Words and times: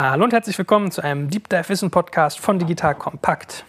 Hallo 0.00 0.24
und 0.24 0.32
herzlich 0.32 0.56
willkommen 0.56 0.90
zu 0.90 1.02
einem 1.02 1.28
Deep 1.28 1.50
Dive 1.50 1.68
Wissen 1.68 1.90
Podcast 1.90 2.40
von 2.40 2.58
Digital 2.58 2.94
Kompakt. 2.94 3.66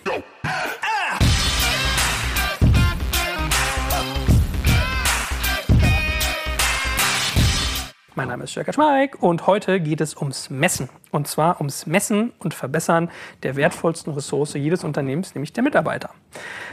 Mein 8.14 8.28
Name 8.28 8.44
ist 8.44 8.56
Jörg 8.56 8.68
Schmeik 8.74 9.24
und 9.24 9.48
heute 9.48 9.80
geht 9.80 10.02
es 10.02 10.18
ums 10.18 10.50
Messen. 10.50 10.90
Und 11.12 11.30
zwar 11.30 11.62
ums 11.62 11.86
Messen 11.86 12.34
und 12.40 12.54
Verbessern 12.54 13.10
der 13.44 13.56
wertvollsten 13.56 14.12
Ressource 14.12 14.54
jedes 14.56 14.84
Unternehmens, 14.84 15.34
nämlich 15.34 15.54
der 15.54 15.64
Mitarbeiter. 15.64 16.10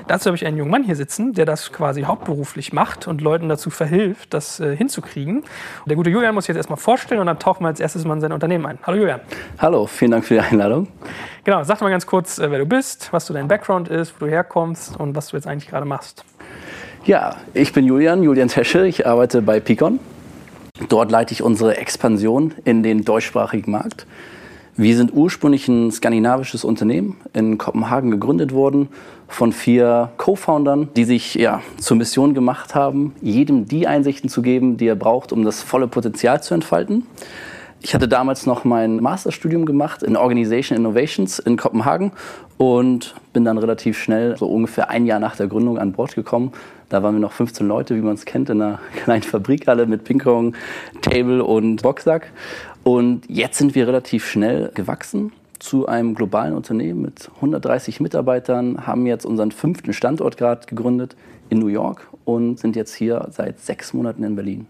Dazu 0.09 0.27
habe 0.27 0.37
ich 0.37 0.45
einen 0.45 0.57
jungen 0.57 0.73
Mann 0.73 0.83
hier 0.83 0.97
sitzen, 0.97 1.35
der 1.35 1.47
das 1.47 1.71
quasi 1.71 2.03
hauptberuflich 2.03 2.73
macht 2.73 3.07
und 3.07 3.21
Leuten 3.21 3.48
dazu 3.48 3.71
verhilft, 3.71 4.35
das 4.35 4.59
äh, 4.59 4.75
hinzukriegen. 4.75 5.45
Der 5.87 5.95
gute 5.95 6.11
Julian 6.11 6.35
muss 6.35 6.45
ich 6.45 6.48
jetzt 6.48 6.57
erstmal 6.57 6.77
vorstellen 6.77 7.21
und 7.21 7.29
dann 7.29 7.39
tauchen 7.39 7.62
wir 7.62 7.69
als 7.69 7.79
erstes 7.79 8.05
mal 8.05 8.15
in 8.15 8.20
sein 8.20 8.33
Unternehmen 8.33 8.66
ein. 8.66 8.80
Hallo 8.83 8.98
Julian. 8.98 9.20
Hallo, 9.59 9.87
vielen 9.87 10.11
Dank 10.11 10.25
für 10.25 10.34
die 10.34 10.41
Einladung. 10.41 10.89
Genau, 11.45 11.62
sag 11.62 11.80
mal 11.80 11.91
ganz 11.91 12.05
kurz, 12.05 12.41
äh, 12.41 12.51
wer 12.51 12.59
du 12.59 12.66
bist, 12.66 13.12
was 13.12 13.27
du 13.27 13.33
dein 13.33 13.47
Background 13.47 13.87
ist, 13.87 14.12
wo 14.20 14.25
du 14.25 14.30
herkommst 14.30 14.98
und 14.98 15.15
was 15.15 15.29
du 15.29 15.37
jetzt 15.37 15.47
eigentlich 15.47 15.69
gerade 15.69 15.87
machst. 15.87 16.25
Ja, 17.05 17.37
ich 17.55 17.73
bin 17.73 17.84
Julian, 17.84 18.25
Julian 18.25 18.48
Tesche. 18.48 18.89
Ich 18.89 19.07
arbeite 19.07 19.41
bei 19.41 19.61
Picon. 19.61 20.01
Dort 20.88 21.10
leite 21.10 21.32
ich 21.32 21.42
unsere 21.42 21.77
Expansion 21.77 22.55
in 22.64 22.82
den 22.82 23.05
deutschsprachigen 23.05 23.73
Markt. 23.73 24.06
Wir 24.77 24.96
sind 24.96 25.12
ursprünglich 25.12 25.66
ein 25.66 25.91
skandinavisches 25.91 26.62
Unternehmen 26.64 27.16
in 27.32 27.59
Kopenhagen 27.59 28.12
gegründet 28.12 28.52
worden 28.52 28.88
von 29.27 29.52
vier 29.52 30.12
Co-Foundern, 30.18 30.91
die 30.95 31.02
sich 31.02 31.34
ja, 31.34 31.62
zur 31.78 31.96
Mission 31.96 32.32
gemacht 32.32 32.77
haben, 32.77 33.12
jedem 33.20 33.66
die 33.66 33.88
Einsichten 33.88 34.30
zu 34.30 34.41
geben, 34.41 34.77
die 34.77 34.87
er 34.87 34.95
braucht, 34.95 35.32
um 35.32 35.45
das 35.45 35.64
volle 35.64 35.88
Potenzial 35.88 36.41
zu 36.45 36.54
entfalten. 36.54 37.06
Ich 37.80 37.95
hatte 37.95 38.06
damals 38.06 38.46
noch 38.46 38.65
mein 38.65 39.01
Masterstudium 39.01 39.66
gemacht 39.66 40.04
in 40.04 40.16
Organization 40.16 40.79
Innovations 40.79 41.40
in 41.40 41.56
Kopenhagen 41.56 42.12
und 42.59 43.15
bin 43.33 43.45
dann 43.45 43.57
relativ 43.57 43.96
schnell, 43.96 44.37
so 44.37 44.46
ungefähr 44.46 44.91
ein 44.91 45.07
Jahr 45.07 45.21
nach 45.21 45.37
der 45.37 45.46
Gründung, 45.46 45.79
an 45.79 45.93
Bord 45.93 46.15
gekommen. 46.15 46.52
Da 46.88 47.02
waren 47.02 47.15
wir 47.15 47.21
noch 47.21 47.32
15 47.32 47.66
Leute, 47.66 47.96
wie 47.96 48.01
man 48.01 48.15
es 48.15 48.24
kennt, 48.24 48.51
in 48.51 48.60
einer 48.60 48.80
kleinen 49.05 49.23
Fabrikhalle 49.23 49.87
mit 49.87 50.05
Pingpong, 50.05 50.55
Table 51.01 51.43
und 51.43 51.82
Boxsack. 51.82 52.32
Und 52.82 53.23
jetzt 53.29 53.59
sind 53.59 53.74
wir 53.74 53.87
relativ 53.87 54.27
schnell 54.27 54.73
gewachsen 54.74 55.32
zu 55.59 55.87
einem 55.87 56.15
globalen 56.15 56.55
Unternehmen 56.55 57.02
mit 57.02 57.30
130 57.37 58.01
Mitarbeitern, 58.01 58.87
haben 58.87 59.07
jetzt 59.07 59.25
unseren 59.25 59.51
fünften 59.51 59.93
Standort 59.93 60.37
gerade 60.37 60.66
gegründet 60.66 61.16
in 61.51 61.59
New 61.59 61.66
York 61.66 62.07
und 62.25 62.59
sind 62.59 62.77
jetzt 62.77 62.95
hier 62.95 63.29
seit 63.30 63.59
sechs 63.59 63.93
Monaten 63.93 64.22
in 64.22 64.37
Berlin. 64.37 64.66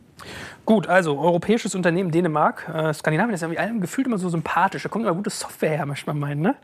Gut, 0.65 0.87
also 0.87 1.19
europäisches 1.19 1.75
Unternehmen 1.75 2.11
Dänemark. 2.11 2.69
Äh, 2.69 2.93
Skandinavien 2.93 3.35
ist 3.35 3.41
ja 3.41 3.47
irgendwie 3.47 3.61
allem 3.61 3.81
gefühlt 3.81 4.07
immer 4.07 4.19
so 4.19 4.29
sympathisch. 4.29 4.83
Da 4.83 4.89
kommt 4.89 5.05
immer 5.05 5.15
gute 5.15 5.31
Software 5.31 5.71
her, 5.71 5.87
möchte 5.87 6.07
man 6.07 6.19
meinen. 6.19 6.43
Ne? 6.43 6.57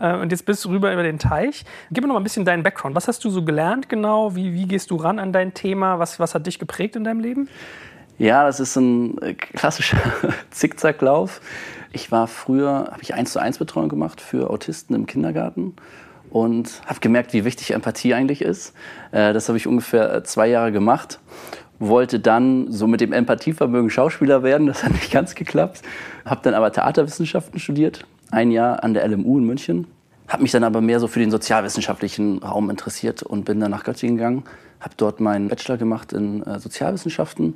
Äh, 0.00 0.16
und 0.16 0.32
jetzt 0.32 0.44
bist 0.44 0.64
du 0.64 0.70
rüber 0.70 0.92
über 0.92 1.02
den 1.04 1.18
Teich. 1.18 1.64
Gib 1.90 2.02
mir 2.02 2.08
noch 2.08 2.14
mal 2.14 2.20
ein 2.20 2.24
bisschen 2.24 2.44
deinen 2.44 2.62
Background. 2.62 2.96
Was 2.96 3.06
hast 3.06 3.24
du 3.24 3.30
so 3.30 3.44
gelernt 3.44 3.88
genau? 3.88 4.34
Wie, 4.34 4.52
wie 4.52 4.66
gehst 4.66 4.90
du 4.90 4.96
ran 4.96 5.18
an 5.18 5.32
dein 5.32 5.54
Thema? 5.54 5.98
Was, 5.98 6.18
was 6.18 6.34
hat 6.34 6.46
dich 6.46 6.58
geprägt 6.58 6.96
in 6.96 7.04
deinem 7.04 7.20
Leben? 7.20 7.48
Ja, 8.18 8.44
das 8.44 8.60
ist 8.60 8.76
ein 8.76 9.20
äh, 9.22 9.34
klassischer 9.34 9.98
Zickzacklauf. 10.50 11.40
Ich 11.92 12.10
war 12.10 12.26
früher, 12.26 12.88
habe 12.90 13.02
ich 13.02 13.14
1 13.14 13.32
zu 13.32 13.38
1 13.38 13.58
Betreuung 13.58 13.88
gemacht 13.88 14.20
für 14.20 14.50
Autisten 14.50 14.94
im 14.94 15.06
Kindergarten 15.06 15.76
und 16.30 16.82
habe 16.86 17.00
gemerkt, 17.00 17.32
wie 17.32 17.44
wichtig 17.44 17.72
Empathie 17.72 18.14
eigentlich 18.14 18.42
ist. 18.42 18.74
Äh, 19.12 19.32
das 19.32 19.48
habe 19.48 19.58
ich 19.58 19.66
ungefähr 19.66 20.12
äh, 20.14 20.22
zwei 20.24 20.48
Jahre 20.48 20.72
gemacht 20.72 21.20
wollte 21.78 22.20
dann 22.20 22.70
so 22.70 22.86
mit 22.86 23.00
dem 23.00 23.12
Empathievermögen 23.12 23.90
Schauspieler 23.90 24.42
werden. 24.42 24.66
Das 24.66 24.84
hat 24.84 24.92
nicht 24.92 25.10
ganz 25.10 25.34
geklappt. 25.34 25.82
Habe 26.24 26.40
dann 26.44 26.54
aber 26.54 26.72
Theaterwissenschaften 26.72 27.58
studiert, 27.58 28.04
ein 28.30 28.50
Jahr 28.50 28.84
an 28.84 28.94
der 28.94 29.06
LMU 29.08 29.38
in 29.38 29.44
München. 29.44 29.86
Habe 30.28 30.42
mich 30.42 30.52
dann 30.52 30.64
aber 30.64 30.80
mehr 30.80 31.00
so 31.00 31.08
für 31.08 31.18
den 31.18 31.30
sozialwissenschaftlichen 31.30 32.38
Raum 32.38 32.70
interessiert 32.70 33.22
und 33.22 33.44
bin 33.44 33.60
dann 33.60 33.70
nach 33.70 33.84
Göttingen 33.84 34.16
gegangen. 34.16 34.44
Habe 34.80 34.94
dort 34.96 35.20
meinen 35.20 35.48
Bachelor 35.48 35.76
gemacht 35.76 36.12
in 36.12 36.42
äh, 36.42 36.58
Sozialwissenschaften. 36.58 37.54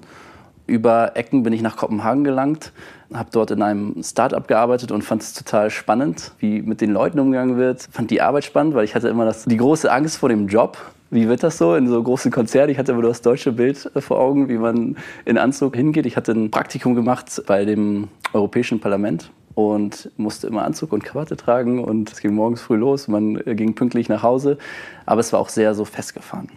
Über 0.67 1.13
Ecken 1.15 1.45
bin 1.45 1.53
ich 1.53 1.63
nach 1.63 1.77
Kopenhagen 1.77 2.25
gelangt, 2.25 2.73
habe 3.15 3.29
dort 3.31 3.53
in 3.53 3.63
einem 3.63 4.03
Start-up 4.03 4.49
gearbeitet 4.49 4.91
und 4.91 5.03
fand 5.03 5.23
es 5.23 5.33
total 5.33 5.71
spannend, 5.71 6.33
wie 6.41 6.61
mit 6.61 6.81
den 6.81 6.91
Leuten 6.91 7.21
umgegangen 7.21 7.57
wird. 7.57 7.89
Fand 7.93 8.11
die 8.11 8.21
Arbeit 8.21 8.45
spannend, 8.45 8.75
weil 8.75 8.85
ich 8.85 8.97
hatte 8.97 9.09
immer 9.09 9.25
das, 9.25 9.45
die 9.45 9.57
große 9.57 9.91
Angst 9.91 10.19
vor 10.19 10.29
dem 10.29 10.49
Job 10.49 10.77
wie 11.11 11.29
wird 11.29 11.43
das 11.43 11.59
so 11.59 11.75
in 11.75 11.89
so 11.89 12.03
großen 12.03 12.31
Konzernen? 12.31 12.71
Ich 12.71 12.79
hatte 12.79 12.93
immer 12.93 13.03
nur 13.03 13.11
das 13.11 13.23
deutsche 13.23 13.53
Bild 13.53 13.91
äh, 13.95 14.01
vor 14.01 14.19
Augen, 14.19 14.49
wie 14.49 14.59
man 14.59 14.97
in 15.25 15.39
Anzug 15.39 15.77
hingeht. 15.77 16.07
Ich 16.07 16.17
hatte 16.17 16.33
ein 16.33 16.51
Praktikum 16.51 16.95
gemacht 16.95 17.43
bei 17.47 17.65
dem 17.65 18.09
Europäischen 18.33 18.81
Parlament 18.81 19.31
und 19.55 20.11
musste 20.17 20.47
immer 20.47 20.65
Anzug 20.65 20.93
und 20.93 21.05
Krawatte 21.05 21.37
tragen 21.37 21.83
und 21.83 22.13
es 22.13 22.21
ging 22.21 22.35
morgens 22.35 22.61
früh 22.61 22.77
los. 22.77 23.09
Man 23.09 23.37
äh, 23.47 23.55
ging 23.55 23.75
pünktlich 23.75 24.09
nach 24.09 24.23
Hause, 24.23 24.59
aber 25.07 25.21
es 25.21 25.33
war 25.33 25.41
auch 25.41 25.49
sehr 25.49 25.75
so 25.75 25.85
festgefahren. 25.85 26.51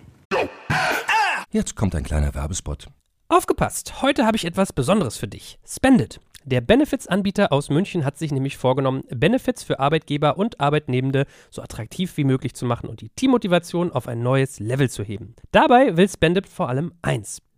Jetzt 1.52 1.76
kommt 1.76 1.96
ein 1.96 2.04
kleiner 2.04 2.36
Werbespot. 2.36 2.88
Aufgepasst! 3.28 4.02
Heute 4.02 4.26
habe 4.26 4.38
ich 4.38 4.46
etwas 4.46 4.74
Besonderes 4.74 5.18
für 5.18 5.28
dich. 5.28 5.60
Spendit. 5.68 6.20
Der 6.46 6.62
Benefits-Anbieter 6.62 7.52
aus 7.52 7.70
München 7.70 8.06
hat 8.06 8.18
sich 8.18 8.32
nämlich 8.32 8.58
vorgenommen, 8.58 9.04
Benefits 9.10 9.64
für 9.64 9.80
Arbeitgeber 9.80 10.38
und 10.38 10.60
Arbeitnehmende 10.60 11.26
so 11.50 11.62
attraktiv 11.62 12.16
wie 12.18 12.24
möglich 12.24 12.54
zu 12.54 12.66
machen 12.66 12.90
und 12.90 13.02
die 13.02 13.10
Teammotivation 13.10 13.92
auf 13.92 14.08
ein 14.08 14.24
neues 14.24 14.60
Level 14.60 14.90
zu 14.90 15.04
heben. 15.04 15.36
Dabei 15.52 15.98
will 15.98 16.08
Spendit 16.08 16.48
vor 16.48 16.70
allem 16.70 16.94
eins: 17.02 17.42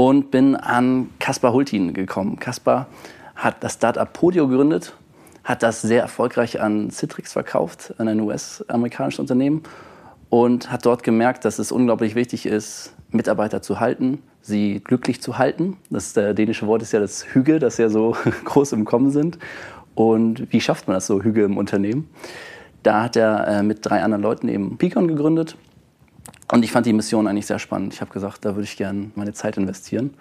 und 0.00 0.30
bin 0.30 0.56
an 0.56 1.10
Kaspar 1.18 1.52
Hultin 1.52 1.92
gekommen. 1.92 2.38
Kaspar 2.38 2.86
hat 3.36 3.62
das 3.62 3.74
Startup 3.74 4.10
Podio 4.10 4.48
gegründet, 4.48 4.94
hat 5.44 5.62
das 5.62 5.82
sehr 5.82 6.00
erfolgreich 6.00 6.58
an 6.58 6.90
Citrix 6.90 7.34
verkauft, 7.34 7.92
an 7.98 8.08
ein 8.08 8.18
US-amerikanisches 8.18 9.20
Unternehmen 9.20 9.62
und 10.30 10.72
hat 10.72 10.86
dort 10.86 11.02
gemerkt, 11.02 11.44
dass 11.44 11.58
es 11.58 11.70
unglaublich 11.70 12.14
wichtig 12.14 12.46
ist, 12.46 12.94
Mitarbeiter 13.10 13.60
zu 13.60 13.78
halten, 13.78 14.22
sie 14.40 14.80
glücklich 14.82 15.20
zu 15.20 15.36
halten. 15.36 15.76
Das 15.90 16.16
äh, 16.16 16.34
dänische 16.34 16.66
Wort 16.66 16.80
ist 16.80 16.92
ja 16.92 17.00
das 17.00 17.34
Hüge, 17.34 17.58
das 17.58 17.76
ja 17.76 17.90
so 17.90 18.16
groß 18.46 18.72
im 18.72 18.86
Kommen 18.86 19.10
sind. 19.10 19.38
Und 19.94 20.50
wie 20.50 20.62
schafft 20.62 20.88
man 20.88 20.94
das 20.94 21.08
so, 21.08 21.22
Hüge 21.22 21.44
im 21.44 21.58
Unternehmen? 21.58 22.08
Da 22.82 23.02
hat 23.02 23.16
er 23.16 23.46
äh, 23.46 23.62
mit 23.62 23.80
drei 23.82 24.02
anderen 24.02 24.22
Leuten 24.22 24.48
eben 24.48 24.78
Picon 24.78 25.08
gegründet 25.08 25.58
und 26.52 26.64
ich 26.64 26.72
fand 26.72 26.86
die 26.86 26.92
Mission 26.92 27.26
eigentlich 27.26 27.46
sehr 27.46 27.58
spannend. 27.58 27.94
Ich 27.94 28.00
habe 28.00 28.12
gesagt, 28.12 28.44
da 28.44 28.50
würde 28.50 28.64
ich 28.64 28.76
gerne 28.76 29.10
meine 29.14 29.32
Zeit 29.32 29.56
investieren. 29.56 30.14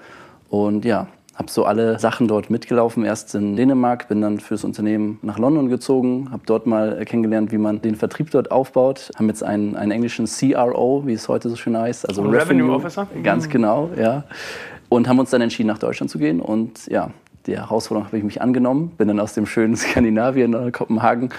Und 0.49 0.85
ja, 0.85 1.07
habe 1.39 1.49
so 1.49 1.63
alle 1.63 1.97
Sachen 1.99 2.27
dort 2.27 2.49
mitgelaufen. 2.49 3.05
Erst 3.05 3.33
in 3.33 3.55
Dänemark, 3.55 4.09
bin 4.09 4.21
dann 4.21 4.39
fürs 4.39 4.65
Unternehmen 4.65 5.19
nach 5.21 5.39
London 5.39 5.69
gezogen, 5.69 6.27
habe 6.31 6.43
dort 6.45 6.67
mal 6.67 7.03
kennengelernt, 7.05 7.51
wie 7.53 7.57
man 7.57 7.81
den 7.81 7.95
Vertrieb 7.95 8.29
dort 8.31 8.51
aufbaut. 8.51 9.09
Haben 9.15 9.29
jetzt 9.29 9.41
einen, 9.41 9.75
einen 9.77 9.91
englischen 9.91 10.25
CRO, 10.25 11.03
wie 11.05 11.13
es 11.13 11.29
heute 11.29 11.49
so 11.49 11.55
schön 11.55 11.77
heißt, 11.77 12.07
also 12.07 12.23
Revenue, 12.23 12.41
Revenue 12.41 12.75
Officer. 12.75 13.07
Ganz 13.23 13.47
mhm. 13.47 13.51
genau, 13.51 13.89
ja. 13.97 14.25
Und 14.89 15.07
haben 15.07 15.19
uns 15.19 15.29
dann 15.29 15.41
entschieden, 15.41 15.67
nach 15.67 15.77
Deutschland 15.77 16.11
zu 16.11 16.19
gehen. 16.19 16.41
Und 16.41 16.87
ja, 16.87 17.11
der 17.47 17.61
Herausforderung 17.61 18.07
habe 18.07 18.17
ich 18.17 18.23
mich 18.23 18.41
angenommen. 18.41 18.91
Bin 18.97 19.07
dann 19.07 19.19
aus 19.19 19.33
dem 19.33 19.45
schönen 19.45 19.75
Skandinavien, 19.77 20.51
nach 20.51 20.71
Kopenhagen, 20.73 21.29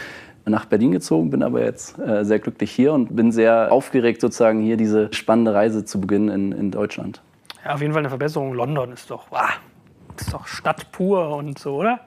nach 0.51 0.67
Berlin 0.67 0.93
gezogen, 0.93 1.31
bin 1.31 1.43
aber 1.43 1.63
jetzt 1.63 1.99
äh, 1.99 2.25
sehr 2.25 2.39
glücklich 2.39 2.71
hier 2.71 2.93
und 2.93 3.15
bin 3.17 3.33
sehr 3.33 3.73
aufgeregt, 3.73 4.21
sozusagen 4.21 4.61
hier 4.61 4.77
diese 4.77 5.13
spannende 5.13 5.55
Reise 5.55 5.85
zu 5.85 6.01
beginnen 6.01 6.29
in, 6.29 6.53
in 6.53 6.71
Deutschland. 6.71 7.23
Ja, 7.65 7.75
auf 7.75 7.81
jeden 7.81 7.93
Fall 7.93 8.01
eine 8.01 8.09
Verbesserung. 8.09 8.55
London 8.55 8.93
ist 8.93 9.11
doch 9.11 9.27
wow, 9.31 9.49
ist 10.21 10.33
doch 10.33 10.47
Stadt 10.47 10.93
pur 10.93 11.37
und 11.37 11.59
so, 11.59 11.77
oder? 11.77 12.01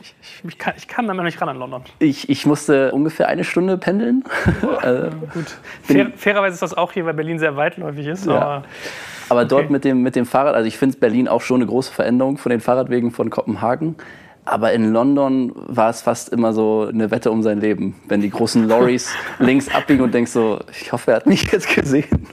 Ich, 0.00 0.14
ich, 0.20 0.44
ich, 0.44 0.58
kann, 0.58 0.74
ich 0.76 0.88
kam 0.88 1.06
da 1.06 1.14
noch 1.14 1.24
nicht 1.24 1.40
ran 1.40 1.48
an 1.48 1.58
London. 1.58 1.82
Ich, 1.98 2.28
ich 2.28 2.46
musste 2.46 2.92
ungefähr 2.92 3.28
eine 3.28 3.44
Stunde 3.44 3.78
pendeln. 3.78 4.24
äh, 4.82 5.10
gut. 5.32 5.56
Fair, 5.82 6.10
fairerweise 6.16 6.54
ist 6.54 6.62
das 6.62 6.74
auch 6.74 6.92
hier, 6.92 7.04
weil 7.06 7.14
Berlin 7.14 7.38
sehr 7.38 7.56
weitläufig 7.56 8.06
ist. 8.06 8.26
Ja. 8.26 8.34
Aber, 8.34 8.64
aber 9.28 9.40
okay. 9.40 9.48
dort 9.48 9.70
mit 9.70 9.84
dem, 9.84 10.02
mit 10.02 10.16
dem 10.16 10.26
Fahrrad, 10.26 10.54
also 10.54 10.66
ich 10.66 10.78
finde 10.78 10.98
Berlin 10.98 11.28
auch 11.28 11.40
schon 11.40 11.56
eine 11.56 11.66
große 11.66 11.92
Veränderung 11.92 12.38
von 12.38 12.50
den 12.50 12.60
Fahrradwegen 12.60 13.10
von 13.10 13.30
Kopenhagen. 13.30 13.96
Aber 14.44 14.72
in 14.72 14.92
London 14.92 15.52
war 15.54 15.90
es 15.90 16.02
fast 16.02 16.30
immer 16.30 16.52
so 16.52 16.88
eine 16.88 17.12
Wette 17.12 17.30
um 17.30 17.42
sein 17.42 17.60
Leben. 17.60 17.94
Wenn 18.08 18.20
die 18.20 18.30
großen 18.30 18.66
Lorries 18.66 19.14
links 19.38 19.72
abbiegen 19.72 20.02
und 20.02 20.12
denkst 20.12 20.32
so, 20.32 20.58
ich 20.80 20.90
hoffe, 20.90 21.12
er 21.12 21.18
hat 21.18 21.26
mich 21.26 21.52
jetzt 21.52 21.72
gesehen. 21.72 22.26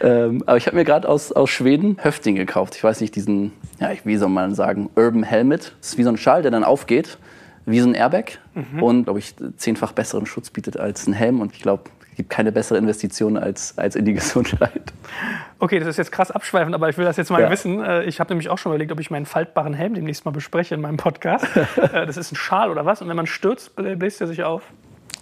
ähm, 0.00 0.42
aber 0.46 0.56
ich 0.56 0.66
habe 0.66 0.76
mir 0.76 0.84
gerade 0.84 1.08
aus, 1.08 1.30
aus 1.30 1.50
Schweden 1.50 1.98
Höfting 2.02 2.34
gekauft. 2.34 2.74
Ich 2.74 2.82
weiß 2.82 3.00
nicht, 3.00 3.14
diesen, 3.14 3.52
ja, 3.80 3.90
wie 4.02 4.16
soll 4.16 4.28
man 4.28 4.56
sagen, 4.56 4.90
Urban 4.96 5.22
Helmet. 5.22 5.76
Das 5.80 5.90
ist 5.90 5.98
wie 5.98 6.02
so 6.02 6.10
ein 6.10 6.16
Schal, 6.16 6.42
der 6.42 6.50
dann 6.50 6.64
aufgeht, 6.64 7.18
wie 7.64 7.78
so 7.78 7.88
ein 7.88 7.94
Airbag. 7.94 8.38
Mhm. 8.54 8.82
Und, 8.82 9.04
glaube 9.04 9.20
ich, 9.20 9.34
zehnfach 9.56 9.92
besseren 9.92 10.26
Schutz 10.26 10.50
bietet 10.50 10.76
als 10.78 11.06
ein 11.06 11.12
Helm. 11.12 11.40
Und 11.40 11.52
ich 11.52 11.62
glaube, 11.62 11.84
gibt 12.16 12.30
keine 12.30 12.52
bessere 12.52 12.78
Investition 12.78 13.36
als, 13.36 13.76
als 13.78 13.94
in 13.96 14.04
die 14.04 14.12
Gesundheit. 14.14 14.92
Okay, 15.58 15.78
das 15.78 15.88
ist 15.88 15.96
jetzt 15.96 16.12
krass 16.12 16.30
abschweifend, 16.30 16.74
aber 16.74 16.88
ich 16.88 16.98
will 16.98 17.04
das 17.04 17.16
jetzt 17.16 17.30
mal 17.30 17.40
ja. 17.40 17.50
wissen. 17.50 17.82
Ich 18.06 18.20
habe 18.20 18.30
nämlich 18.30 18.48
auch 18.48 18.58
schon 18.58 18.72
überlegt, 18.72 18.92
ob 18.92 19.00
ich 19.00 19.10
meinen 19.10 19.26
faltbaren 19.26 19.74
Helm 19.74 19.94
demnächst 19.94 20.24
mal 20.24 20.30
bespreche 20.30 20.74
in 20.74 20.80
meinem 20.80 20.96
Podcast. 20.96 21.46
das 21.92 22.16
ist 22.16 22.32
ein 22.32 22.36
Schal 22.36 22.70
oder 22.70 22.84
was? 22.84 23.00
Und 23.00 23.08
wenn 23.08 23.16
man 23.16 23.26
stürzt, 23.26 23.74
bläst 23.76 24.20
er 24.20 24.26
sich 24.26 24.44
auf? 24.44 24.62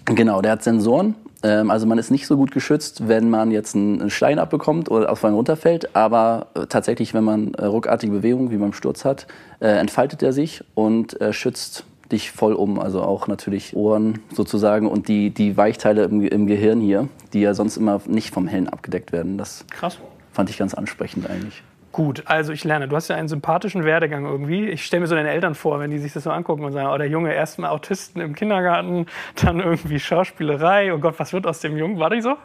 Genau, 0.07 0.43
der 0.43 0.53
hat 0.53 0.63
Sensoren. 0.63 1.15
Also 1.43 1.87
man 1.87 1.99
ist 1.99 2.11
nicht 2.11 2.27
so 2.27 2.37
gut 2.37 2.53
geschützt, 2.53 3.07
wenn 3.07 3.29
man 3.29 3.51
jetzt 3.51 3.77
einen 3.77 4.09
Stein 4.11 4.39
abbekommt 4.39 4.91
oder 4.91 5.13
auf 5.13 5.25
einen 5.25 5.35
runterfällt. 5.35 5.95
Aber 5.95 6.49
tatsächlich, 6.69 7.15
wenn 7.15 7.25
man 7.25 7.55
ruckartige 7.55 8.13
Bewegungen 8.13 8.51
wie 8.51 8.57
beim 8.57 8.73
Sturz 8.73 9.05
hat, 9.05 9.27
entfaltet 9.61 10.23
er 10.23 10.33
sich 10.33 10.65
und 10.75 11.17
schützt 11.31 11.85
dich 12.13 12.31
voll 12.31 12.55
um. 12.55 12.79
Also 12.79 13.03
auch 13.03 13.27
natürlich 13.27 13.75
Ohren 13.75 14.21
sozusagen 14.33 14.89
und 14.89 15.09
die, 15.09 15.31
die 15.31 15.57
Weichteile 15.57 16.05
im, 16.05 16.23
im 16.23 16.47
Gehirn 16.47 16.81
hier, 16.81 17.09
die 17.33 17.41
ja 17.41 17.55
sonst 17.55 17.77
immer 17.77 18.01
nicht 18.07 18.33
vom 18.33 18.47
Helm 18.47 18.69
abgedeckt 18.69 19.13
werden. 19.13 19.39
Das 19.39 19.65
Krass. 19.71 19.99
fand 20.33 20.51
ich 20.51 20.59
ganz 20.59 20.75
ansprechend 20.75 21.29
eigentlich. 21.29 21.63
Gut, 21.95 22.25
also 22.27 22.53
ich 22.53 22.65
lerne. 22.65 22.89
Du 22.89 22.97
hast 22.97 23.07
ja 23.07 23.15
einen 23.15 23.29
sympathischen 23.29 23.85
Werdegang 23.85 24.25
irgendwie. 24.25 24.69
Ich 24.69 24.85
stelle 24.85 25.03
mir 25.03 25.07
so 25.07 25.15
deine 25.15 25.31
Eltern 25.31 25.55
vor, 25.55 25.79
wenn 25.79 25.93
die 25.93 25.99
sich 25.99 26.13
das 26.13 26.25
so 26.25 26.31
angucken 26.33 26.65
und 26.65 26.73
sagen, 26.73 26.89
oh, 26.93 26.99
der 26.99 27.07
Junge 27.07 27.33
erstmal 27.33 27.71
Autisten 27.71 28.21
im 28.21 28.35
Kindergarten, 28.35 29.07
dann 29.45 29.61
irgendwie 29.61 30.01
Schauspielerei. 30.01 30.93
Oh 30.93 30.99
Gott, 30.99 31.15
was 31.19 31.33
wird 31.33 31.47
aus 31.47 31.61
dem 31.61 31.77
Jungen? 31.77 32.01
War 32.01 32.11
die 32.11 32.21
so? 32.21 32.37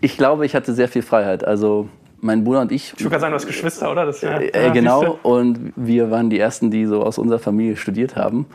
Ich 0.00 0.16
glaube, 0.16 0.46
ich 0.46 0.54
hatte 0.54 0.72
sehr 0.72 0.88
viel 0.88 1.02
Freiheit. 1.02 1.44
Also 1.44 1.90
mein 2.26 2.44
Bruder 2.44 2.60
und 2.60 2.72
ich. 2.72 2.92
Ich 2.96 3.04
würde 3.04 3.18
sagen, 3.18 3.32
du 3.32 3.36
hast 3.36 3.46
Geschwister, 3.46 3.90
oder? 3.90 4.04
Das, 4.04 4.20
ja, 4.20 4.38
äh, 4.38 4.70
genau, 4.72 5.18
und 5.22 5.72
wir 5.76 6.10
waren 6.10 6.28
die 6.28 6.38
Ersten, 6.38 6.70
die 6.70 6.84
so 6.84 7.02
aus 7.02 7.16
unserer 7.16 7.38
Familie 7.38 7.76
studiert 7.76 8.16
haben. 8.16 8.46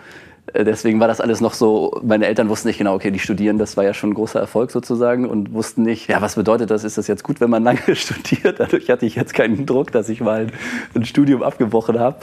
Deswegen 0.54 1.00
war 1.00 1.08
das 1.08 1.22
alles 1.22 1.40
noch 1.40 1.54
so, 1.54 2.02
meine 2.04 2.26
Eltern 2.26 2.50
wussten 2.50 2.68
nicht 2.68 2.80
genau, 2.80 2.96
okay, 2.96 3.12
die 3.12 3.20
studieren, 3.20 3.58
das 3.58 3.78
war 3.78 3.84
ja 3.84 3.94
schon 3.94 4.10
ein 4.10 4.14
großer 4.16 4.40
Erfolg 4.40 4.72
sozusagen 4.72 5.30
und 5.30 5.54
wussten 5.54 5.84
nicht, 5.84 6.10
ja, 6.10 6.20
was 6.22 6.36
bedeutet 6.36 6.72
das, 6.72 6.84
ist 6.84 6.98
das 6.98 7.08
jetzt 7.08 7.24
gut, 7.24 7.40
wenn 7.40 7.50
man 7.50 7.64
lange 7.66 7.96
studiert? 7.96 8.60
Dadurch 8.60 8.90
hatte 8.90 9.06
ich 9.06 9.16
jetzt 9.16 9.34
keinen 9.34 9.66
Druck, 9.66 9.92
dass 9.92 10.10
ich 10.10 10.20
mal 10.20 10.48
ein 10.94 11.06
Studium 11.06 11.44
abgebrochen 11.44 12.00
habe. 12.00 12.18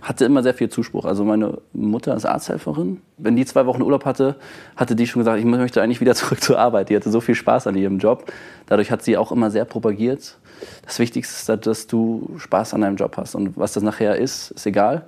Hatte 0.00 0.24
immer 0.24 0.42
sehr 0.42 0.54
viel 0.54 0.68
Zuspruch. 0.70 1.04
Also 1.04 1.24
meine 1.24 1.58
Mutter 1.72 2.14
ist 2.14 2.24
Arzthelferin. 2.24 3.02
Wenn 3.18 3.36
die 3.36 3.44
zwei 3.44 3.66
Wochen 3.66 3.82
Urlaub 3.82 4.04
hatte, 4.04 4.36
hatte 4.76 4.96
die 4.96 5.06
schon 5.06 5.20
gesagt, 5.20 5.38
ich 5.38 5.44
möchte 5.44 5.82
eigentlich 5.82 6.00
wieder 6.00 6.14
zurück 6.14 6.40
zur 6.40 6.58
Arbeit. 6.58 6.88
Die 6.88 6.96
hatte 6.96 7.10
so 7.10 7.20
viel 7.20 7.34
Spaß 7.34 7.66
an 7.66 7.76
ihrem 7.76 7.98
Job. 7.98 8.32
Dadurch 8.66 8.90
hat 8.90 9.02
sie 9.02 9.16
auch 9.16 9.30
immer 9.30 9.50
sehr 9.50 9.64
propagiert. 9.64 10.38
Das 10.86 10.98
Wichtigste 11.00 11.52
ist, 11.52 11.66
dass 11.66 11.86
du 11.86 12.36
Spaß 12.38 12.72
an 12.74 12.80
deinem 12.80 12.96
Job 12.96 13.16
hast. 13.16 13.34
Und 13.34 13.56
was 13.56 13.72
das 13.72 13.82
nachher 13.82 14.16
ist, 14.16 14.52
ist 14.52 14.64
egal. 14.64 15.04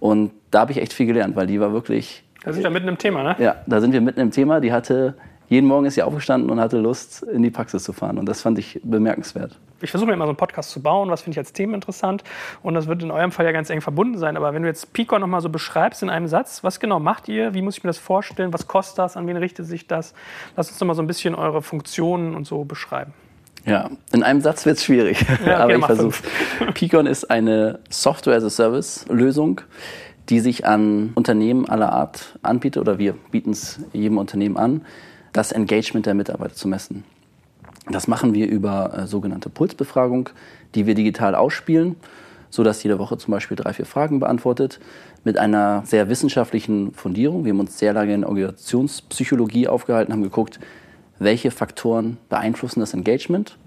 Und 0.00 0.32
da 0.50 0.60
habe 0.60 0.72
ich 0.72 0.78
echt 0.78 0.92
viel 0.92 1.06
gelernt, 1.06 1.36
weil 1.36 1.46
die 1.46 1.60
war 1.60 1.72
wirklich. 1.72 2.24
Da 2.44 2.52
sind 2.52 2.62
wir 2.62 2.70
mitten 2.70 2.88
im 2.88 2.98
Thema, 2.98 3.22
ne? 3.22 3.36
Ja, 3.38 3.56
da 3.66 3.80
sind 3.80 3.92
wir 3.92 4.00
mitten 4.00 4.20
im 4.20 4.30
Thema. 4.30 4.60
Die 4.60 4.72
hatte, 4.72 5.14
jeden 5.48 5.66
Morgen 5.66 5.86
ist 5.86 5.94
sie 5.94 6.02
aufgestanden 6.02 6.50
und 6.50 6.60
hatte 6.60 6.78
Lust, 6.78 7.22
in 7.22 7.42
die 7.42 7.50
Praxis 7.50 7.84
zu 7.84 7.92
fahren. 7.92 8.18
Und 8.18 8.26
das 8.26 8.42
fand 8.42 8.58
ich 8.58 8.80
bemerkenswert. 8.84 9.58
Ich 9.80 9.90
versuche 9.90 10.08
mir 10.08 10.14
immer 10.14 10.24
so 10.24 10.30
einen 10.30 10.36
Podcast 10.36 10.70
zu 10.70 10.82
bauen, 10.82 11.10
was 11.10 11.22
finde 11.22 11.34
ich 11.34 11.38
als 11.38 11.52
Themen 11.52 11.74
interessant. 11.74 12.24
Und 12.62 12.74
das 12.74 12.86
wird 12.86 13.02
in 13.02 13.10
eurem 13.10 13.32
Fall 13.32 13.44
ja 13.44 13.52
ganz 13.52 13.70
eng 13.70 13.80
verbunden 13.80 14.18
sein. 14.18 14.36
Aber 14.36 14.54
wenn 14.54 14.62
du 14.62 14.68
jetzt 14.68 14.92
Picon 14.92 15.20
nochmal 15.20 15.40
so 15.40 15.48
beschreibst 15.48 16.02
in 16.02 16.10
einem 16.10 16.26
Satz, 16.26 16.64
was 16.64 16.80
genau 16.80 17.00
macht 17.00 17.28
ihr? 17.28 17.54
Wie 17.54 17.62
muss 17.62 17.76
ich 17.76 17.84
mir 17.84 17.88
das 17.88 17.98
vorstellen? 17.98 18.52
Was 18.52 18.66
kostet 18.66 18.98
das? 18.98 19.16
An 19.16 19.26
wen 19.26 19.36
richtet 19.36 19.66
sich 19.66 19.86
das? 19.86 20.14
Lass 20.56 20.70
uns 20.70 20.78
doch 20.78 20.86
mal 20.86 20.94
so 20.94 21.02
ein 21.02 21.06
bisschen 21.06 21.34
eure 21.34 21.60
Funktionen 21.60 22.34
und 22.34 22.46
so 22.46 22.64
beschreiben. 22.64 23.12
Ja, 23.66 23.90
in 24.12 24.22
einem 24.22 24.42
Satz 24.42 24.66
wird 24.66 24.76
es 24.76 24.84
schwierig, 24.84 25.22
ja, 25.22 25.34
okay, 25.40 25.52
aber 25.52 25.76
ich 25.76 25.84
versuche. 25.84 26.22
Picon 26.74 27.06
ist 27.06 27.30
eine 27.30 27.78
Software-as-a-Service-Lösung, 27.88 29.62
die 30.28 30.40
sich 30.40 30.66
an 30.66 31.12
Unternehmen 31.14 31.68
aller 31.68 31.92
Art 31.92 32.38
anbietet, 32.42 32.80
oder 32.80 32.98
wir 32.98 33.14
bieten 33.30 33.50
es 33.50 33.80
jedem 33.92 34.18
Unternehmen 34.18 34.56
an, 34.56 34.82
das 35.32 35.52
Engagement 35.52 36.06
der 36.06 36.14
Mitarbeiter 36.14 36.54
zu 36.54 36.68
messen. 36.68 37.04
Das 37.90 38.06
machen 38.08 38.34
wir 38.34 38.48
über 38.48 38.98
äh, 38.98 39.06
sogenannte 39.06 39.50
Pulsbefragung, 39.50 40.30
die 40.74 40.86
wir 40.86 40.94
digital 40.94 41.34
ausspielen, 41.34 41.96
sodass 42.50 42.82
jede 42.82 42.98
Woche 42.98 43.18
zum 43.18 43.32
Beispiel 43.32 43.56
drei, 43.56 43.72
vier 43.72 43.86
Fragen 43.86 44.20
beantwortet, 44.20 44.78
mit 45.24 45.38
einer 45.38 45.82
sehr 45.86 46.08
wissenschaftlichen 46.08 46.92
Fundierung. 46.92 47.44
Wir 47.44 47.52
haben 47.52 47.60
uns 47.60 47.78
sehr 47.78 47.92
lange 47.92 48.14
in 48.14 48.24
Organisationspsychologie 48.24 49.68
aufgehalten, 49.68 50.12
haben 50.12 50.22
geguckt, 50.22 50.60
welche 51.18 51.50
Faktoren 51.50 52.18
beeinflussen 52.28 52.80
das 52.80 52.94
Engagement 52.94 53.58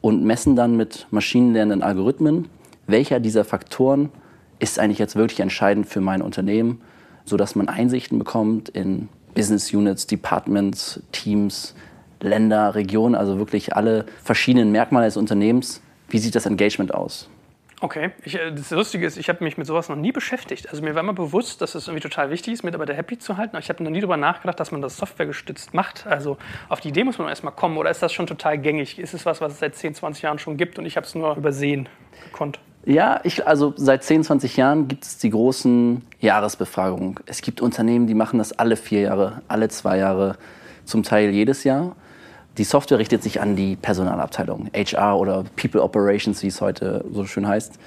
und 0.00 0.24
messen 0.24 0.56
dann 0.56 0.76
mit 0.76 1.06
maschinenlernenden 1.10 1.82
Algorithmen, 1.82 2.48
welcher 2.86 3.20
dieser 3.20 3.44
Faktoren 3.44 4.10
ist 4.58 4.78
eigentlich 4.78 4.98
jetzt 4.98 5.16
wirklich 5.16 5.40
entscheidend 5.40 5.86
für 5.86 6.00
mein 6.00 6.22
Unternehmen, 6.22 6.80
sodass 7.24 7.54
man 7.54 7.68
Einsichten 7.68 8.18
bekommt 8.18 8.68
in 8.68 9.08
Business 9.34 9.72
Units, 9.72 10.06
Departments, 10.06 11.02
Teams, 11.12 11.74
Länder, 12.20 12.74
Regionen, 12.74 13.14
also 13.14 13.38
wirklich 13.38 13.76
alle 13.76 14.06
verschiedenen 14.22 14.72
Merkmale 14.72 15.06
des 15.06 15.16
Unternehmens. 15.16 15.82
Wie 16.08 16.18
sieht 16.18 16.34
das 16.34 16.46
Engagement 16.46 16.94
aus? 16.94 17.28
Okay, 17.80 18.12
ich, 18.24 18.36
äh, 18.36 18.52
das 18.52 18.70
Lustige 18.70 19.06
ist, 19.06 19.18
ich 19.18 19.28
habe 19.28 19.44
mich 19.44 19.58
mit 19.58 19.66
sowas 19.66 19.88
noch 19.88 19.96
nie 19.96 20.12
beschäftigt. 20.12 20.70
Also 20.70 20.82
mir 20.82 20.94
war 20.94 21.02
immer 21.02 21.12
bewusst, 21.12 21.60
dass 21.60 21.74
es 21.74 21.88
irgendwie 21.88 22.02
total 22.02 22.30
wichtig 22.30 22.54
ist, 22.54 22.62
Mitarbeiter 22.62 22.94
happy 22.94 23.18
zu 23.18 23.36
halten. 23.36 23.56
Aber 23.56 23.62
ich 23.62 23.68
habe 23.68 23.84
noch 23.84 23.90
nie 23.90 24.00
darüber 24.00 24.16
nachgedacht, 24.16 24.58
dass 24.58 24.72
man 24.72 24.80
das 24.80 24.96
softwaregestützt 24.96 25.74
macht. 25.74 26.06
Also 26.06 26.38
auf 26.70 26.80
die 26.80 26.88
Idee 26.88 27.04
muss 27.04 27.18
man 27.18 27.28
erstmal 27.28 27.52
kommen. 27.52 27.76
Oder 27.76 27.90
ist 27.90 28.02
das 28.02 28.14
schon 28.14 28.26
total 28.26 28.56
gängig? 28.58 28.98
Ist 28.98 29.12
es 29.12 29.26
was, 29.26 29.42
was 29.42 29.52
es 29.52 29.58
seit 29.58 29.76
10, 29.76 29.94
20 29.94 30.22
Jahren 30.22 30.38
schon 30.38 30.56
gibt 30.56 30.78
und 30.78 30.86
ich 30.86 30.96
habe 30.96 31.06
es 31.06 31.14
nur 31.14 31.36
übersehen 31.36 31.88
gekonnt? 32.24 32.58
Ja, 32.86 33.20
ich, 33.24 33.46
also 33.46 33.74
seit 33.76 34.04
10, 34.04 34.24
20 34.24 34.56
Jahren 34.56 34.88
gibt 34.88 35.04
es 35.04 35.18
die 35.18 35.30
großen 35.30 36.02
Jahresbefragungen. 36.20 37.16
Es 37.26 37.42
gibt 37.42 37.60
Unternehmen, 37.60 38.06
die 38.06 38.14
machen 38.14 38.38
das 38.38 38.52
alle 38.52 38.76
vier 38.76 39.02
Jahre, 39.02 39.42
alle 39.48 39.68
zwei 39.68 39.98
Jahre, 39.98 40.38
zum 40.84 41.02
Teil 41.02 41.30
jedes 41.30 41.64
Jahr. 41.64 41.96
Die 42.58 42.64
Software 42.64 42.98
richtet 42.98 43.22
sich 43.22 43.40
an 43.40 43.54
die 43.54 43.76
Personalabteilung, 43.76 44.70
HR 44.74 45.18
oder 45.18 45.44
People 45.56 45.82
Operations, 45.82 46.42
wie 46.42 46.46
es 46.46 46.62
heute 46.62 47.04
so 47.12 47.26
schön 47.26 47.46
heißt. 47.46 47.78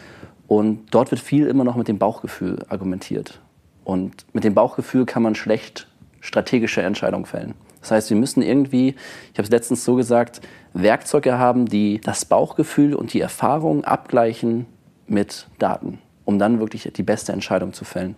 Und 0.48 0.88
dort 0.92 1.10
wird 1.10 1.22
viel 1.22 1.48
immer 1.48 1.64
noch 1.64 1.76
mit 1.76 1.88
dem 1.88 1.98
Bauchgefühl 1.98 2.66
argumentiert. 2.70 3.40
Und 3.84 4.26
mit 4.34 4.44
dem 4.44 4.54
Bauchgefühl 4.54 5.06
kann 5.06 5.24
man 5.24 5.34
schlecht 5.34 5.88
strategische 6.22 6.82
Entscheidungen 6.82 7.26
fällen. 7.26 7.56
Das 7.82 7.92
heißt, 7.92 8.10
wir 8.10 8.18
müssen 8.18 8.44
irgendwie, 8.44 8.90
ich 9.32 9.40
habe 9.40 9.44
es 9.44 9.50
letztens 9.50 9.86
so 9.86 9.96
gesagt, 9.96 10.42
Werkzeuge 10.74 11.40
haben, 11.40 11.66
die 11.66 12.00
das 12.02 12.26
Bauchgefühl 12.26 12.94
und 12.94 13.14
die 13.14 13.22
Erfahrung 13.22 13.84
abgleichen 13.86 14.68
mit 15.08 15.48
Daten, 15.58 16.00
um 16.26 16.38
dann 16.38 16.60
wirklich 16.60 16.92
die 16.94 17.04
beste 17.04 17.32
Entscheidung 17.32 17.74
zu 17.74 17.86
fällen. 17.86 18.16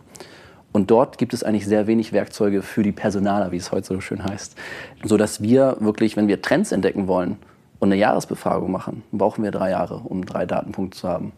Und 0.73 0.89
dort 0.89 1.17
gibt 1.17 1.33
es 1.33 1.43
eigentlich 1.43 1.65
sehr 1.65 1.87
wenig 1.87 2.13
Werkzeuge 2.13 2.61
für 2.61 2.83
die 2.83 2.91
Personaler, 2.91 3.51
wie 3.51 3.57
es 3.57 3.71
heute 3.71 3.87
so 3.87 4.01
schön 4.01 4.23
heißt. 4.23 4.55
Sodass 5.03 5.41
wir 5.41 5.77
wirklich, 5.79 6.15
wenn 6.15 6.27
wir 6.27 6.41
Trends 6.41 6.71
entdecken 6.71 7.07
wollen 7.07 7.37
und 7.79 7.89
eine 7.89 7.99
Jahresbefragung 7.99 8.71
machen, 8.71 9.03
brauchen 9.11 9.43
wir 9.43 9.51
drei 9.51 9.71
Jahre, 9.71 9.95
um 9.95 10.25
drei 10.25 10.45
Datenpunkte 10.45 10.97
zu 10.97 11.07
haben. 11.09 11.33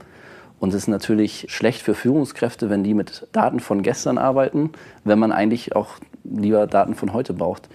Und 0.60 0.70
es 0.70 0.76
ist 0.76 0.88
natürlich 0.88 1.48
schlecht 1.50 1.82
für 1.82 1.96
Führungskräfte, 1.96 2.70
wenn 2.70 2.84
die 2.84 2.94
mit 2.94 3.28
Daten 3.32 3.60
von 3.60 3.82
gestern 3.82 4.18
arbeiten, 4.18 4.72
wenn 5.04 5.20
man 5.20 5.32
eigentlich 5.32 5.76
auch 5.76 5.96
lieber 6.24 6.68
Daten 6.68 6.96
von 6.96 7.12
heute 7.12 7.34
braucht. 7.34 7.68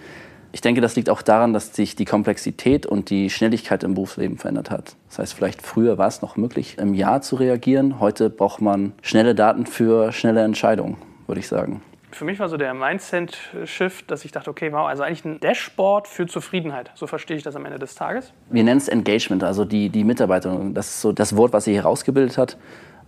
Ich 0.51 0.61
denke, 0.61 0.81
das 0.81 0.95
liegt 0.95 1.11
auch 1.11 1.21
daran, 1.21 1.53
dass 1.53 1.75
sich 1.75 1.95
die 1.95 2.05
Komplexität 2.05 2.87
und 2.87 3.11
die 3.11 3.29
Schnelligkeit 3.29 3.83
im 3.83 3.93
Berufsleben 3.93 4.39
verändert 4.39 4.71
hat. 4.71 4.95
Das 5.09 5.19
heißt, 5.19 5.33
vielleicht 5.33 5.61
früher 5.61 5.99
war 5.99 6.07
es 6.07 6.23
noch 6.23 6.37
möglich, 6.37 6.77
im 6.79 6.95
Jahr 6.95 7.21
zu 7.21 7.35
reagieren. 7.35 7.99
Heute 7.99 8.31
braucht 8.31 8.59
man 8.59 8.93
schnelle 9.03 9.35
Daten 9.35 9.67
für 9.67 10.11
schnelle 10.11 10.41
Entscheidungen 10.41 10.97
würde 11.29 11.39
ich 11.39 11.47
sagen. 11.47 11.81
Für 12.11 12.25
mich 12.25 12.39
war 12.39 12.49
so 12.49 12.57
der 12.57 12.73
Mindset-Shift, 12.73 14.09
dass 14.09 14.25
ich 14.25 14.31
dachte, 14.31 14.49
okay, 14.49 14.73
wow, 14.73 14.87
also 14.87 15.03
eigentlich 15.03 15.25
ein 15.25 15.39
Dashboard 15.39 16.07
für 16.07 16.25
Zufriedenheit. 16.25 16.91
So 16.95 17.05
verstehe 17.05 17.37
ich 17.37 17.43
das 17.43 17.55
am 17.55 17.65
Ende 17.65 17.77
des 17.77 17.93
Tages. 17.93 18.33
Wir 18.49 18.63
nennen 18.63 18.79
es 18.79 18.87
Engagement, 18.87 19.43
also 19.43 19.63
die, 19.63 19.89
die 19.89 20.03
Mitarbeiter. 20.03 20.59
Das 20.73 20.87
ist 20.87 21.01
so 21.01 21.11
das 21.11 21.37
Wort, 21.37 21.53
was 21.53 21.65
sie 21.65 21.75
herausgebildet 21.75 22.37
hat. 22.37 22.57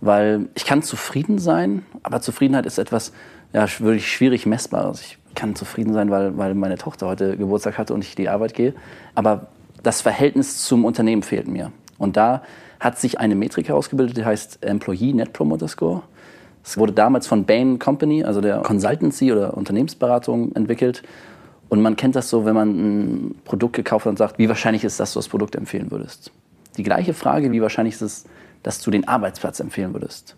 Weil 0.00 0.48
ich 0.54 0.64
kann 0.64 0.82
zufrieden 0.82 1.38
sein, 1.38 1.84
aber 2.02 2.20
Zufriedenheit 2.20 2.66
ist 2.66 2.78
etwas 2.78 3.12
ja, 3.52 3.66
wirklich 3.80 4.10
schwierig 4.10 4.46
messbares. 4.46 5.02
Ich 5.02 5.18
kann 5.34 5.54
zufrieden 5.54 5.92
sein, 5.92 6.10
weil, 6.10 6.36
weil 6.38 6.54
meine 6.54 6.78
Tochter 6.78 7.06
heute 7.06 7.36
Geburtstag 7.36 7.78
hatte 7.78 7.94
und 7.94 8.04
ich 8.04 8.14
die 8.14 8.28
Arbeit 8.28 8.54
gehe. 8.54 8.74
Aber 9.14 9.48
das 9.82 10.00
Verhältnis 10.00 10.64
zum 10.64 10.84
Unternehmen 10.84 11.22
fehlt 11.22 11.48
mir. 11.48 11.72
Und 11.98 12.16
da 12.16 12.42
hat 12.80 12.98
sich 12.98 13.20
eine 13.20 13.34
Metrik 13.34 13.68
herausgebildet, 13.68 14.16
die 14.16 14.24
heißt 14.24 14.64
Employee 14.64 15.12
Net 15.12 15.32
Promoter 15.32 15.68
Score. 15.68 16.02
Es 16.64 16.78
wurde 16.78 16.92
damals 16.92 17.26
von 17.26 17.44
Bain 17.44 17.78
Company, 17.78 18.24
also 18.24 18.40
der 18.40 18.58
Consultancy 18.58 19.32
oder 19.32 19.56
Unternehmensberatung, 19.56 20.54
entwickelt. 20.54 21.02
Und 21.68 21.80
man 21.80 21.96
kennt 21.96 22.16
das 22.16 22.28
so, 22.28 22.44
wenn 22.44 22.54
man 22.54 22.68
ein 22.68 23.34
Produkt 23.44 23.74
gekauft 23.74 24.06
hat 24.06 24.10
und 24.10 24.18
sagt, 24.18 24.38
wie 24.38 24.48
wahrscheinlich 24.48 24.84
ist, 24.84 25.00
dass 25.00 25.12
du 25.12 25.18
das 25.18 25.28
Produkt 25.28 25.56
empfehlen 25.56 25.90
würdest. 25.90 26.30
Die 26.76 26.82
gleiche 26.82 27.14
Frage, 27.14 27.52
wie 27.52 27.62
wahrscheinlich 27.62 27.94
ist 27.94 28.02
es, 28.02 28.24
dass 28.62 28.80
du 28.80 28.90
den 28.90 29.08
Arbeitsplatz 29.08 29.60
empfehlen 29.60 29.92
würdest. 29.92 30.36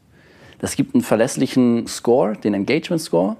Das 0.60 0.76
gibt 0.76 0.94
einen 0.94 1.02
verlässlichen 1.02 1.86
Score, 1.86 2.34
den 2.36 2.54
Engagement 2.54 3.02
Score, 3.02 3.36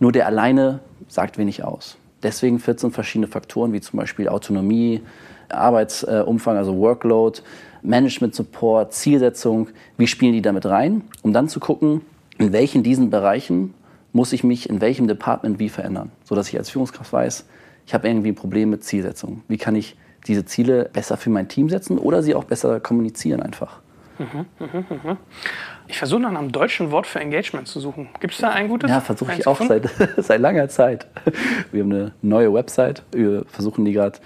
nur 0.00 0.12
der 0.12 0.26
alleine 0.26 0.80
sagt 1.08 1.38
wenig 1.38 1.62
aus. 1.62 1.96
Deswegen 2.22 2.58
14 2.58 2.90
verschiedene 2.90 3.28
Faktoren, 3.28 3.72
wie 3.72 3.80
zum 3.80 3.98
Beispiel 3.98 4.28
Autonomie, 4.28 5.02
Arbeitsumfang, 5.48 6.56
also 6.56 6.76
Workload, 6.76 7.40
Management 7.82 8.34
Support, 8.34 8.92
Zielsetzung, 8.94 9.68
wie 9.96 10.06
spielen 10.06 10.32
die 10.32 10.42
damit 10.42 10.66
rein, 10.66 11.02
um 11.22 11.32
dann 11.32 11.48
zu 11.48 11.60
gucken, 11.60 12.00
in 12.38 12.52
welchen 12.52 12.82
diesen 12.82 13.10
Bereichen 13.10 13.74
muss 14.12 14.32
ich 14.32 14.44
mich 14.44 14.68
in 14.68 14.80
welchem 14.80 15.08
Department 15.08 15.58
wie 15.58 15.68
verändern, 15.68 16.10
sodass 16.24 16.48
ich 16.48 16.58
als 16.58 16.70
Führungskraft 16.70 17.12
weiß, 17.12 17.46
ich 17.86 17.94
habe 17.94 18.08
irgendwie 18.08 18.30
ein 18.30 18.34
Problem 18.34 18.70
mit 18.70 18.82
Zielsetzung. 18.82 19.42
Wie 19.48 19.58
kann 19.58 19.76
ich 19.76 19.96
diese 20.26 20.44
Ziele 20.44 20.90
besser 20.92 21.16
für 21.16 21.30
mein 21.30 21.48
Team 21.48 21.68
setzen 21.68 21.98
oder 21.98 22.22
sie 22.22 22.34
auch 22.34 22.44
besser 22.44 22.80
kommunizieren 22.80 23.42
einfach? 23.42 23.80
Mhm. 24.18 24.46
Ich 25.88 25.98
versuche 25.98 26.20
nach 26.20 26.30
einem 26.30 26.50
deutschen 26.50 26.90
Wort 26.90 27.06
für 27.06 27.20
Engagement 27.20 27.68
zu 27.68 27.80
suchen. 27.80 28.08
Gibt 28.18 28.34
es 28.34 28.40
da 28.40 28.50
ein 28.50 28.68
gutes? 28.68 28.90
Ja, 28.90 29.00
versuche 29.00 29.34
ich 29.38 29.46
auch 29.46 29.60
seit, 29.60 29.88
seit 30.16 30.40
langer 30.40 30.68
Zeit. 30.68 31.06
Wir 31.70 31.82
haben 31.82 31.92
eine 31.92 32.12
neue 32.22 32.52
Website. 32.52 33.02
Wir 33.12 33.44
versuchen 33.46 33.84
die 33.84 33.92
gerade 33.92 34.18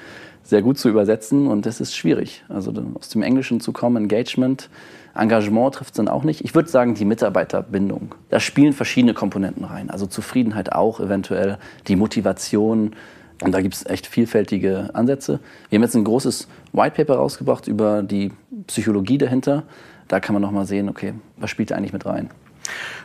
sehr 0.42 0.62
gut 0.62 0.78
zu 0.78 0.88
übersetzen 0.88 1.48
und 1.48 1.66
das 1.66 1.80
ist 1.80 1.96
schwierig. 1.96 2.44
Also 2.48 2.72
aus 2.94 3.08
dem 3.10 3.22
Englischen 3.22 3.60
zu 3.60 3.72
kommen, 3.72 4.04
Engagement, 4.04 4.70
Engagement 5.14 5.74
trifft 5.74 5.92
es 5.92 5.96
dann 5.96 6.08
auch 6.08 6.24
nicht. 6.24 6.44
Ich 6.44 6.54
würde 6.54 6.68
sagen, 6.68 6.94
die 6.94 7.04
Mitarbeiterbindung. 7.04 8.14
Da 8.28 8.40
spielen 8.40 8.72
verschiedene 8.72 9.14
Komponenten 9.14 9.64
rein. 9.64 9.90
Also 9.90 10.06
Zufriedenheit 10.06 10.72
auch 10.72 11.00
eventuell, 11.00 11.58
die 11.88 11.96
Motivation. 11.96 12.94
Und 13.42 13.52
da 13.52 13.60
gibt 13.60 13.74
es 13.74 13.86
echt 13.86 14.06
vielfältige 14.06 14.90
Ansätze. 14.92 15.40
Wir 15.68 15.78
haben 15.78 15.82
jetzt 15.82 15.94
ein 15.94 16.04
großes 16.04 16.48
White 16.72 16.96
Paper 16.96 17.16
rausgebracht 17.16 17.66
über 17.66 18.02
die 18.02 18.32
Psychologie 18.66 19.18
dahinter. 19.18 19.64
Da 20.08 20.20
kann 20.20 20.34
man 20.34 20.42
nochmal 20.42 20.66
sehen, 20.66 20.88
okay, 20.88 21.14
was 21.36 21.50
spielt 21.50 21.70
da 21.70 21.76
eigentlich 21.76 21.92
mit 21.92 22.04
rein. 22.06 22.30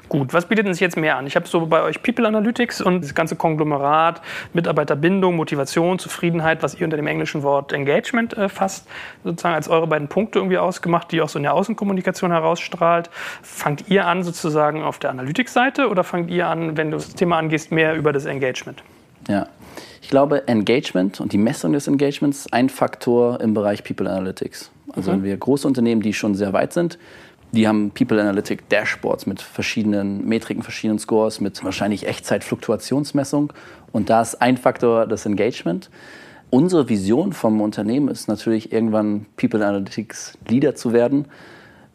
Gut, 0.07 0.33
was 0.33 0.45
bietet 0.45 0.67
sich 0.67 0.79
jetzt 0.79 0.97
mehr 0.97 1.17
an? 1.17 1.25
Ich 1.25 1.35
habe 1.35 1.47
so 1.47 1.65
bei 1.65 1.81
euch 1.81 2.03
People 2.03 2.27
Analytics 2.27 2.79
und 2.79 3.03
das 3.03 3.15
ganze 3.15 3.35
Konglomerat, 3.35 4.21
Mitarbeiterbindung, 4.53 5.35
Motivation, 5.35 5.97
Zufriedenheit, 5.97 6.61
was 6.61 6.75
ihr 6.75 6.85
unter 6.85 6.97
dem 6.97 7.07
englischen 7.07 7.41
Wort 7.41 7.73
Engagement 7.73 8.37
äh, 8.37 8.47
fasst, 8.47 8.87
sozusagen 9.23 9.55
als 9.55 9.67
eure 9.67 9.87
beiden 9.87 10.07
Punkte 10.07 10.39
irgendwie 10.39 10.59
ausgemacht, 10.59 11.11
die 11.11 11.21
auch 11.21 11.29
so 11.29 11.39
in 11.39 11.43
der 11.43 11.53
Außenkommunikation 11.53 12.31
herausstrahlt. 12.31 13.09
Fangt 13.41 13.85
ihr 13.89 14.05
an 14.05 14.23
sozusagen 14.23 14.83
auf 14.83 14.99
der 14.99 15.09
Analytics-Seite 15.09 15.89
oder 15.89 16.03
fangt 16.03 16.29
ihr 16.29 16.47
an, 16.47 16.77
wenn 16.77 16.91
du 16.91 16.97
das 16.97 17.15
Thema 17.15 17.37
angehst, 17.37 17.71
mehr 17.71 17.95
über 17.95 18.13
das 18.13 18.25
Engagement? 18.25 18.83
Ja, 19.27 19.47
ich 20.01 20.09
glaube, 20.09 20.47
Engagement 20.47 21.19
und 21.19 21.33
die 21.33 21.39
Messung 21.39 21.73
des 21.73 21.87
Engagements 21.87 22.41
ist 22.41 22.53
ein 22.53 22.69
Faktor 22.69 23.41
im 23.41 23.55
Bereich 23.55 23.83
People 23.83 24.07
Analytics. 24.07 24.69
Also 24.95 25.09
mhm. 25.09 25.15
wenn 25.15 25.23
wir 25.23 25.37
große 25.37 25.67
Unternehmen, 25.67 26.01
die 26.01 26.13
schon 26.13 26.35
sehr 26.35 26.53
weit 26.53 26.73
sind, 26.73 26.99
die 27.51 27.67
haben 27.67 27.91
People 27.91 28.19
Analytic 28.19 28.67
Dashboards 28.69 29.25
mit 29.25 29.41
verschiedenen 29.41 30.27
Metriken, 30.27 30.63
verschiedenen 30.63 30.99
Scores, 30.99 31.39
mit 31.39 31.63
wahrscheinlich 31.63 32.07
Echtzeit-Fluktuationsmessung. 32.07 33.53
Und 33.91 34.09
da 34.09 34.21
ist 34.21 34.41
ein 34.41 34.57
Faktor 34.57 35.07
das 35.07 35.25
Engagement. 35.25 35.89
Unsere 36.49 36.89
Vision 36.89 37.33
vom 37.33 37.61
Unternehmen 37.61 38.07
ist 38.07 38.27
natürlich 38.27 38.71
irgendwann 38.71 39.25
People 39.37 39.65
Analytics 39.65 40.37
Leader 40.47 40.75
zu 40.75 40.93
werden. 40.93 41.25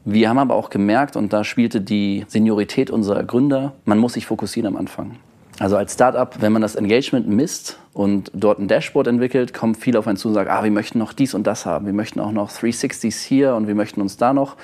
Wir 0.04 0.28
haben 0.28 0.38
aber 0.38 0.54
auch 0.54 0.70
gemerkt, 0.70 1.14
und 1.16 1.32
da 1.32 1.44
spielte 1.44 1.80
die 1.80 2.24
Seniorität 2.26 2.90
unserer 2.90 3.22
Gründer, 3.22 3.74
man 3.84 3.98
muss 3.98 4.14
sich 4.14 4.26
fokussieren 4.26 4.66
am 4.66 4.76
Anfang. 4.76 5.16
Also 5.58 5.76
als 5.76 5.92
Startup, 5.92 6.40
wenn 6.40 6.52
man 6.52 6.62
das 6.62 6.74
Engagement 6.74 7.28
misst 7.28 7.78
und 7.92 8.30
dort 8.32 8.58
ein 8.58 8.66
Dashboard 8.66 9.06
entwickelt, 9.06 9.52
kommen 9.52 9.74
viele 9.74 9.98
auf 9.98 10.06
einen 10.06 10.16
zu 10.16 10.28
und 10.28 10.34
sagen, 10.34 10.48
ah, 10.48 10.64
wir 10.64 10.70
möchten 10.70 10.98
noch 10.98 11.12
dies 11.12 11.34
und 11.34 11.46
das 11.46 11.66
haben, 11.66 11.84
wir 11.84 11.92
möchten 11.92 12.18
auch 12.18 12.32
noch 12.32 12.50
360s 12.50 13.22
hier 13.22 13.54
und 13.54 13.66
wir 13.66 13.74
möchten 13.74 14.00
uns 14.00 14.16
da 14.16 14.32
noch. 14.32 14.56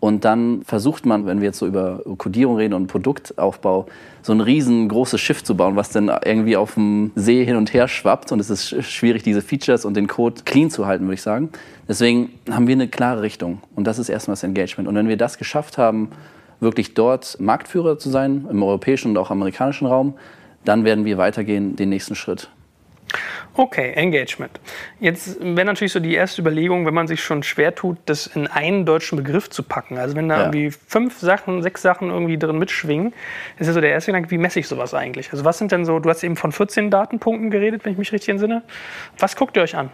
Und 0.00 0.24
dann 0.24 0.62
versucht 0.62 1.06
man, 1.06 1.26
wenn 1.26 1.40
wir 1.40 1.46
jetzt 1.46 1.58
so 1.58 1.66
über 1.66 2.00
Codierung 2.18 2.56
reden 2.56 2.74
und 2.74 2.86
Produktaufbau, 2.86 3.86
so 4.22 4.32
ein 4.32 4.40
riesengroßes 4.40 5.20
Schiff 5.20 5.42
zu 5.42 5.56
bauen, 5.56 5.74
was 5.74 5.90
dann 5.90 6.08
irgendwie 6.24 6.56
auf 6.56 6.74
dem 6.74 7.10
See 7.16 7.44
hin 7.44 7.56
und 7.56 7.72
her 7.74 7.88
schwappt. 7.88 8.30
Und 8.30 8.38
es 8.38 8.48
ist 8.48 8.84
schwierig, 8.84 9.24
diese 9.24 9.42
Features 9.42 9.84
und 9.84 9.94
den 9.94 10.06
Code 10.06 10.42
clean 10.44 10.70
zu 10.70 10.86
halten, 10.86 11.04
würde 11.04 11.14
ich 11.14 11.22
sagen. 11.22 11.50
Deswegen 11.88 12.30
haben 12.50 12.68
wir 12.68 12.74
eine 12.74 12.88
klare 12.88 13.22
Richtung. 13.22 13.60
Und 13.74 13.86
das 13.86 13.98
ist 13.98 14.08
erstmal 14.08 14.34
das 14.34 14.44
Engagement. 14.44 14.88
Und 14.88 14.94
wenn 14.94 15.08
wir 15.08 15.16
das 15.16 15.36
geschafft 15.36 15.78
haben, 15.78 16.10
wirklich 16.60 16.94
dort 16.94 17.40
Marktführer 17.40 17.98
zu 17.98 18.10
sein, 18.10 18.46
im 18.50 18.62
europäischen 18.62 19.10
und 19.10 19.16
auch 19.16 19.30
amerikanischen 19.30 19.86
Raum, 19.86 20.14
dann 20.64 20.84
werden 20.84 21.04
wir 21.04 21.18
weitergehen, 21.18 21.76
den 21.76 21.88
nächsten 21.88 22.14
Schritt. 22.14 22.50
Okay, 23.54 23.92
Engagement. 23.94 24.60
Jetzt 25.00 25.40
wäre 25.40 25.64
natürlich 25.64 25.92
so 25.92 26.00
die 26.00 26.14
erste 26.14 26.42
Überlegung, 26.42 26.86
wenn 26.86 26.94
man 26.94 27.08
sich 27.08 27.22
schon 27.22 27.42
schwer 27.42 27.74
tut, 27.74 27.98
das 28.06 28.26
in 28.26 28.46
einen 28.46 28.86
deutschen 28.86 29.16
Begriff 29.16 29.50
zu 29.50 29.62
packen. 29.62 29.98
Also 29.98 30.14
wenn 30.14 30.28
da 30.28 30.36
ja. 30.36 30.42
irgendwie 30.42 30.70
fünf 30.70 31.18
Sachen, 31.18 31.62
sechs 31.62 31.82
Sachen 31.82 32.10
irgendwie 32.10 32.38
drin 32.38 32.58
mitschwingen, 32.58 33.12
ist 33.58 33.66
ja 33.66 33.72
so 33.72 33.80
der 33.80 33.90
erste 33.90 34.12
Gedanke, 34.12 34.30
wie 34.30 34.38
messe 34.38 34.60
ich 34.60 34.68
sowas 34.68 34.94
eigentlich? 34.94 35.32
Also 35.32 35.44
was 35.44 35.58
sind 35.58 35.72
denn 35.72 35.84
so, 35.84 35.98
du 35.98 36.08
hast 36.08 36.22
eben 36.22 36.36
von 36.36 36.52
14 36.52 36.90
Datenpunkten 36.90 37.50
geredet, 37.50 37.84
wenn 37.84 37.92
ich 37.92 37.98
mich 37.98 38.12
richtig 38.12 38.28
entsinne. 38.28 38.62
Was 39.18 39.34
guckt 39.34 39.56
ihr 39.56 39.62
euch 39.62 39.76
an? 39.76 39.90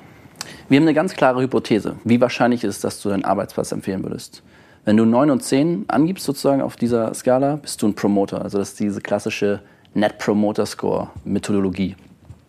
Wir 0.69 0.77
haben 0.77 0.85
eine 0.85 0.95
ganz 0.95 1.15
klare 1.15 1.41
Hypothese. 1.41 1.97
Wie 2.05 2.21
wahrscheinlich 2.21 2.65
ist 2.65 2.77
es, 2.77 2.81
dass 2.83 3.01
du 3.01 3.09
deinen 3.09 3.25
Arbeitsplatz 3.25 3.73
empfehlen 3.73 4.03
würdest? 4.03 4.43
Wenn 4.85 4.99
du 4.99 5.07
9 5.07 5.31
und 5.31 5.43
10 5.43 5.87
angibst 5.89 6.25
sozusagen 6.25 6.61
auf 6.61 6.77
dieser 6.77 7.15
Skala, 7.15 7.57
bist 7.57 7.81
du 7.81 7.89
ein 7.89 7.95
Promoter. 7.95 8.43
Also 8.43 8.59
das 8.59 8.71
ist 8.71 8.81
diese 8.81 9.01
klassische 9.01 9.63
Net 9.95 10.19
Promoter 10.19 10.67
Score 10.67 11.09
Methodologie. 11.25 11.97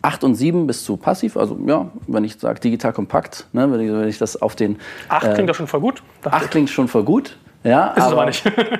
8 0.05 0.23
und 0.23 0.35
7 0.35 0.67
bist 0.67 0.87
du 0.87 0.97
passiv, 0.97 1.35
also 1.35 1.57
ja, 1.65 1.89
wenn 2.05 2.23
ich 2.23 2.37
sage 2.37 2.59
digital 2.59 2.93
kompakt, 2.93 3.47
ne, 3.53 3.71
wenn, 3.71 3.79
ich, 3.79 3.91
wenn, 3.91 4.07
ich, 4.07 4.19
das 4.19 4.39
auf 4.39 4.55
den. 4.55 4.77
8 5.09 5.25
äh, 5.25 5.33
klingt 5.33 5.49
doch 5.49 5.55
schon 5.55 5.67
voll 5.67 5.79
gut. 5.79 6.03
8 6.23 6.51
klingt 6.51 6.69
schon 6.69 6.87
voll 6.87 7.03
gut. 7.03 7.37
Ja, 7.63 7.87
ist 7.93 8.03
aber, 8.03 8.27
es 8.29 8.45
aber 8.45 8.53
nicht. 8.53 8.79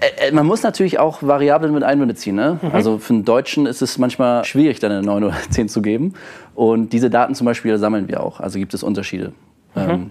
Äh, 0.00 0.28
äh, 0.28 0.32
man 0.32 0.46
muss 0.46 0.62
natürlich 0.62 0.98
auch 0.98 1.22
Variablen 1.22 1.74
mit 1.74 1.82
einbeziehen. 1.82 2.34
Ne? 2.34 2.58
Mhm. 2.62 2.70
Also 2.72 2.98
für 2.98 3.12
einen 3.12 3.24
Deutschen 3.26 3.66
ist 3.66 3.82
es 3.82 3.98
manchmal 3.98 4.44
schwierig, 4.44 4.80
dann 4.80 4.90
eine 4.90 5.02
9 5.02 5.24
oder 5.24 5.36
10 5.50 5.68
zu 5.68 5.82
geben. 5.82 6.14
Und 6.54 6.94
diese 6.94 7.10
Daten 7.10 7.34
zum 7.34 7.44
Beispiel 7.44 7.76
sammeln 7.76 8.08
wir 8.08 8.22
auch. 8.22 8.40
Also 8.40 8.58
gibt 8.58 8.72
es 8.72 8.82
Unterschiede. 8.82 9.32
Mhm. 9.74 9.90
Ähm, 9.90 10.10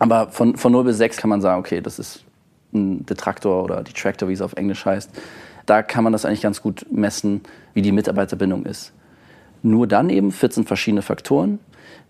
aber 0.00 0.28
von, 0.30 0.56
von 0.56 0.72
0 0.72 0.84
bis 0.84 0.96
6 0.96 1.18
kann 1.18 1.30
man 1.30 1.40
sagen, 1.40 1.60
okay, 1.60 1.80
das 1.80 2.00
ist 2.00 2.24
ein 2.74 3.06
Detraktor 3.06 3.62
oder 3.62 3.82
Detractor, 3.84 4.28
wie 4.28 4.32
es 4.32 4.42
auf 4.42 4.54
Englisch 4.54 4.84
heißt. 4.84 5.10
Da 5.66 5.82
kann 5.82 6.02
man 6.02 6.12
das 6.12 6.24
eigentlich 6.24 6.42
ganz 6.42 6.60
gut 6.60 6.84
messen, 6.90 7.42
wie 7.74 7.82
die 7.82 7.92
Mitarbeiterbindung 7.92 8.66
ist. 8.66 8.92
Nur 9.62 9.86
dann 9.86 10.10
eben 10.10 10.32
14 10.32 10.64
verschiedene 10.64 11.02
Faktoren. 11.02 11.58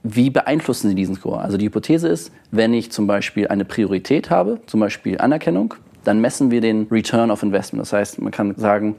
Wie 0.02 0.30
beeinflussen 0.30 0.88
sie 0.88 0.95
diesen 0.95 1.16
Score? 1.16 1.40
Also 1.40 1.59
die 1.59 1.66
Hypothese 1.66 2.09
ist, 2.09 2.33
wenn 2.50 2.73
ich 2.73 2.90
zum 2.90 3.07
Beispiel 3.07 3.49
eine 3.49 3.64
Priorität 3.64 4.30
habe, 4.30 4.61
zum 4.66 4.80
Beispiel 4.80 5.19
Anerkennung, 5.19 5.75
dann 6.04 6.21
messen 6.21 6.50
wir 6.50 6.61
den 6.61 6.87
Return 6.90 7.30
of 7.30 7.42
Investment. 7.42 7.83
Das 7.83 7.92
heißt, 7.92 8.21
man 8.21 8.33
kann 8.33 8.54
sagen, 8.57 8.97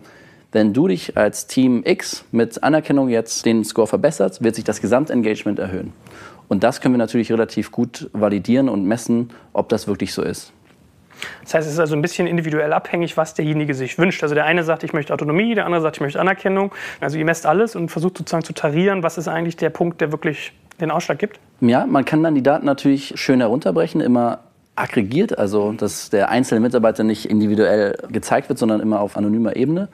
wenn 0.51 0.73
du 0.73 0.87
dich 0.87 1.17
als 1.17 1.47
Team 1.47 1.81
X 1.85 2.25
mit 2.31 2.61
Anerkennung 2.61 3.09
jetzt 3.09 3.45
den 3.45 3.63
Score 3.63 3.87
verbesserst, 3.87 4.43
wird 4.43 4.55
sich 4.55 4.65
das 4.65 4.81
Gesamtengagement 4.81 5.59
erhöhen. 5.59 5.93
Und 6.49 6.63
das 6.63 6.81
können 6.81 6.93
wir 6.93 6.99
natürlich 6.99 7.31
relativ 7.31 7.71
gut 7.71 8.09
validieren 8.11 8.67
und 8.67 8.85
messen, 8.85 9.29
ob 9.53 9.69
das 9.69 9.87
wirklich 9.87 10.13
so 10.13 10.21
ist. 10.21 10.51
Das 11.43 11.53
heißt, 11.53 11.67
es 11.67 11.73
ist 11.73 11.79
also 11.79 11.95
ein 11.95 12.01
bisschen 12.01 12.27
individuell 12.27 12.73
abhängig, 12.73 13.17
was 13.17 13.33
derjenige 13.33 13.73
sich 13.73 13.97
wünscht. 13.97 14.23
Also 14.23 14.35
der 14.35 14.45
eine 14.45 14.63
sagt, 14.63 14.83
ich 14.83 14.93
möchte 14.93 15.13
Autonomie, 15.13 15.55
der 15.55 15.65
andere 15.65 15.81
sagt, 15.81 15.97
ich 15.97 16.01
möchte 16.01 16.19
Anerkennung. 16.19 16.71
Also 16.99 17.17
ihr 17.17 17.25
messt 17.25 17.45
alles 17.45 17.75
und 17.75 17.89
versucht 17.89 18.17
sozusagen 18.17 18.43
zu 18.43 18.53
tarieren, 18.53 19.03
was 19.03 19.17
ist 19.17 19.27
eigentlich 19.27 19.55
der 19.55 19.69
Punkt, 19.69 20.01
der 20.01 20.11
wirklich 20.11 20.53
den 20.79 20.91
Ausschlag 20.91 21.19
gibt? 21.19 21.39
Ja, 21.61 21.85
man 21.85 22.05
kann 22.05 22.23
dann 22.23 22.35
die 22.35 22.43
Daten 22.43 22.65
natürlich 22.65 23.13
schön 23.15 23.39
herunterbrechen, 23.39 24.01
immer 24.01 24.39
aggregiert, 24.75 25.37
also 25.37 25.73
dass 25.73 26.09
der 26.09 26.29
einzelne 26.29 26.61
Mitarbeiter 26.61 27.03
nicht 27.03 27.25
individuell 27.25 27.97
gezeigt 28.09 28.49
wird, 28.49 28.57
sondern 28.57 28.79
immer 28.79 28.99
auf 28.99 29.17
anonymer 29.17 29.55
Ebene. 29.55 29.89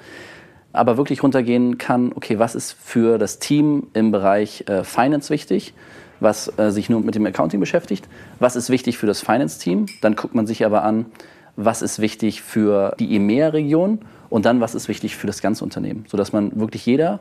Aber 0.74 0.98
wirklich 0.98 1.24
runtergehen 1.24 1.78
kann, 1.78 2.12
okay, 2.14 2.40
was 2.40 2.54
ist 2.56 2.74
für 2.74 3.18
das 3.18 3.40
Team 3.40 3.88
im 3.94 4.12
Bereich 4.12 4.66
äh, 4.68 4.84
Finance 4.84 5.30
wichtig? 5.30 5.74
Was 6.20 6.52
äh, 6.58 6.72
sich 6.72 6.90
nur 6.90 7.02
mit 7.02 7.16
dem 7.16 7.26
Accounting 7.26 7.60
beschäftigt. 7.60 8.08
Was 8.40 8.56
ist 8.56 8.70
wichtig 8.70 8.98
für 8.98 9.08
das 9.08 9.22
Finance-Team? 9.22 9.88
Dann 10.02 10.16
guckt 10.16 10.36
man 10.36 10.48
sich 10.48 10.66
aber 10.66 10.84
an, 10.84 11.06
was 11.56 11.82
ist 11.82 12.00
wichtig 12.00 12.42
für 12.42 12.96
die 13.00 13.16
EMEA-Region 13.16 14.00
und 14.30 14.46
dann, 14.46 14.62
was 14.62 14.76
ist 14.76 14.88
wichtig 14.88 15.16
für 15.16 15.28
das 15.28 15.42
ganze 15.42 15.64
Unternehmen, 15.64 16.06
sodass 16.08 16.34
man 16.34 16.60
wirklich 16.60 16.86
jeder 16.86 17.20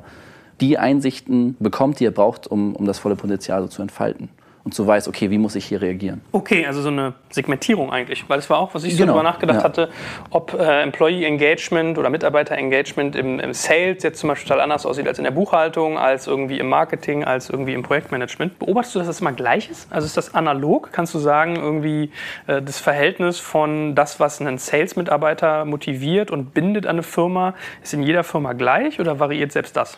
die 0.60 0.78
Einsichten 0.78 1.56
bekommt, 1.58 2.00
die 2.00 2.06
er 2.06 2.10
braucht, 2.10 2.46
um, 2.46 2.74
um 2.74 2.86
das 2.86 2.98
volle 2.98 3.16
Potenzial 3.16 3.62
so 3.62 3.68
zu 3.68 3.82
entfalten. 3.82 4.28
Und 4.66 4.74
so 4.74 4.84
weiß, 4.84 5.06
okay, 5.06 5.30
wie 5.30 5.38
muss 5.38 5.54
ich 5.54 5.64
hier 5.64 5.80
reagieren. 5.80 6.22
Okay, 6.32 6.66
also 6.66 6.82
so 6.82 6.88
eine 6.88 7.12
Segmentierung 7.30 7.92
eigentlich, 7.92 8.28
weil 8.28 8.38
das 8.38 8.50
war 8.50 8.58
auch, 8.58 8.74
was 8.74 8.82
ich 8.82 8.94
so 8.94 8.98
Genau, 8.98 9.12
darüber 9.12 9.22
nachgedacht 9.22 9.58
ja. 9.58 9.62
hatte, 9.62 9.90
ob 10.30 10.54
äh, 10.54 10.82
Employee 10.82 11.24
Engagement 11.24 11.96
oder 11.98 12.10
Mitarbeiter 12.10 12.56
Engagement 12.58 13.14
im, 13.14 13.38
im 13.38 13.54
Sales 13.54 14.02
jetzt 14.02 14.18
zum 14.18 14.26
Beispiel 14.28 14.48
total 14.48 14.62
anders 14.62 14.84
aussieht 14.84 15.06
als 15.06 15.18
in 15.18 15.24
der 15.24 15.30
Buchhaltung, 15.30 15.98
als 15.98 16.26
irgendwie 16.26 16.58
im 16.58 16.68
Marketing, 16.68 17.22
als 17.22 17.48
irgendwie 17.48 17.74
im 17.74 17.84
Projektmanagement. 17.84 18.58
Beobachtest 18.58 18.96
du, 18.96 18.98
dass 18.98 19.06
das 19.06 19.20
immer 19.20 19.30
gleich 19.30 19.70
ist? 19.70 19.86
Also 19.92 20.04
ist 20.04 20.16
das 20.16 20.34
analog? 20.34 20.88
Kannst 20.90 21.14
du 21.14 21.20
sagen, 21.20 21.54
irgendwie 21.54 22.10
äh, 22.48 22.60
das 22.60 22.80
Verhältnis 22.80 23.38
von 23.38 23.94
das, 23.94 24.18
was 24.18 24.40
einen 24.40 24.58
Sales-Mitarbeiter 24.58 25.64
motiviert 25.64 26.32
und 26.32 26.54
bindet 26.54 26.86
an 26.86 26.96
eine 26.96 27.04
Firma, 27.04 27.54
ist 27.84 27.94
in 27.94 28.02
jeder 28.02 28.24
Firma 28.24 28.52
gleich 28.52 28.98
oder 28.98 29.20
variiert 29.20 29.52
selbst 29.52 29.76
das? 29.76 29.96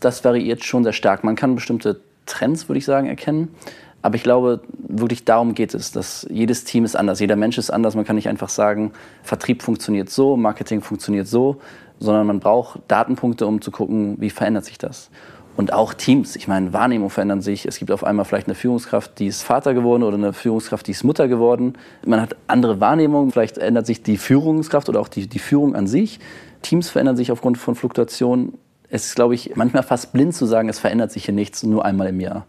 Das 0.00 0.24
variiert 0.24 0.64
schon 0.64 0.82
sehr 0.82 0.94
stark. 0.94 1.24
Man 1.24 1.36
kann 1.36 1.54
bestimmte 1.54 2.00
Trends, 2.28 2.68
würde 2.68 2.78
ich 2.78 2.84
sagen, 2.84 3.08
erkennen. 3.08 3.54
Aber 4.00 4.14
ich 4.14 4.22
glaube, 4.22 4.60
wirklich 4.86 5.24
darum 5.24 5.54
geht 5.54 5.74
es, 5.74 5.90
dass 5.90 6.26
jedes 6.30 6.64
Team 6.64 6.84
ist 6.84 6.94
anders, 6.94 7.20
jeder 7.20 7.36
Mensch 7.36 7.58
ist 7.58 7.70
anders. 7.70 7.96
Man 7.96 8.04
kann 8.04 8.16
nicht 8.16 8.28
einfach 8.28 8.48
sagen, 8.48 8.92
Vertrieb 9.22 9.62
funktioniert 9.62 10.08
so, 10.08 10.36
Marketing 10.36 10.82
funktioniert 10.82 11.26
so, 11.26 11.56
sondern 11.98 12.26
man 12.26 12.38
braucht 12.38 12.80
Datenpunkte, 12.86 13.46
um 13.46 13.60
zu 13.60 13.70
gucken, 13.70 14.16
wie 14.20 14.30
verändert 14.30 14.64
sich 14.64 14.78
das. 14.78 15.10
Und 15.56 15.72
auch 15.72 15.92
Teams, 15.92 16.36
ich 16.36 16.46
meine, 16.46 16.72
Wahrnehmungen 16.72 17.10
verändern 17.10 17.42
sich. 17.42 17.66
Es 17.66 17.80
gibt 17.80 17.90
auf 17.90 18.04
einmal 18.04 18.24
vielleicht 18.24 18.46
eine 18.46 18.54
Führungskraft, 18.54 19.18
die 19.18 19.26
ist 19.26 19.42
Vater 19.42 19.74
geworden 19.74 20.04
oder 20.04 20.16
eine 20.16 20.32
Führungskraft, 20.32 20.86
die 20.86 20.92
ist 20.92 21.02
Mutter 21.02 21.26
geworden. 21.26 21.72
Man 22.06 22.20
hat 22.20 22.36
andere 22.46 22.78
Wahrnehmungen, 22.78 23.32
vielleicht 23.32 23.58
ändert 23.58 23.84
sich 23.84 24.04
die 24.04 24.18
Führungskraft 24.18 24.88
oder 24.88 25.00
auch 25.00 25.08
die, 25.08 25.26
die 25.26 25.40
Führung 25.40 25.74
an 25.74 25.88
sich. 25.88 26.20
Teams 26.62 26.88
verändern 26.88 27.16
sich 27.16 27.32
aufgrund 27.32 27.58
von 27.58 27.74
Fluktuationen. 27.74 28.54
Es 28.88 29.06
ist, 29.06 29.16
glaube 29.16 29.34
ich, 29.34 29.56
manchmal 29.56 29.82
fast 29.82 30.12
blind 30.12 30.32
zu 30.32 30.46
sagen, 30.46 30.68
es 30.68 30.78
verändert 30.78 31.10
sich 31.10 31.24
hier 31.24 31.34
nichts, 31.34 31.64
nur 31.64 31.84
einmal 31.84 32.06
im 32.06 32.20
Jahr. 32.20 32.46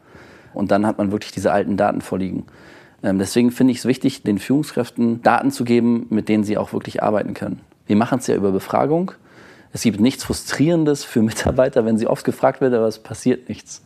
Und 0.53 0.71
dann 0.71 0.85
hat 0.85 0.97
man 0.97 1.11
wirklich 1.11 1.31
diese 1.31 1.51
alten 1.51 1.77
Daten 1.77 2.01
vorliegen. 2.01 2.45
Ähm, 3.03 3.19
deswegen 3.19 3.51
finde 3.51 3.71
ich 3.71 3.79
es 3.79 3.85
wichtig, 3.85 4.23
den 4.23 4.39
Führungskräften 4.39 5.21
Daten 5.21 5.51
zu 5.51 5.63
geben, 5.63 6.07
mit 6.09 6.29
denen 6.29 6.43
sie 6.43 6.57
auch 6.57 6.73
wirklich 6.73 7.03
arbeiten 7.03 7.33
können. 7.33 7.61
Wir 7.87 7.95
machen 7.95 8.19
es 8.19 8.27
ja 8.27 8.35
über 8.35 8.51
Befragung. 8.51 9.11
Es 9.71 9.83
gibt 9.83 9.99
nichts 9.99 10.23
Frustrierendes 10.23 11.03
für 11.03 11.21
Mitarbeiter, 11.23 11.85
wenn 11.85 11.97
sie 11.97 12.07
oft 12.07 12.25
gefragt 12.25 12.61
werden, 12.61 12.75
aber 12.75 12.87
es 12.87 12.99
passiert 12.99 13.49
nichts. 13.49 13.83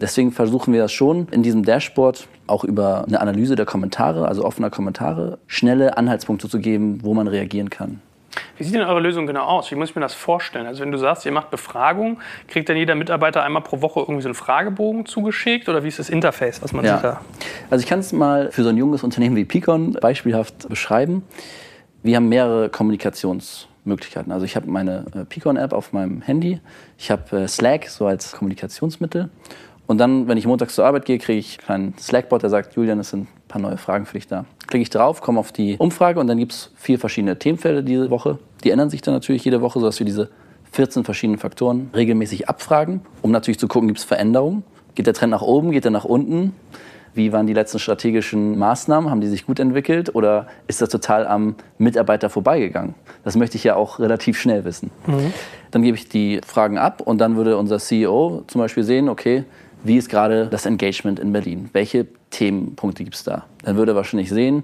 Deswegen 0.00 0.32
versuchen 0.32 0.72
wir 0.72 0.82
das 0.82 0.92
schon 0.92 1.28
in 1.30 1.44
diesem 1.44 1.64
Dashboard 1.64 2.26
auch 2.48 2.64
über 2.64 3.04
eine 3.06 3.20
Analyse 3.20 3.54
der 3.54 3.66
Kommentare, 3.66 4.26
also 4.26 4.44
offener 4.44 4.68
Kommentare, 4.68 5.38
schnelle 5.46 5.96
Anhaltspunkte 5.96 6.48
zu 6.48 6.58
geben, 6.58 6.98
wo 7.02 7.14
man 7.14 7.28
reagieren 7.28 7.70
kann. 7.70 8.00
Wie 8.56 8.64
sieht 8.64 8.74
denn 8.74 8.82
eure 8.82 9.00
Lösung 9.00 9.26
genau 9.26 9.44
aus? 9.44 9.70
Wie 9.70 9.74
muss 9.74 9.90
ich 9.90 9.94
mir 9.96 10.02
das 10.02 10.14
vorstellen? 10.14 10.66
Also 10.66 10.82
wenn 10.82 10.92
du 10.92 10.98
sagst, 10.98 11.26
ihr 11.26 11.32
macht 11.32 11.50
Befragung, 11.50 12.20
kriegt 12.48 12.68
dann 12.68 12.76
jeder 12.76 12.94
Mitarbeiter 12.94 13.42
einmal 13.42 13.62
pro 13.62 13.80
Woche 13.82 14.00
irgendwie 14.00 14.22
so 14.22 14.28
einen 14.28 14.34
Fragebogen 14.34 15.04
zugeschickt 15.06 15.68
oder 15.68 15.84
wie 15.84 15.88
ist 15.88 15.98
das 15.98 16.08
Interface, 16.08 16.62
was 16.62 16.72
man 16.72 16.84
Ja. 16.84 16.94
sieht 16.96 17.04
da? 17.04 17.20
Also 17.70 17.82
ich 17.82 17.88
kann 17.88 17.98
es 17.98 18.12
mal 18.12 18.50
für 18.52 18.62
so 18.62 18.68
ein 18.70 18.76
junges 18.76 19.02
Unternehmen 19.02 19.36
wie 19.36 19.44
Picon 19.44 19.92
beispielhaft 20.00 20.68
beschreiben. 20.68 21.24
Wir 22.02 22.16
haben 22.16 22.28
mehrere 22.28 22.68
Kommunikationsmöglichkeiten. 22.68 24.32
Also 24.32 24.44
ich 24.44 24.56
habe 24.56 24.68
meine 24.70 25.06
äh, 25.14 25.24
Picon-App 25.24 25.72
auf 25.72 25.92
meinem 25.92 26.22
Handy, 26.22 26.60
ich 26.98 27.10
habe 27.10 27.42
äh, 27.42 27.48
Slack 27.48 27.88
so 27.88 28.06
als 28.06 28.32
Kommunikationsmittel 28.32 29.28
und 29.86 29.98
dann, 29.98 30.28
wenn 30.28 30.38
ich 30.38 30.46
montags 30.46 30.74
zur 30.74 30.86
Arbeit 30.86 31.04
gehe, 31.04 31.18
kriege 31.18 31.38
ich 31.38 31.58
einen 31.58 31.64
kleinen 31.92 31.98
Slack-Bot, 31.98 32.42
der 32.42 32.50
sagt, 32.50 32.76
Julian, 32.76 32.98
es 33.00 33.10
sind 33.10 33.22
ein 33.24 33.28
paar 33.48 33.60
neue 33.60 33.76
Fragen 33.76 34.06
für 34.06 34.14
dich 34.14 34.26
da. 34.26 34.44
Klicke 34.72 34.84
ich 34.84 34.88
drauf, 34.88 35.20
komme 35.20 35.38
auf 35.38 35.52
die 35.52 35.76
Umfrage 35.76 36.18
und 36.18 36.28
dann 36.28 36.38
gibt 36.38 36.52
es 36.52 36.70
vier 36.76 36.98
verschiedene 36.98 37.38
Themenfelder 37.38 37.82
diese 37.82 38.08
Woche. 38.08 38.38
Die 38.64 38.70
ändern 38.70 38.88
sich 38.88 39.02
dann 39.02 39.12
natürlich 39.12 39.44
jede 39.44 39.60
Woche, 39.60 39.78
sodass 39.78 39.98
wir 39.98 40.06
diese 40.06 40.30
14 40.70 41.04
verschiedenen 41.04 41.38
Faktoren 41.38 41.90
regelmäßig 41.94 42.48
abfragen, 42.48 43.02
um 43.20 43.32
natürlich 43.32 43.58
zu 43.58 43.68
gucken, 43.68 43.88
gibt 43.88 43.98
es 43.98 44.06
Veränderungen. 44.06 44.64
Geht 44.94 45.06
der 45.06 45.12
Trend 45.12 45.30
nach 45.30 45.42
oben, 45.42 45.72
geht 45.72 45.84
er 45.84 45.90
nach 45.90 46.06
unten? 46.06 46.54
Wie 47.12 47.34
waren 47.34 47.46
die 47.46 47.52
letzten 47.52 47.80
strategischen 47.80 48.58
Maßnahmen? 48.58 49.10
Haben 49.10 49.20
die 49.20 49.26
sich 49.26 49.44
gut 49.44 49.60
entwickelt 49.60 50.14
oder 50.14 50.46
ist 50.68 50.80
das 50.80 50.88
total 50.88 51.26
am 51.26 51.56
Mitarbeiter 51.76 52.30
vorbeigegangen? 52.30 52.94
Das 53.24 53.36
möchte 53.36 53.58
ich 53.58 53.64
ja 53.64 53.76
auch 53.76 53.98
relativ 53.98 54.40
schnell 54.40 54.64
wissen. 54.64 54.90
Dann 55.70 55.82
gebe 55.82 55.98
ich 55.98 56.08
die 56.08 56.40
Fragen 56.46 56.78
ab 56.78 57.02
und 57.02 57.18
dann 57.18 57.36
würde 57.36 57.58
unser 57.58 57.78
CEO 57.78 58.44
zum 58.46 58.58
Beispiel 58.58 58.84
sehen, 58.84 59.10
okay, 59.10 59.44
wie 59.84 59.96
ist 59.96 60.08
gerade 60.08 60.46
das 60.46 60.66
Engagement 60.66 61.18
in 61.18 61.32
Berlin? 61.32 61.70
Welche 61.72 62.06
Themenpunkte 62.30 63.04
gibt 63.04 63.16
es 63.16 63.24
da? 63.24 63.44
Dann 63.64 63.76
würde 63.76 63.92
er 63.92 63.96
wahrscheinlich 63.96 64.30
sehen, 64.30 64.62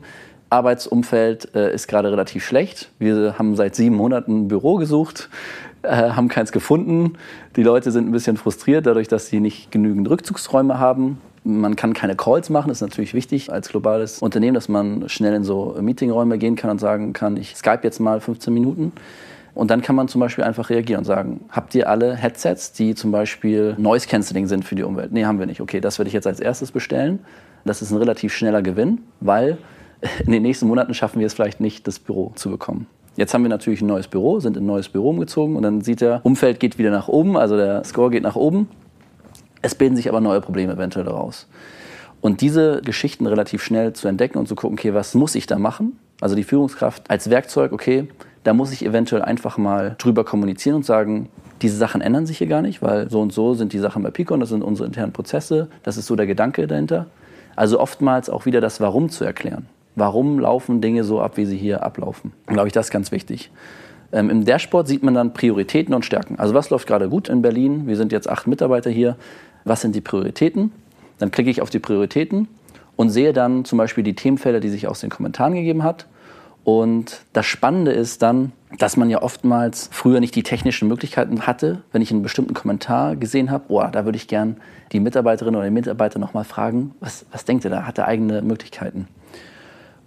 Arbeitsumfeld 0.50 1.54
äh, 1.54 1.75
ist 1.75 1.88
gerade 1.88 2.10
relativ 2.10 2.44
schlecht. 2.44 2.90
Wir 2.98 3.38
haben 3.38 3.54
seit 3.56 3.75
sieben 3.75 3.96
Monaten 3.96 4.44
ein 4.44 4.48
Büro 4.48 4.76
gesucht, 4.76 5.28
äh, 5.82 5.88
haben 5.88 6.28
keins 6.28 6.52
gefunden. 6.52 7.14
Die 7.56 7.62
Leute 7.62 7.90
sind 7.90 8.08
ein 8.08 8.12
bisschen 8.12 8.37
frustriert 8.37 8.87
dadurch, 8.87 9.08
dass 9.08 9.28
sie 9.28 9.40
nicht 9.40 9.70
genügend 9.70 10.08
Rückzugsräume 10.08 10.78
haben. 10.78 11.20
Man 11.44 11.76
kann 11.76 11.92
keine 11.92 12.16
Calls 12.16 12.50
machen, 12.50 12.68
das 12.68 12.78
ist 12.78 12.88
natürlich 12.88 13.14
wichtig 13.14 13.52
als 13.52 13.68
globales 13.68 14.20
Unternehmen, 14.20 14.54
dass 14.54 14.68
man 14.68 15.08
schnell 15.08 15.34
in 15.34 15.44
so 15.44 15.76
Meetingräume 15.80 16.38
gehen 16.38 16.57
kann 16.57 16.70
und 16.70 16.78
sagen 16.78 17.12
kann, 17.12 17.37
ich 17.37 17.54
Skype 17.57 17.81
jetzt 17.83 18.00
mal 18.00 18.20
15 18.20 18.52
Minuten. 18.52 18.92
Und 19.59 19.73
dann 19.73 19.83
kann 19.83 19.97
man 19.97 20.07
zum 20.07 20.21
Beispiel 20.21 20.44
einfach 20.44 20.71
reagieren 20.71 21.01
und 21.01 21.05
sagen, 21.05 21.40
habt 21.51 21.75
ihr 21.75 21.88
alle 21.88 22.14
Headsets, 22.14 22.71
die 22.75 22.94
zum 22.94 23.11
Beispiel 23.11 23.75
Noise 23.77 24.07
Cancelling 24.07 24.47
sind 24.47 24.64
für 24.64 24.77
die 24.77 24.85
Umwelt? 24.85 25.11
Nee, 25.11 25.25
haben 25.25 25.40
wir 25.40 25.47
nicht. 25.47 25.61
Okay, 25.61 25.81
das 25.81 25.99
werde 25.99 26.07
ich 26.07 26.14
jetzt 26.14 26.29
als 26.29 26.38
erstes 26.38 26.71
bestellen. 26.71 27.18
Das 27.64 27.83
ist 27.83 27.90
ein 27.90 27.97
relativ 27.97 28.33
schneller 28.33 28.62
Gewinn, 28.62 29.01
weil 29.18 29.59
in 30.25 30.31
den 30.31 30.42
nächsten 30.42 30.68
Monaten 30.68 30.94
schaffen 30.94 31.18
wir 31.18 31.27
es 31.27 31.35
vielleicht 31.35 31.59
nicht, 31.59 31.88
das 31.88 31.99
Büro 31.99 32.31
zu 32.37 32.51
bekommen. 32.51 32.87
Jetzt 33.16 33.35
haben 33.35 33.42
wir 33.42 33.49
natürlich 33.49 33.83
ein 33.83 33.88
neues 33.88 34.07
Büro, 34.07 34.38
sind 34.38 34.57
in 34.57 34.62
ein 34.62 34.66
neues 34.66 34.88
Büro 34.90 35.11
umgezogen 35.11 35.57
und 35.57 35.64
dann 35.64 35.81
sieht 35.81 36.03
der 36.03 36.21
Umfeld 36.23 36.61
geht 36.61 36.79
wieder 36.79 36.92
nach 36.92 37.09
oben, 37.09 37.37
also 37.37 37.57
der 37.57 37.83
Score 37.83 38.11
geht 38.11 38.23
nach 38.23 38.37
oben. 38.37 38.68
Es 39.61 39.75
bilden 39.75 39.97
sich 39.97 40.09
aber 40.09 40.21
neue 40.21 40.40
Probleme 40.40 40.75
eventuell 40.75 41.05
daraus. 41.05 41.49
Und 42.21 42.42
diese 42.42 42.81
Geschichten 42.83 43.27
relativ 43.27 43.64
schnell 43.64 43.92
zu 43.92 44.07
entdecken 44.07 44.38
und 44.38 44.47
zu 44.47 44.55
gucken, 44.55 44.79
okay, 44.79 44.94
was 44.94 45.16
muss 45.16 45.35
ich 45.35 45.49
da 45.49 45.59
machen? 45.59 45.99
Also 46.21 46.37
die 46.37 46.44
Führungskraft 46.44 47.11
als 47.11 47.29
Werkzeug, 47.29 47.73
okay, 47.73 48.07
da 48.48 48.54
muss 48.54 48.72
ich 48.72 48.82
eventuell 48.82 49.20
einfach 49.20 49.58
mal 49.58 49.94
drüber 49.98 50.24
kommunizieren 50.24 50.76
und 50.76 50.87
sagen, 50.87 51.28
diese 51.61 51.76
Sachen 51.76 52.00
ändern 52.00 52.24
sich 52.24 52.38
hier 52.38 52.46
gar 52.46 52.62
nicht, 52.62 52.80
weil 52.80 53.11
so 53.11 53.20
und 53.20 53.30
so 53.30 53.52
sind 53.52 53.74
die 53.74 53.78
Sachen 53.78 54.02
bei 54.02 54.11
Picon, 54.11 54.40
das 54.40 54.48
sind 54.48 54.62
unsere 54.62 54.87
internen 54.87 55.12
Prozesse, 55.12 55.68
das 55.82 55.98
ist 55.98 56.06
so 56.06 56.16
der 56.16 56.26
Gedanke 56.26 56.66
dahinter. 56.66 57.08
Also 57.56 57.78
oftmals 57.78 58.30
auch 58.30 58.46
wieder 58.46 58.62
das 58.62 58.80
Warum 58.80 59.11
zu 59.11 59.22
erklären. 59.22 59.66
Warum 59.96 60.38
laufen 60.38 60.80
Dinge 60.80 61.04
so 61.04 61.20
ab, 61.20 61.37
wie 61.37 61.44
sie 61.44 61.58
hier 61.58 61.82
ablaufen? 61.82 62.32
Glaube 62.46 62.68
ich, 62.68 62.72
das 62.72 62.87
ist 62.87 62.90
ganz 62.90 63.12
wichtig. 63.12 63.50
Ähm, 64.12 64.30
Im 64.30 64.46
Dashboard 64.46 64.88
sieht 64.88 65.02
man 65.02 65.12
dann 65.12 65.34
Prioritäten 65.34 65.92
und 65.92 66.06
Stärken. 66.06 66.38
Also 66.38 66.54
was 66.54 66.70
läuft 66.70 66.87
gerade 66.87 67.11
gut 67.11 67.28
in 67.28 67.42
Berlin? 67.42 67.87
Wir 67.87 67.98
sind 67.98 68.12
jetzt 68.12 68.30
acht 68.30 68.46
Mitarbeiter 68.46 68.88
hier. 68.88 69.16
Was 69.64 69.82
sind 69.82 69.94
die 69.94 70.00
Prioritäten? 70.00 70.72
Dann 71.18 71.30
klicke 71.30 71.50
ich 71.50 71.61
auf 71.61 71.68
die 71.68 71.80
Prioritäten 71.80 72.48
und 72.96 73.11
sehe 73.11 73.34
dann 73.34 73.66
zum 73.66 73.76
Beispiel 73.76 74.04
die 74.04 74.14
Themenfelder, 74.14 74.61
die 74.61 74.70
sich 74.70 74.88
aus 74.88 75.00
den 75.00 75.11
Kommentaren 75.11 75.52
gegeben 75.52 75.82
hat. 75.82 76.06
Und 76.68 77.22
das 77.33 77.46
Spannende 77.46 77.92
ist 77.92 78.20
dann, 78.20 78.52
dass 78.76 78.98
man 78.98 79.09
ja 79.09 79.22
oftmals 79.22 79.88
früher 79.90 80.20
nicht 80.20 80.35
die 80.35 80.42
technischen 80.42 80.87
Möglichkeiten 80.87 81.46
hatte. 81.46 81.81
Wenn 81.92 82.02
ich 82.02 82.11
einen 82.11 82.20
bestimmten 82.20 82.52
Kommentar 82.52 83.16
gesehen 83.16 83.50
habe, 83.50 83.64
oh, 83.68 83.83
da 83.90 84.04
würde 84.04 84.16
ich 84.16 84.28
gern 84.28 84.59
die 84.92 85.00
Mitarbeiterin 85.00 85.57
oder 85.57 85.64
den 85.64 85.72
Mitarbeiter 85.72 86.18
nochmal 86.18 86.44
fragen, 86.44 86.94
was, 87.00 87.24
was 87.33 87.46
denkt 87.46 87.64
ihr 87.64 87.70
da? 87.70 87.87
Hat 87.87 87.96
er 87.96 88.07
eigene 88.07 88.42
Möglichkeiten? 88.42 89.09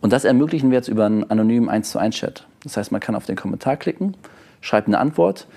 Und 0.01 0.13
das 0.13 0.23
ermöglichen 0.23 0.69
wir 0.69 0.77
jetzt 0.77 0.87
über 0.87 1.07
einen 1.07 1.27
anonymen 1.31 1.67
1 1.67 1.89
zu 1.89 1.97
1 1.97 2.15
Chat. 2.15 2.45
Das 2.61 2.77
heißt, 2.77 2.91
man 2.91 3.01
kann 3.01 3.15
auf 3.15 3.25
den 3.25 3.35
Kommentar 3.35 3.75
klicken, 3.75 4.15
schreibt 4.61 4.85
eine 4.85 4.99
Antwort. 4.99 5.47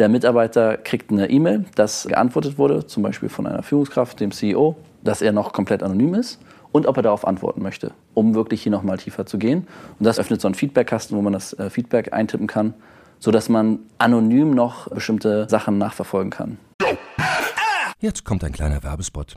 Der 0.00 0.08
Mitarbeiter 0.08 0.76
kriegt 0.76 1.12
eine 1.12 1.30
E-Mail, 1.30 1.66
dass 1.76 2.08
geantwortet 2.08 2.58
wurde, 2.58 2.84
zum 2.84 3.04
Beispiel 3.04 3.28
von 3.28 3.46
einer 3.46 3.62
Führungskraft, 3.62 4.18
dem 4.18 4.32
CEO, 4.32 4.74
dass 5.04 5.22
er 5.22 5.30
noch 5.30 5.52
komplett 5.52 5.84
anonym 5.84 6.14
ist 6.14 6.40
und 6.72 6.86
ob 6.86 6.96
er 6.96 7.02
darauf 7.02 7.26
antworten 7.26 7.62
möchte, 7.62 7.92
um 8.14 8.34
wirklich 8.34 8.62
hier 8.62 8.72
nochmal 8.72 8.98
tiefer 8.98 9.26
zu 9.26 9.38
gehen. 9.38 9.66
Und 9.98 10.04
das 10.04 10.18
öffnet 10.18 10.40
so 10.40 10.48
einen 10.48 10.54
Feedbackkasten, 10.54 11.16
wo 11.16 11.22
man 11.22 11.32
das 11.32 11.52
äh, 11.54 11.70
Feedback 11.70 12.12
eintippen 12.12 12.46
kann, 12.46 12.74
sodass 13.18 13.48
man 13.48 13.80
anonym 13.98 14.50
noch 14.50 14.88
bestimmte 14.88 15.48
Sachen 15.48 15.78
nachverfolgen 15.78 16.30
kann. 16.30 16.58
Jetzt 18.00 18.24
kommt 18.24 18.44
ein 18.44 18.52
kleiner 18.52 18.82
Werbespot. 18.82 19.36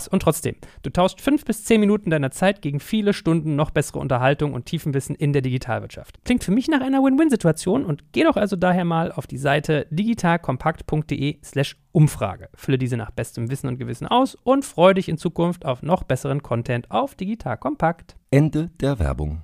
Spaß. 0.00 0.08
Und 0.08 0.22
trotzdem, 0.22 0.56
du 0.82 0.90
tauscht 0.90 1.20
fünf 1.20 1.44
bis 1.44 1.64
zehn 1.64 1.80
Minuten 1.80 2.10
deiner 2.10 2.30
Zeit 2.30 2.62
gegen 2.62 2.80
viele 2.80 3.12
Stunden 3.12 3.56
noch 3.56 3.70
bessere 3.70 3.98
Unterhaltung 3.98 4.54
und 4.54 4.66
Tiefenwissen 4.66 5.14
in 5.14 5.32
der 5.32 5.42
Digitalwirtschaft. 5.42 6.24
Klingt 6.24 6.44
für 6.44 6.52
mich 6.52 6.68
nach 6.68 6.80
einer 6.80 7.02
Win-Win-Situation 7.02 7.84
und 7.84 8.12
geh 8.12 8.24
doch 8.24 8.36
also 8.36 8.56
daher 8.56 8.84
mal 8.84 9.12
auf 9.12 9.26
die 9.26 9.38
Seite 9.38 9.86
digitalkompakt.de/slash 9.90 11.76
Umfrage. 11.92 12.48
Fülle 12.54 12.78
diese 12.78 12.96
nach 12.96 13.10
bestem 13.10 13.50
Wissen 13.50 13.66
und 13.66 13.78
Gewissen 13.78 14.06
aus 14.06 14.36
und 14.36 14.64
freue 14.64 14.94
dich 14.94 15.08
in 15.08 15.18
Zukunft 15.18 15.66
auf 15.66 15.82
noch 15.82 16.04
besseren 16.04 16.42
Content 16.42 16.90
auf 16.90 17.14
Digital 17.16 17.56
Kompakt. 17.56 18.16
Ende 18.30 18.70
der 18.80 18.98
Werbung. 19.00 19.42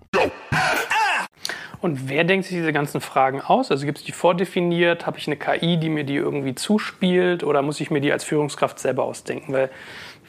Und 1.80 2.08
wer 2.08 2.24
denkt 2.24 2.46
sich 2.46 2.56
diese 2.56 2.72
ganzen 2.72 3.00
Fragen 3.00 3.40
aus? 3.40 3.70
Also 3.70 3.84
gibt 3.86 3.98
es 3.98 4.04
die 4.04 4.12
vordefiniert? 4.12 5.06
Habe 5.06 5.18
ich 5.18 5.26
eine 5.26 5.36
KI, 5.36 5.76
die 5.76 5.88
mir 5.88 6.04
die 6.04 6.16
irgendwie 6.16 6.54
zuspielt? 6.54 7.44
Oder 7.44 7.62
muss 7.62 7.80
ich 7.80 7.90
mir 7.90 8.00
die 8.00 8.12
als 8.12 8.24
Führungskraft 8.24 8.78
selber 8.78 9.04
ausdenken? 9.04 9.52
Weil 9.52 9.70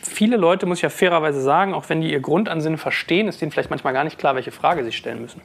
viele 0.01 0.38
Leute, 0.38 0.65
muss 0.65 0.79
ich 0.79 0.83
ja 0.83 0.89
fairerweise 0.89 1.41
sagen, 1.41 1.73
auch 1.73 1.89
wenn 1.89 2.01
die 2.01 2.12
ihr 2.12 2.19
Grundansinnen 2.19 2.77
verstehen, 2.77 3.27
ist 3.27 3.41
denen 3.41 3.51
vielleicht 3.51 3.69
manchmal 3.69 3.93
gar 3.93 4.03
nicht 4.03 4.17
klar, 4.17 4.36
welche 4.36 4.51
Frage 4.51 4.83
sie 4.83 4.91
stellen 4.91 5.21
müssen. 5.21 5.41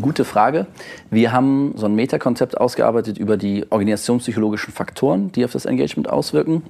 Gute 0.00 0.24
Frage. 0.24 0.66
Wir 1.10 1.32
haben 1.32 1.74
so 1.76 1.86
ein 1.86 1.94
Metakonzept 1.94 2.58
ausgearbeitet 2.58 3.18
über 3.18 3.36
die 3.36 3.66
organisationspsychologischen 3.70 4.72
Faktoren, 4.72 5.30
die 5.32 5.44
auf 5.44 5.52
das 5.52 5.66
Engagement 5.66 6.08
auswirken. 6.08 6.62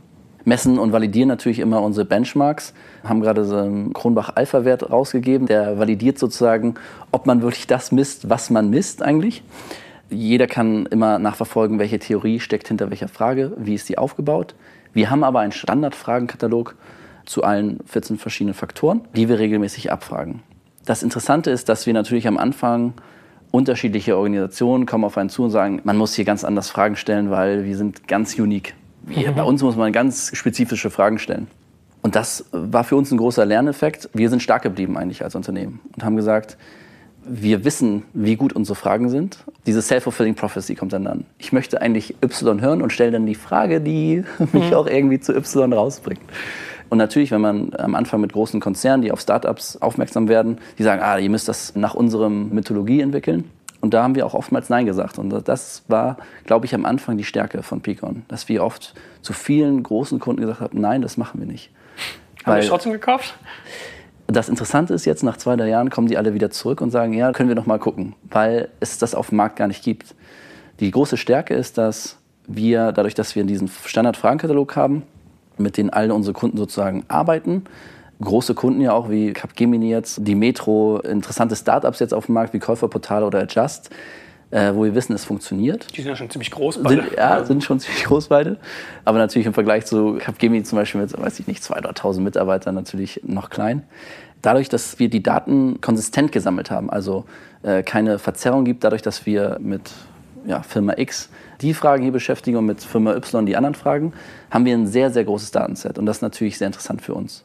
Messen 0.44 0.78
und 0.78 0.92
validieren 0.92 1.28
natürlich 1.28 1.60
immer 1.60 1.80
unsere 1.80 2.04
Benchmarks. 2.04 2.74
Haben 3.02 3.20
gerade 3.20 3.44
so 3.44 3.56
einen 3.56 3.92
Kronbach-Alpha-Wert 3.92 4.90
rausgegeben. 4.90 5.46
Der 5.46 5.78
validiert 5.78 6.18
sozusagen, 6.18 6.74
ob 7.12 7.26
man 7.26 7.40
wirklich 7.40 7.66
das 7.66 7.92
misst, 7.92 8.28
was 8.28 8.50
man 8.50 8.68
misst 8.68 9.02
eigentlich. 9.02 9.42
Jeder 10.10 10.46
kann 10.46 10.86
immer 10.86 11.18
nachverfolgen, 11.18 11.78
welche 11.78 11.98
Theorie 11.98 12.40
steckt 12.40 12.68
hinter 12.68 12.90
welcher 12.90 13.08
Frage, 13.08 13.52
wie 13.56 13.74
ist 13.74 13.88
die 13.88 13.96
aufgebaut. 13.96 14.54
Wir 14.92 15.10
haben 15.10 15.24
aber 15.24 15.40
einen 15.40 15.52
Standardfragenkatalog 15.52 16.76
zu 17.24 17.42
allen 17.42 17.80
14 17.86 18.18
verschiedenen 18.18 18.54
Faktoren, 18.54 19.02
die 19.14 19.28
wir 19.28 19.38
regelmäßig 19.38 19.92
abfragen. 19.92 20.42
Das 20.84 21.02
Interessante 21.02 21.50
ist, 21.50 21.68
dass 21.68 21.86
wir 21.86 21.94
natürlich 21.94 22.26
am 22.28 22.36
Anfang 22.36 22.94
unterschiedliche 23.50 24.16
Organisationen 24.16 24.84
kommen 24.84 25.04
auf 25.04 25.16
einen 25.16 25.30
zu 25.30 25.44
und 25.44 25.50
sagen, 25.50 25.80
man 25.84 25.96
muss 25.96 26.14
hier 26.14 26.24
ganz 26.24 26.44
anders 26.44 26.70
Fragen 26.70 26.96
stellen, 26.96 27.30
weil 27.30 27.64
wir 27.64 27.76
sind 27.76 28.08
ganz 28.08 28.38
unique. 28.38 28.74
Wir, 29.02 29.30
mhm. 29.30 29.36
Bei 29.36 29.42
uns 29.44 29.62
muss 29.62 29.76
man 29.76 29.92
ganz 29.92 30.32
spezifische 30.34 30.90
Fragen 30.90 31.18
stellen. 31.18 31.46
Und 32.02 32.16
das 32.16 32.44
war 32.52 32.84
für 32.84 32.96
uns 32.96 33.10
ein 33.12 33.16
großer 33.16 33.46
Lerneffekt. 33.46 34.10
Wir 34.12 34.28
sind 34.28 34.42
stark 34.42 34.62
geblieben 34.62 34.98
eigentlich 34.98 35.24
als 35.24 35.34
Unternehmen 35.34 35.80
und 35.94 36.04
haben 36.04 36.16
gesagt, 36.16 36.58
wir 37.26 37.64
wissen, 37.64 38.02
wie 38.12 38.36
gut 38.36 38.52
unsere 38.52 38.76
Fragen 38.76 39.08
sind. 39.08 39.38
Diese 39.66 39.80
Self-Fulfilling 39.80 40.34
Prophecy 40.34 40.74
kommt 40.74 40.92
dann 40.92 41.06
an. 41.06 41.24
Ich 41.38 41.52
möchte 41.52 41.80
eigentlich 41.80 42.16
Y 42.22 42.60
hören 42.60 42.82
und 42.82 42.92
stelle 42.92 43.12
dann 43.12 43.24
die 43.24 43.34
Frage, 43.34 43.80
die 43.80 44.24
mich 44.52 44.70
mhm. 44.70 44.74
auch 44.74 44.86
irgendwie 44.86 45.20
zu 45.20 45.34
Y 45.34 45.72
rausbringt. 45.72 46.20
Und 46.88 46.98
natürlich, 46.98 47.30
wenn 47.30 47.40
man 47.40 47.72
am 47.76 47.94
Anfang 47.94 48.20
mit 48.20 48.32
großen 48.32 48.60
Konzernen, 48.60 49.02
die 49.02 49.12
auf 49.12 49.20
Startups 49.20 49.76
aufmerksam 49.76 50.28
werden, 50.28 50.58
die 50.78 50.82
sagen, 50.82 51.02
ah, 51.02 51.18
ihr 51.18 51.30
müsst 51.30 51.48
das 51.48 51.74
nach 51.74 51.94
unserem 51.94 52.50
Mythologie 52.50 53.00
entwickeln. 53.00 53.50
Und 53.80 53.92
da 53.92 54.02
haben 54.02 54.14
wir 54.14 54.24
auch 54.24 54.34
oftmals 54.34 54.70
Nein 54.70 54.86
gesagt. 54.86 55.18
Und 55.18 55.46
das 55.46 55.82
war, 55.88 56.16
glaube 56.44 56.64
ich, 56.64 56.74
am 56.74 56.86
Anfang 56.86 57.18
die 57.18 57.24
Stärke 57.24 57.62
von 57.62 57.82
Picon, 57.82 58.22
dass 58.28 58.48
wir 58.48 58.64
oft 58.64 58.94
zu 59.20 59.32
vielen 59.32 59.82
großen 59.82 60.20
Kunden 60.20 60.40
gesagt 60.40 60.60
haben, 60.60 60.80
nein, 60.80 61.02
das 61.02 61.16
machen 61.16 61.40
wir 61.40 61.46
nicht. 61.46 61.70
Haben 62.44 62.62
wir 62.62 62.68
trotzdem 62.68 62.92
gekauft? 62.92 63.34
Das 64.26 64.48
Interessante 64.48 64.94
ist 64.94 65.04
jetzt, 65.04 65.22
nach 65.22 65.36
zwei, 65.36 65.56
drei 65.56 65.68
Jahren 65.68 65.90
kommen 65.90 66.08
die 66.08 66.16
alle 66.16 66.32
wieder 66.32 66.50
zurück 66.50 66.80
und 66.80 66.90
sagen, 66.90 67.12
ja, 67.12 67.32
können 67.32 67.50
wir 67.50 67.56
noch 67.56 67.66
mal 67.66 67.78
gucken, 67.78 68.14
weil 68.30 68.68
es 68.80 68.96
das 68.96 69.14
auf 69.14 69.28
dem 69.28 69.36
Markt 69.36 69.56
gar 69.56 69.68
nicht 69.68 69.84
gibt. 69.84 70.14
Die 70.80 70.90
große 70.90 71.16
Stärke 71.16 71.54
ist, 71.54 71.76
dass 71.76 72.16
wir, 72.46 72.92
dadurch, 72.92 73.14
dass 73.14 73.36
wir 73.36 73.44
diesen 73.44 73.68
Standard-Fragenkatalog 73.68 74.76
haben, 74.76 75.02
mit 75.58 75.76
denen 75.76 75.90
alle 75.90 76.14
unsere 76.14 76.34
Kunden 76.34 76.56
sozusagen 76.56 77.04
arbeiten. 77.08 77.64
Große 78.20 78.54
Kunden 78.54 78.80
ja 78.80 78.92
auch 78.92 79.10
wie 79.10 79.32
Capgemini 79.32 79.90
jetzt, 79.90 80.20
die 80.22 80.34
Metro, 80.34 80.98
interessante 81.00 81.56
Startups 81.56 81.98
jetzt 81.98 82.14
auf 82.14 82.26
dem 82.26 82.34
Markt 82.34 82.54
wie 82.54 82.58
Käuferportale 82.58 83.26
oder 83.26 83.40
Adjust, 83.40 83.90
äh, 84.50 84.72
wo 84.74 84.84
wir 84.84 84.94
wissen, 84.94 85.14
es 85.14 85.24
funktioniert. 85.24 85.96
Die 85.96 86.02
sind 86.02 86.10
ja 86.10 86.16
schon 86.16 86.30
ziemlich 86.30 86.50
groß 86.50 86.82
beide. 86.82 87.02
Sind, 87.02 87.16
ja, 87.16 87.44
sind 87.44 87.64
schon 87.64 87.80
ziemlich 87.80 88.04
groß 88.04 88.28
beide. 88.28 88.58
Aber 89.04 89.18
natürlich 89.18 89.46
im 89.46 89.54
Vergleich 89.54 89.84
zu 89.84 90.18
Capgemini 90.18 90.62
zum 90.62 90.78
Beispiel 90.78 91.00
mit, 91.00 91.20
weiß 91.20 91.40
ich 91.40 91.46
nicht, 91.46 91.62
200.000 91.62 91.78
oder 91.78 91.90
1.000 91.90 92.20
Mitarbeitern 92.20 92.74
natürlich 92.74 93.20
noch 93.24 93.50
klein. 93.50 93.82
Dadurch, 94.42 94.68
dass 94.68 94.98
wir 94.98 95.08
die 95.08 95.22
Daten 95.22 95.80
konsistent 95.80 96.30
gesammelt 96.30 96.70
haben, 96.70 96.90
also 96.90 97.24
äh, 97.62 97.82
keine 97.82 98.18
Verzerrung 98.18 98.64
gibt, 98.64 98.84
dadurch, 98.84 99.02
dass 99.02 99.26
wir 99.26 99.58
mit 99.60 99.90
ja, 100.46 100.62
Firma 100.62 100.94
X 100.98 101.30
die 101.64 101.74
Fragen 101.74 102.02
hier 102.02 102.12
beschäftigen 102.12 102.58
und 102.58 102.66
mit 102.66 102.82
Firma 102.82 103.14
Y 103.14 103.46
die 103.46 103.56
anderen 103.56 103.74
Fragen, 103.74 104.12
haben 104.50 104.66
wir 104.66 104.74
ein 104.74 104.86
sehr, 104.86 105.10
sehr 105.10 105.24
großes 105.24 105.50
Datenset. 105.50 105.98
Und 105.98 106.06
das 106.06 106.18
ist 106.18 106.22
natürlich 106.22 106.58
sehr 106.58 106.66
interessant 106.66 107.00
für 107.00 107.14
uns. 107.14 107.44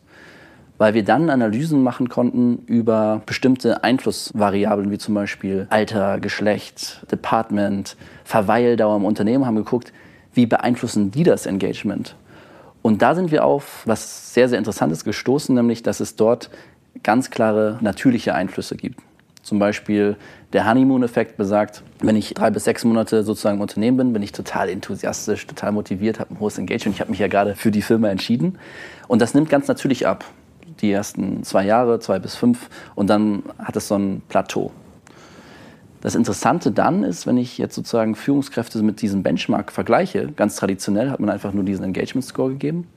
Weil 0.78 0.94
wir 0.94 1.04
dann 1.04 1.30
Analysen 1.30 1.84
machen 1.84 2.10
konnten 2.10 2.64
über 2.66 3.22
bestimmte 3.26 3.84
Einflussvariablen, 3.84 4.92
wie 4.92 4.98
zum 4.98 5.16
Beispiel 5.16 5.68
Alter, 5.70 6.20
Geschlecht, 6.20 7.06
Department, 7.12 7.96
Verweildauer 8.26 8.98
im 8.98 9.06
Unternehmen, 9.06 9.46
haben 9.46 9.56
geguckt, 9.56 9.94
wie 10.34 10.46
beeinflussen 10.46 11.12
die 11.12 11.24
das 11.24 11.46
Engagement. 11.46 12.16
Und 12.82 13.02
da 13.02 13.16
sind 13.16 13.32
wir 13.32 13.46
auf 13.46 13.84
was 13.86 14.34
sehr, 14.34 14.50
sehr 14.50 14.58
Interessantes 14.58 15.04
gestoßen, 15.04 15.56
nämlich 15.56 15.82
dass 15.84 16.00
es 16.00 16.16
dort 16.16 16.50
ganz 17.04 17.30
klare 17.30 17.78
natürliche 17.82 18.36
Einflüsse 18.36 18.76
gibt. 18.76 19.00
Zum 19.42 19.58
Beispiel 19.58 20.18
der 20.54 20.68
Honeymoon-Effekt 20.68 21.38
besagt, 21.38 21.84
wenn 22.02 22.16
ich 22.16 22.34
drei 22.34 22.50
bis 22.50 22.66
sechs 22.66 22.84
Monate 22.84 23.24
sozusagen 23.24 23.58
im 23.58 23.62
Unternehmen 23.62 23.98
bin, 23.98 24.14
bin 24.14 24.22
ich 24.22 24.32
total 24.32 24.70
enthusiastisch, 24.70 25.48
total 25.48 25.72
motiviert, 25.72 26.20
habe 26.20 26.34
ein 26.34 26.40
hohes 26.40 26.58
Engagement. 26.58 26.96
Ich 26.96 27.02
habe 27.02 27.12
mich 27.12 27.20
ja 27.20 27.28
gerade 27.28 27.56
für 27.56 27.72
die 27.72 27.82
Firma 27.82 28.10
entschieden. 28.10 28.58
Und 29.08 29.22
das 29.22 29.34
nimmt 29.34 29.50
ganz 29.50 29.68
natürlich 29.68 30.08
ab. 30.08 30.26
Die 30.82 30.92
ersten 30.92 31.44
zwei 31.44 31.66
Jahre, 31.66 32.00
zwei 32.00 32.20
bis 32.20 32.36
fünf. 32.36 32.70
Und 32.96 33.10
dann 33.10 33.44
hat 33.58 33.76
es 33.76 33.88
so 33.88 33.96
ein 33.96 34.22
Plateau. 34.30 34.72
Das 36.02 36.16
Interessante 36.16 36.72
dann 36.72 37.04
ist, 37.04 37.28
wenn 37.28 37.38
ich 37.38 37.58
jetzt 37.58 37.76
sozusagen 37.76 38.16
Führungskräfte 38.16 38.82
mit 38.82 39.02
diesem 39.02 39.22
Benchmark 39.22 39.72
vergleiche, 39.72 40.32
ganz 40.32 40.56
traditionell 40.56 41.10
hat 41.10 41.20
man 41.20 41.30
einfach 41.30 41.52
nur 41.52 41.66
diesen 41.66 41.84
Engagement 41.84 42.26
Score 42.26 42.52
gegeben, 42.52 42.88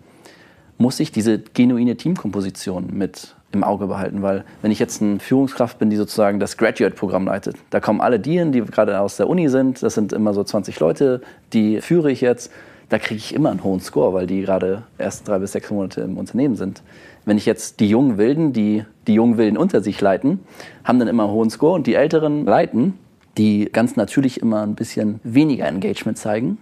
muss 0.82 1.00
ich 1.00 1.12
diese 1.12 1.38
genuine 1.38 1.96
Teamkomposition 1.96 2.88
mit 2.92 3.34
im 3.52 3.64
Auge 3.64 3.86
behalten, 3.86 4.22
weil 4.22 4.44
wenn 4.62 4.70
ich 4.70 4.78
jetzt 4.78 5.00
eine 5.00 5.20
Führungskraft 5.20 5.78
bin, 5.78 5.90
die 5.90 5.96
sozusagen 5.96 6.40
das 6.40 6.56
Graduate-Programm 6.56 7.26
leitet, 7.26 7.56
da 7.70 7.80
kommen 7.80 8.00
alle 8.00 8.18
die 8.18 8.38
hin, 8.38 8.50
die 8.50 8.62
gerade 8.62 8.98
aus 8.98 9.16
der 9.16 9.28
Uni 9.28 9.48
sind, 9.48 9.82
das 9.82 9.94
sind 9.94 10.12
immer 10.12 10.34
so 10.34 10.42
20 10.42 10.80
Leute, 10.80 11.20
die 11.52 11.80
führe 11.80 12.10
ich 12.10 12.20
jetzt, 12.20 12.50
da 12.88 12.98
kriege 12.98 13.18
ich 13.18 13.34
immer 13.34 13.50
einen 13.50 13.62
hohen 13.62 13.80
Score, 13.80 14.12
weil 14.12 14.26
die 14.26 14.42
gerade 14.42 14.82
erst 14.98 15.28
drei 15.28 15.38
bis 15.38 15.52
sechs 15.52 15.70
Monate 15.70 16.00
im 16.00 16.18
Unternehmen 16.18 16.56
sind. 16.56 16.82
Wenn 17.24 17.38
ich 17.38 17.46
jetzt 17.46 17.80
die 17.80 17.88
jungen 17.88 18.18
Wilden, 18.18 18.52
die 18.52 18.84
die 19.06 19.14
jungen 19.14 19.38
Wilden 19.38 19.56
unter 19.56 19.82
sich 19.82 20.00
leiten, 20.00 20.40
haben 20.84 20.98
dann 20.98 21.08
immer 21.08 21.24
einen 21.24 21.32
hohen 21.32 21.50
Score 21.50 21.74
und 21.74 21.86
die 21.86 21.94
Älteren 21.94 22.44
leiten, 22.44 22.98
die 23.38 23.68
ganz 23.72 23.96
natürlich 23.96 24.40
immer 24.40 24.62
ein 24.62 24.74
bisschen 24.74 25.20
weniger 25.22 25.66
Engagement 25.66 26.18
zeigen, 26.18 26.58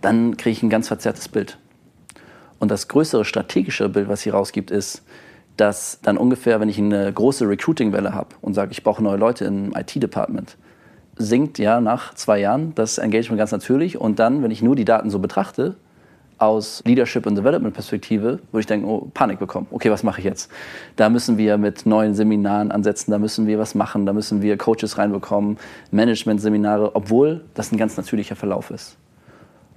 dann 0.00 0.36
kriege 0.36 0.52
ich 0.52 0.62
ein 0.62 0.70
ganz 0.70 0.88
verzerrtes 0.88 1.28
Bild. 1.28 1.58
Und 2.64 2.70
das 2.70 2.88
größere 2.88 3.26
strategische 3.26 3.90
Bild, 3.90 4.08
was 4.08 4.22
hier 4.22 4.32
rausgibt, 4.32 4.70
ist, 4.70 5.02
dass 5.58 5.98
dann 6.00 6.16
ungefähr, 6.16 6.60
wenn 6.60 6.70
ich 6.70 6.78
eine 6.78 7.12
große 7.12 7.46
Recruiting-Welle 7.46 8.14
habe 8.14 8.30
und 8.40 8.54
sage, 8.54 8.72
ich 8.72 8.82
brauche 8.82 9.02
neue 9.02 9.18
Leute 9.18 9.44
im 9.44 9.76
IT-Department, 9.76 10.56
sinkt 11.18 11.58
ja 11.58 11.82
nach 11.82 12.14
zwei 12.14 12.38
Jahren 12.38 12.74
das 12.74 12.96
Engagement 12.96 13.38
ganz 13.38 13.52
natürlich. 13.52 14.00
Und 14.00 14.18
dann, 14.18 14.42
wenn 14.42 14.50
ich 14.50 14.62
nur 14.62 14.76
die 14.76 14.86
Daten 14.86 15.10
so 15.10 15.18
betrachte, 15.18 15.76
aus 16.38 16.82
Leadership 16.86 17.26
und 17.26 17.34
Development 17.34 17.74
Perspektive, 17.74 18.38
würde 18.50 18.60
ich 18.60 18.66
denken, 18.66 18.86
oh, 18.88 19.10
Panik 19.12 19.40
bekommen. 19.40 19.66
Okay, 19.70 19.90
was 19.90 20.02
mache 20.02 20.20
ich 20.20 20.24
jetzt? 20.24 20.50
Da 20.96 21.10
müssen 21.10 21.36
wir 21.36 21.58
mit 21.58 21.84
neuen 21.84 22.14
Seminaren 22.14 22.72
ansetzen, 22.72 23.10
da 23.10 23.18
müssen 23.18 23.46
wir 23.46 23.58
was 23.58 23.74
machen, 23.74 24.06
da 24.06 24.14
müssen 24.14 24.40
wir 24.40 24.56
Coaches 24.56 24.96
reinbekommen, 24.96 25.58
Management-Seminare, 25.90 26.96
obwohl 26.96 27.44
das 27.52 27.72
ein 27.72 27.76
ganz 27.76 27.98
natürlicher 27.98 28.36
Verlauf 28.36 28.70
ist. 28.70 28.96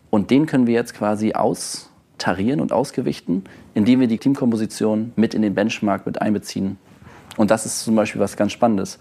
Und 0.09 0.31
den 0.31 0.45
können 0.45 0.67
wir 0.67 0.73
jetzt 0.73 0.93
quasi 0.93 1.33
aus 1.33 1.86
tarieren 2.17 2.61
und 2.61 2.71
ausgewichten, 2.71 3.43
indem 3.73 3.99
wir 3.99 4.07
die 4.07 4.17
Teamkomposition 4.17 5.13
mit 5.15 5.33
in 5.33 5.41
den 5.41 5.55
Benchmark 5.55 6.05
mit 6.05 6.21
einbeziehen. 6.21 6.77
Und 7.37 7.51
das 7.51 7.65
ist 7.65 7.83
zum 7.83 7.95
Beispiel 7.95 8.19
was 8.19 8.35
ganz 8.35 8.51
Spannendes, 8.51 8.99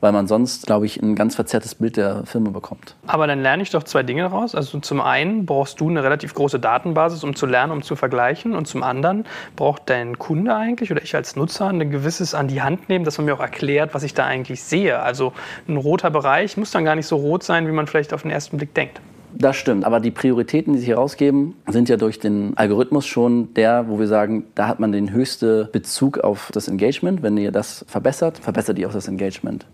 weil 0.00 0.12
man 0.12 0.26
sonst, 0.26 0.66
glaube 0.66 0.86
ich, 0.86 1.00
ein 1.00 1.14
ganz 1.14 1.36
verzerrtes 1.36 1.76
Bild 1.76 1.96
der 1.96 2.24
Firma 2.24 2.50
bekommt. 2.50 2.96
Aber 3.06 3.26
dann 3.26 3.42
lerne 3.42 3.62
ich 3.62 3.70
doch 3.70 3.84
zwei 3.84 4.02
Dinge 4.02 4.22
daraus. 4.22 4.54
Also 4.54 4.80
zum 4.80 5.00
einen 5.00 5.46
brauchst 5.46 5.80
du 5.80 5.88
eine 5.88 6.02
relativ 6.02 6.34
große 6.34 6.58
Datenbasis, 6.58 7.22
um 7.22 7.36
zu 7.36 7.46
lernen, 7.46 7.72
um 7.72 7.82
zu 7.82 7.96
vergleichen. 7.96 8.54
Und 8.54 8.66
zum 8.66 8.82
anderen 8.82 9.24
braucht 9.56 9.82
dein 9.86 10.18
Kunde 10.18 10.54
eigentlich 10.54 10.90
oder 10.90 11.02
ich 11.02 11.14
als 11.14 11.36
Nutzer 11.36 11.68
ein 11.68 11.90
gewisses 11.90 12.34
an 12.34 12.48
die 12.48 12.62
Hand 12.62 12.88
nehmen, 12.88 13.04
dass 13.04 13.18
man 13.18 13.26
mir 13.26 13.34
auch 13.34 13.40
erklärt, 13.40 13.94
was 13.94 14.02
ich 14.02 14.14
da 14.14 14.24
eigentlich 14.24 14.62
sehe. 14.62 15.00
Also 15.00 15.32
ein 15.68 15.76
roter 15.76 16.10
Bereich 16.10 16.56
muss 16.56 16.70
dann 16.70 16.84
gar 16.84 16.96
nicht 16.96 17.06
so 17.06 17.16
rot 17.16 17.42
sein, 17.42 17.68
wie 17.68 17.72
man 17.72 17.86
vielleicht 17.86 18.12
auf 18.12 18.22
den 18.22 18.30
ersten 18.30 18.56
Blick 18.56 18.74
denkt. 18.74 19.00
Das 19.32 19.56
stimmt, 19.56 19.84
aber 19.84 20.00
die 20.00 20.10
Prioritäten, 20.10 20.72
die 20.72 20.80
sich 20.80 20.88
herausgeben, 20.88 21.54
sind 21.68 21.88
ja 21.88 21.96
durch 21.96 22.18
den 22.18 22.56
Algorithmus 22.56 23.06
schon 23.06 23.54
der, 23.54 23.88
wo 23.88 23.98
wir 23.98 24.06
sagen, 24.06 24.44
da 24.54 24.66
hat 24.66 24.80
man 24.80 24.92
den 24.92 25.12
höchsten 25.12 25.68
Bezug 25.72 26.18
auf 26.18 26.50
das 26.52 26.68
Engagement. 26.68 27.22
Wenn 27.22 27.36
ihr 27.36 27.52
das 27.52 27.84
verbessert, 27.88 28.38
verbessert 28.38 28.78
ihr 28.78 28.88
auch 28.88 28.92
das 28.92 29.08
Engagement. 29.08 29.66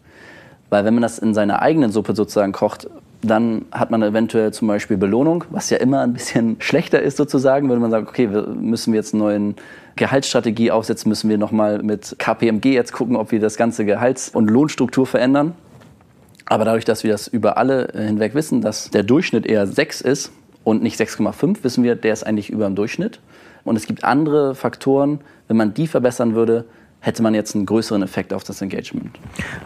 Weil 0.68 0.84
wenn 0.84 0.94
man 0.94 1.02
das 1.02 1.18
in 1.18 1.32
seiner 1.34 1.62
eigenen 1.62 1.90
Suppe 1.90 2.14
sozusagen 2.14 2.52
kocht, 2.52 2.88
Dann 3.22 3.64
hat 3.72 3.90
man 3.90 4.02
eventuell 4.02 4.52
zum 4.52 4.68
Beispiel 4.68 4.98
Belohnung, 4.98 5.44
was 5.50 5.70
ja 5.70 5.78
immer 5.78 6.00
ein 6.02 6.12
bisschen 6.12 6.56
schlechter 6.60 7.00
ist 7.00 7.16
sozusagen, 7.16 7.68
wenn 7.70 7.80
man 7.80 7.90
sagt, 7.90 8.08
okay, 8.08 8.30
wir 8.30 8.46
müssen 8.46 8.92
wir 8.92 8.98
jetzt 8.98 9.14
einen 9.14 9.22
neuen 9.22 9.54
Gehaltsstrategie 9.96 10.70
aufsetzen, 10.70 11.08
müssen 11.08 11.30
wir 11.30 11.38
nochmal 11.38 11.82
mit 11.82 12.16
KPMG 12.18 12.66
jetzt 12.74 12.92
gucken, 12.92 13.16
ob 13.16 13.32
wir 13.32 13.40
das 13.40 13.56
ganze 13.56 13.84
Gehalts- 13.86 14.28
und 14.28 14.50
Lohnstruktur 14.50 15.06
verändern. 15.06 15.54
Aber 16.48 16.64
dadurch, 16.64 16.84
dass 16.84 17.04
wir 17.04 17.12
das 17.12 17.28
über 17.28 17.58
alle 17.58 17.88
hinweg 17.92 18.34
wissen, 18.34 18.60
dass 18.60 18.90
der 18.90 19.02
Durchschnitt 19.02 19.46
eher 19.46 19.66
6 19.66 20.00
ist 20.00 20.32
und 20.64 20.82
nicht 20.82 20.98
6,5, 20.98 21.58
wissen 21.62 21.84
wir, 21.84 21.96
der 21.96 22.12
ist 22.12 22.24
eigentlich 22.24 22.50
über 22.50 22.66
dem 22.66 22.76
Durchschnitt. 22.76 23.20
Und 23.64 23.76
es 23.76 23.86
gibt 23.86 24.04
andere 24.04 24.54
Faktoren, 24.54 25.20
wenn 25.48 25.56
man 25.56 25.74
die 25.74 25.88
verbessern 25.88 26.34
würde, 26.34 26.64
hätte 27.00 27.22
man 27.22 27.34
jetzt 27.34 27.54
einen 27.54 27.66
größeren 27.66 28.02
Effekt 28.02 28.32
auf 28.32 28.42
das 28.42 28.62
Engagement. 28.62 29.10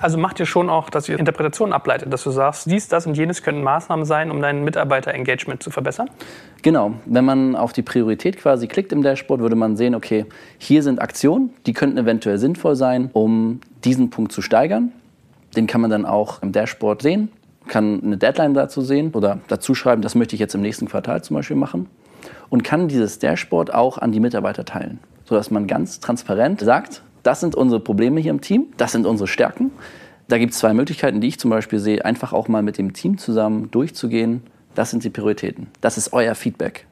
Also 0.00 0.18
macht 0.18 0.40
ihr 0.40 0.46
schon 0.46 0.68
auch, 0.68 0.90
dass 0.90 1.08
ihr 1.08 1.18
Interpretationen 1.18 1.72
ableitet, 1.72 2.12
dass 2.12 2.24
du 2.24 2.30
sagst, 2.30 2.70
dies, 2.70 2.88
das 2.88 3.06
und 3.06 3.16
jenes 3.16 3.42
könnten 3.42 3.62
Maßnahmen 3.62 4.04
sein, 4.04 4.30
um 4.30 4.42
dein 4.42 4.62
Mitarbeiter-Engagement 4.64 5.62
zu 5.62 5.70
verbessern? 5.70 6.10
Genau. 6.62 6.94
Wenn 7.06 7.24
man 7.24 7.56
auf 7.56 7.72
die 7.72 7.82
Priorität 7.82 8.36
quasi 8.36 8.68
klickt 8.68 8.92
im 8.92 9.02
Dashboard, 9.02 9.40
würde 9.40 9.56
man 9.56 9.76
sehen, 9.76 9.94
okay, 9.94 10.26
hier 10.58 10.82
sind 10.82 11.00
Aktionen, 11.00 11.50
die 11.66 11.72
könnten 11.72 11.96
eventuell 11.98 12.36
sinnvoll 12.36 12.76
sein, 12.76 13.10
um 13.12 13.60
diesen 13.84 14.10
Punkt 14.10 14.32
zu 14.32 14.42
steigern. 14.42 14.92
Den 15.56 15.66
kann 15.66 15.80
man 15.80 15.90
dann 15.90 16.06
auch 16.06 16.42
im 16.42 16.52
Dashboard 16.52 17.02
sehen, 17.02 17.30
kann 17.68 18.02
eine 18.02 18.16
Deadline 18.16 18.54
dazu 18.54 18.82
sehen 18.82 19.12
oder 19.12 19.40
dazu 19.48 19.74
schreiben, 19.74 20.02
das 20.02 20.14
möchte 20.14 20.34
ich 20.34 20.40
jetzt 20.40 20.54
im 20.54 20.60
nächsten 20.60 20.88
Quartal 20.88 21.22
zum 21.22 21.36
Beispiel 21.36 21.56
machen 21.56 21.88
und 22.48 22.64
kann 22.64 22.88
dieses 22.88 23.18
Dashboard 23.18 23.72
auch 23.72 23.98
an 23.98 24.12
die 24.12 24.20
Mitarbeiter 24.20 24.64
teilen, 24.64 24.98
sodass 25.24 25.50
man 25.50 25.66
ganz 25.66 26.00
transparent 26.00 26.60
sagt, 26.60 27.02
das 27.22 27.40
sind 27.40 27.54
unsere 27.54 27.80
Probleme 27.80 28.20
hier 28.20 28.30
im 28.30 28.40
Team, 28.40 28.66
das 28.76 28.92
sind 28.92 29.06
unsere 29.06 29.28
Stärken. 29.28 29.72
Da 30.28 30.38
gibt 30.38 30.52
es 30.52 30.58
zwei 30.58 30.72
Möglichkeiten, 30.72 31.20
die 31.20 31.28
ich 31.28 31.40
zum 31.40 31.50
Beispiel 31.50 31.78
sehe, 31.78 32.04
einfach 32.04 32.32
auch 32.32 32.48
mal 32.48 32.62
mit 32.62 32.78
dem 32.78 32.92
Team 32.92 33.18
zusammen 33.18 33.70
durchzugehen. 33.70 34.42
Das 34.74 34.90
sind 34.90 35.02
die 35.02 35.10
Prioritäten. 35.10 35.66
Das 35.80 35.98
ist 35.98 36.12
euer 36.12 36.34
Feedback. 36.34 36.86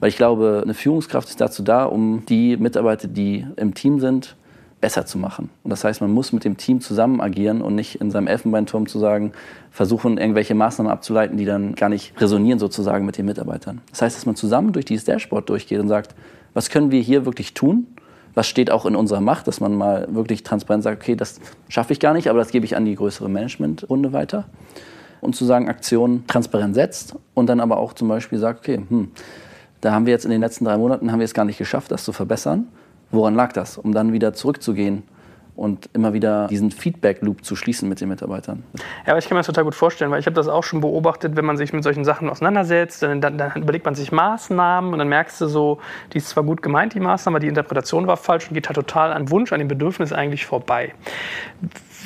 Weil 0.00 0.08
ich 0.08 0.16
glaube, 0.16 0.60
eine 0.64 0.74
Führungskraft 0.74 1.28
ist 1.28 1.40
dazu 1.40 1.62
da, 1.62 1.84
um 1.84 2.24
die 2.26 2.56
Mitarbeiter, 2.56 3.08
die 3.08 3.46
im 3.56 3.74
Team 3.74 4.00
sind, 4.00 4.36
besser 4.80 5.06
zu 5.06 5.18
machen. 5.18 5.50
Und 5.64 5.70
das 5.70 5.84
heißt, 5.84 6.00
man 6.00 6.12
muss 6.12 6.32
mit 6.32 6.44
dem 6.44 6.56
Team 6.56 6.80
zusammen 6.80 7.20
agieren 7.20 7.62
und 7.62 7.74
nicht 7.74 8.00
in 8.00 8.10
seinem 8.10 8.28
Elfenbeinturm 8.28 8.86
zu 8.86 8.98
sagen, 8.98 9.32
versuchen, 9.70 10.18
irgendwelche 10.18 10.54
Maßnahmen 10.54 10.90
abzuleiten, 10.90 11.36
die 11.36 11.44
dann 11.44 11.74
gar 11.74 11.88
nicht 11.88 12.18
resonieren 12.20 12.58
sozusagen 12.58 13.04
mit 13.04 13.18
den 13.18 13.26
Mitarbeitern. 13.26 13.80
Das 13.90 14.02
heißt, 14.02 14.16
dass 14.16 14.26
man 14.26 14.36
zusammen 14.36 14.72
durch 14.72 14.84
dieses 14.84 15.04
Dashboard 15.04 15.48
durchgeht 15.48 15.80
und 15.80 15.88
sagt, 15.88 16.14
was 16.54 16.70
können 16.70 16.90
wir 16.90 17.00
hier 17.00 17.24
wirklich 17.24 17.54
tun? 17.54 17.86
Was 18.34 18.46
steht 18.46 18.70
auch 18.70 18.86
in 18.86 18.94
unserer 18.94 19.20
Macht, 19.20 19.48
dass 19.48 19.60
man 19.60 19.74
mal 19.74 20.06
wirklich 20.10 20.44
transparent 20.44 20.84
sagt, 20.84 21.02
okay, 21.02 21.16
das 21.16 21.40
schaffe 21.68 21.92
ich 21.92 22.00
gar 22.00 22.14
nicht, 22.14 22.28
aber 22.28 22.38
das 22.38 22.50
gebe 22.50 22.64
ich 22.64 22.76
an 22.76 22.84
die 22.84 22.94
größere 22.94 23.28
Managementrunde 23.28 24.12
weiter. 24.12 24.46
Und 25.20 25.34
zu 25.34 25.44
sagen, 25.44 25.68
Aktionen 25.68 26.24
transparent 26.28 26.76
setzt 26.76 27.16
und 27.34 27.48
dann 27.48 27.58
aber 27.58 27.78
auch 27.78 27.92
zum 27.92 28.06
Beispiel 28.06 28.38
sagt, 28.38 28.60
okay, 28.60 28.80
hm, 28.88 29.10
da 29.80 29.92
haben 29.92 30.06
wir 30.06 30.12
jetzt 30.12 30.24
in 30.24 30.30
den 30.30 30.40
letzten 30.40 30.64
drei 30.64 30.76
Monaten 30.76 31.10
haben 31.10 31.18
wir 31.18 31.24
es 31.24 31.34
gar 31.34 31.44
nicht 31.44 31.58
geschafft, 31.58 31.90
das 31.90 32.04
zu 32.04 32.12
verbessern. 32.12 32.68
Woran 33.10 33.34
lag 33.34 33.52
das? 33.52 33.78
Um 33.78 33.92
dann 33.92 34.12
wieder 34.12 34.34
zurückzugehen 34.34 35.02
und 35.58 35.90
immer 35.92 36.12
wieder 36.12 36.46
diesen 36.46 36.70
Feedback-Loop 36.70 37.44
zu 37.44 37.56
schließen 37.56 37.88
mit 37.88 38.00
den 38.00 38.08
Mitarbeitern. 38.08 38.62
Ja, 39.04 39.12
aber 39.12 39.18
ich 39.18 39.28
kann 39.28 39.34
mir 39.34 39.40
das 39.40 39.46
total 39.46 39.64
gut 39.64 39.74
vorstellen, 39.74 40.10
weil 40.12 40.20
ich 40.20 40.26
habe 40.26 40.34
das 40.34 40.46
auch 40.46 40.62
schon 40.62 40.80
beobachtet, 40.80 41.34
wenn 41.34 41.44
man 41.44 41.56
sich 41.56 41.72
mit 41.72 41.82
solchen 41.82 42.04
Sachen 42.04 42.30
auseinandersetzt, 42.30 43.02
dann, 43.02 43.20
dann, 43.20 43.36
dann, 43.36 43.62
überlegt 43.62 43.84
man 43.84 43.96
sich 43.96 44.12
Maßnahmen 44.12 44.92
und 44.92 44.98
dann 45.00 45.08
merkst 45.08 45.40
du 45.40 45.48
so, 45.48 45.80
die 46.12 46.18
ist 46.18 46.28
zwar 46.28 46.44
gut 46.44 46.62
gemeint, 46.62 46.94
die 46.94 47.00
Maßnahme, 47.00 47.36
aber 47.36 47.40
die 47.40 47.48
Interpretation 47.48 48.06
war 48.06 48.16
falsch 48.16 48.48
und 48.48 48.54
geht 48.54 48.68
halt 48.68 48.76
total 48.76 49.12
an 49.12 49.30
Wunsch, 49.30 49.52
an 49.52 49.58
dem 49.58 49.68
Bedürfnis 49.68 50.12
eigentlich 50.12 50.46
vorbei. 50.46 50.94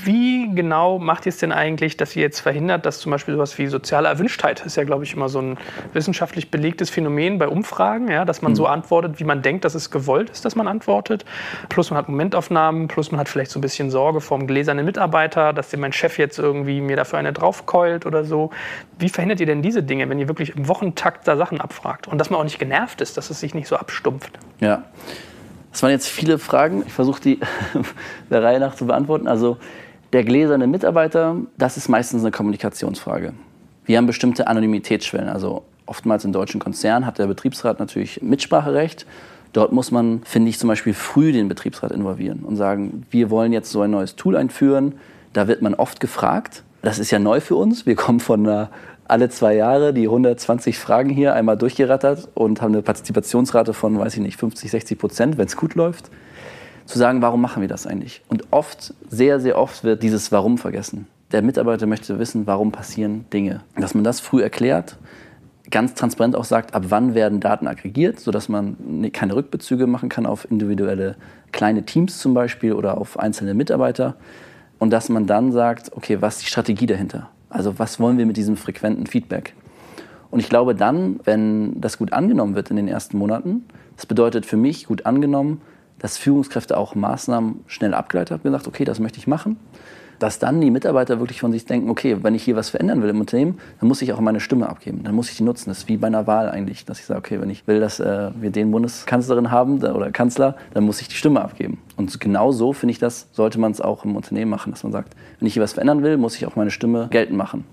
Wie 0.05 0.53
genau 0.55 0.99
macht 0.99 1.27
ihr 1.27 1.31
es 1.31 1.39
denn 1.39 1.53
eigentlich, 1.53 1.97
dass 1.97 2.17
ihr 2.17 2.23
jetzt 2.23 2.41
verhindert, 2.41 2.87
dass 2.87 2.99
zum 2.99 3.13
Beispiel 3.13 3.35
sowas 3.35 3.57
wie 3.59 3.67
soziale 3.67 4.09
Erwünschtheit 4.09 4.65
ist 4.65 4.77
ja, 4.77 4.85
glaube 4.85 5.05
ich, 5.05 5.15
immer 5.15 5.29
so 5.29 5.41
ein 5.41 5.59
wissenschaftlich 5.93 6.51
belegtes 6.51 6.91
Phänomen 6.91 7.39
bei 7.39 7.47
Umfragen, 7.47 8.09
ja, 8.09 8.25
dass 8.25 8.43
man 8.43 8.53
mhm. 8.53 8.57
so 8.57 8.67
antwortet, 8.67 9.21
wie 9.21 9.25
man 9.25 9.43
denkt, 9.43 9.65
dass 9.65 9.75
es 9.75 9.91
gewollt 9.91 10.31
ist, 10.31 10.45
dass 10.45 10.57
man 10.57 10.67
antwortet. 10.67 11.25
Plus 11.69 11.91
man 11.91 11.99
hat 11.99 12.09
Momentaufnahmen, 12.09 12.89
plus 12.89 13.13
man 13.13 13.21
hat 13.21 13.29
vielleicht 13.29 13.42
so 13.51 13.59
ein 13.59 13.63
bisschen 13.63 13.91
Sorge 13.91 14.21
vor 14.21 14.39
dem 14.39 14.47
gläsernen 14.47 14.85
Mitarbeiter, 14.85 15.53
dass 15.53 15.71
dir 15.71 15.79
mein 15.79 15.93
Chef 15.93 16.19
jetzt 16.19 16.39
irgendwie 16.39 16.81
mir 16.81 16.97
dafür 16.97 17.19
eine 17.19 17.33
draufkeult 17.33 18.07
oder 18.07 18.25
so. 18.25 18.51
Wie 18.99 19.09
verhindert 19.09 19.41
ihr 19.41 19.47
denn 19.47 19.63
diese 19.63 19.83
Dinge, 19.83 20.09
wenn 20.09 20.19
ihr 20.19 20.29
wirklich 20.29 20.57
im 20.57 20.69
Wochentakt 20.69 21.27
da 21.27 21.37
Sachen 21.37 21.61
abfragt 21.61 22.09
und 22.09 22.19
dass 22.19 22.31
man 22.31 22.41
auch 22.41 22.45
nicht 22.45 22.59
genervt 22.59 23.01
ist, 23.01 23.17
dass 23.17 23.31
es 23.31 23.41
sich 23.41 23.55
nicht 23.55 23.69
so 23.69 23.77
abstumpft? 23.77 24.39
Ja. 24.61 24.85
Das 25.73 25.83
waren 25.83 25.91
jetzt 25.91 26.09
viele 26.09 26.39
Fragen. 26.39 26.85
Ich 26.87 26.93
versuche 26.93 27.21
die 27.21 27.41
der 28.31 28.43
Reihe 28.43 28.61
nach 28.61 28.75
zu 28.75 28.87
beantworten. 28.87 29.27
Also 29.27 29.57
der 30.13 30.25
gläserne 30.25 30.67
Mitarbeiter, 30.67 31.37
das 31.57 31.77
ist 31.77 31.89
meistens 31.89 32.23
eine 32.23 32.31
Kommunikationsfrage. 32.31 33.33
Wir 33.85 33.97
haben 33.97 34.07
bestimmte 34.07 34.47
Anonymitätsschwellen. 34.47 35.29
Also 35.29 35.65
oftmals 35.87 36.25
in 36.25 36.33
deutschen 36.33 36.61
Konzernen 36.61 37.07
hat 37.07 37.19
der 37.19 37.27
Betriebsrat 37.27 37.81
natürlich 37.81 38.23
Mitspracherecht. 38.23 39.07
Dort 39.53 39.73
muss 39.73 39.91
man, 39.91 40.23
finde 40.25 40.49
ich, 40.49 40.59
zum 40.59 40.69
Beispiel 40.69 40.95
früh 40.95 41.33
den 41.33 41.49
Betriebsrat 41.49 41.93
involvieren 41.93 42.41
und 42.41 42.57
sagen, 42.57 43.07
wir 43.11 43.31
wollen 43.31 43.53
jetzt 43.53 43.71
so 43.71 43.83
ein 43.83 43.91
neues 43.91 44.17
Tool 44.17 44.37
einführen. 44.37 44.95
Da 45.33 45.49
wird 45.49 45.63
man 45.63 45.75
oft 45.75 46.01
gefragt. 46.01 46.63
Das 46.81 46.99
ist 46.99 47.11
ja 47.11 47.19
neu 47.19 47.41
für 47.41 47.57
uns. 47.57 47.87
Wir 47.87 47.95
kommen 47.95 48.21
von 48.21 48.47
einer 48.47 48.71
alle 49.07 49.29
zwei 49.29 49.55
Jahre 49.55 49.93
die 49.93 50.05
120 50.05 50.79
Fragen 50.79 51.11
hier 51.11 51.35
einmal 51.35 51.59
durchgerattert 51.59 52.29
und 52.35 52.63
haben 52.63 52.73
eine 52.73 52.83
Partizipationsrate 52.83 53.75
von, 53.75 53.99
weiß 53.99 54.15
ich 54.15 54.21
nicht, 54.21 54.39
50, 54.39 54.71
60 54.71 54.99
Prozent, 54.99 55.39
wenn 55.39 55.47
es 55.47 55.57
gut 55.57 55.75
läuft 55.75 56.11
zu 56.87 56.99
sagen, 56.99 57.23
warum 57.23 57.41
machen 57.41 57.61
wir 57.61 57.69
das 57.69 57.87
eigentlich? 57.87 58.23
Und 58.29 58.45
oft, 58.51 58.95
sehr, 59.09 59.41
sehr 59.41 59.59
oft 59.59 59.85
wird 59.85 60.03
dieses 60.03 60.33
Warum 60.33 60.59
vergessen. 60.59 61.07
Der 61.31 61.43
Mitarbeiter 61.43 61.87
möchte 61.87 62.19
wissen, 62.19 62.47
warum 62.47 62.73
passieren 62.73 63.25
Dinge. 63.33 63.63
Dass 63.77 63.95
man 63.95 64.05
das 64.05 64.21
früh 64.21 64.43
erklärt, 64.43 64.99
ganz 65.73 65.95
transparent 65.95 66.37
auch 66.37 66.45
sagt, 66.45 66.75
ab 66.75 66.85
wann 66.89 67.15
werden 67.15 67.41
Daten 67.41 67.67
aggregiert, 67.67 68.21
sodass 68.21 68.49
man 68.49 69.11
keine 69.13 69.35
Rückbezüge 69.35 69.89
machen 69.89 70.09
kann 70.09 70.27
auf 70.27 70.49
individuelle 70.49 71.17
kleine 71.51 71.85
Teams 71.85 72.19
zum 72.19 72.35
Beispiel 72.35 72.75
oder 72.75 72.99
auf 72.99 73.19
einzelne 73.19 73.55
Mitarbeiter. 73.55 74.15
Und 74.79 74.91
dass 74.91 75.09
man 75.09 75.27
dann 75.27 75.51
sagt, 75.51 75.91
okay, 75.97 76.19
was 76.21 76.37
ist 76.37 76.43
die 76.43 76.49
Strategie 76.49 76.87
dahinter? 76.87 77.31
Also 77.49 77.79
was 77.79 77.99
wollen 77.99 78.19
wir 78.19 78.27
mit 78.27 78.37
diesem 78.37 78.57
frequenten 78.57 79.07
Feedback? 79.07 79.55
Und 80.31 80.41
ich 80.41 80.49
glaube 80.49 80.75
dann, 80.75 81.21
wenn 81.25 81.81
das 81.81 81.99
gut 81.99 82.13
angenommen 82.13 82.55
wird 82.55 82.71
in 82.71 82.77
den 82.77 82.89
ersten 82.89 83.19
Monaten, 83.19 83.65
das 83.97 84.07
bedeutet 84.07 84.47
für 84.47 84.57
mich 84.57 84.87
gut 84.87 85.05
angenommen, 85.07 85.61
dass 85.99 86.17
Führungskräfte 86.17 86.77
auch 86.77 86.95
Maßnahmen 86.95 87.65
schnell 87.67 87.95
abgeleitet 87.95 88.33
haben, 88.33 88.43
gesagt, 88.43 88.67
okay, 88.67 88.85
das 88.85 88.99
möchte 88.99 89.19
ich 89.19 89.27
machen. 89.27 89.57
Dass 90.23 90.39
dann 90.39 90.61
die 90.61 90.71
Mitarbeiter 90.71 91.19
wirklich 91.19 91.41
von 91.41 91.51
sich 91.51 91.65
denken, 91.65 91.91
okay, 91.91 92.19
wenn 92.23 92.37
ich 92.37 92.45
hier 92.45 92.55
was 92.55 92.71
verändern 92.71 93.03
will 93.03 93.11
im 93.11 93.19
Unternehmen, 93.19 93.59
dann 93.81 93.89
muss 93.89 94.03
ich 94.03 94.13
auch 94.13 94.21
meine 94.21 94.39
Stimme 94.39 94.69
abgeben. 94.69 95.03
Dann 95.03 95.17
muss 95.17 95.29
ich 95.29 95.37
die 95.37 95.43
nutzen. 95.43 95.69
Das 95.69 95.79
ist 95.79 95.89
wie 95.89 95.97
bei 95.97 96.07
einer 96.07 96.29
Wahl 96.29 96.49
eigentlich, 96.49 96.85
dass 96.85 97.01
ich 97.01 97.07
sage, 97.07 97.19
okay, 97.19 97.41
wenn 97.41 97.51
ich 97.51 97.67
will, 97.67 97.81
dass 97.81 97.99
äh, 97.99 98.31
wir 98.41 98.51
den 98.51 98.71
Bundeskanzlerin 98.71 99.51
haben 99.51 99.83
oder 99.83 100.13
Kanzler, 100.13 100.55
dann 100.75 100.85
muss 100.85 101.01
ich 101.01 101.09
die 101.09 101.17
Stimme 101.17 101.43
abgeben. 101.43 101.79
Und 101.97 102.21
genau 102.21 102.53
so 102.53 102.73
finde 102.73 102.93
ich 102.93 103.01
das, 103.01 103.27
sollte 103.33 103.59
man 103.59 103.73
es 103.73 103.81
auch 103.81 104.05
im 104.05 104.15
Unternehmen 104.15 104.49
machen, 104.49 104.71
dass 104.71 104.85
man 104.85 104.93
sagt, 104.93 105.17
wenn 105.41 105.49
ich 105.49 105.55
hier 105.55 105.63
was 105.65 105.73
verändern 105.73 106.05
will, 106.05 106.17
muss 106.19 106.37
ich 106.37 106.47
auch 106.47 106.55
meine 106.55 106.71
Stimme 106.71 107.09
geltend 107.11 107.37
machen. 107.37 107.65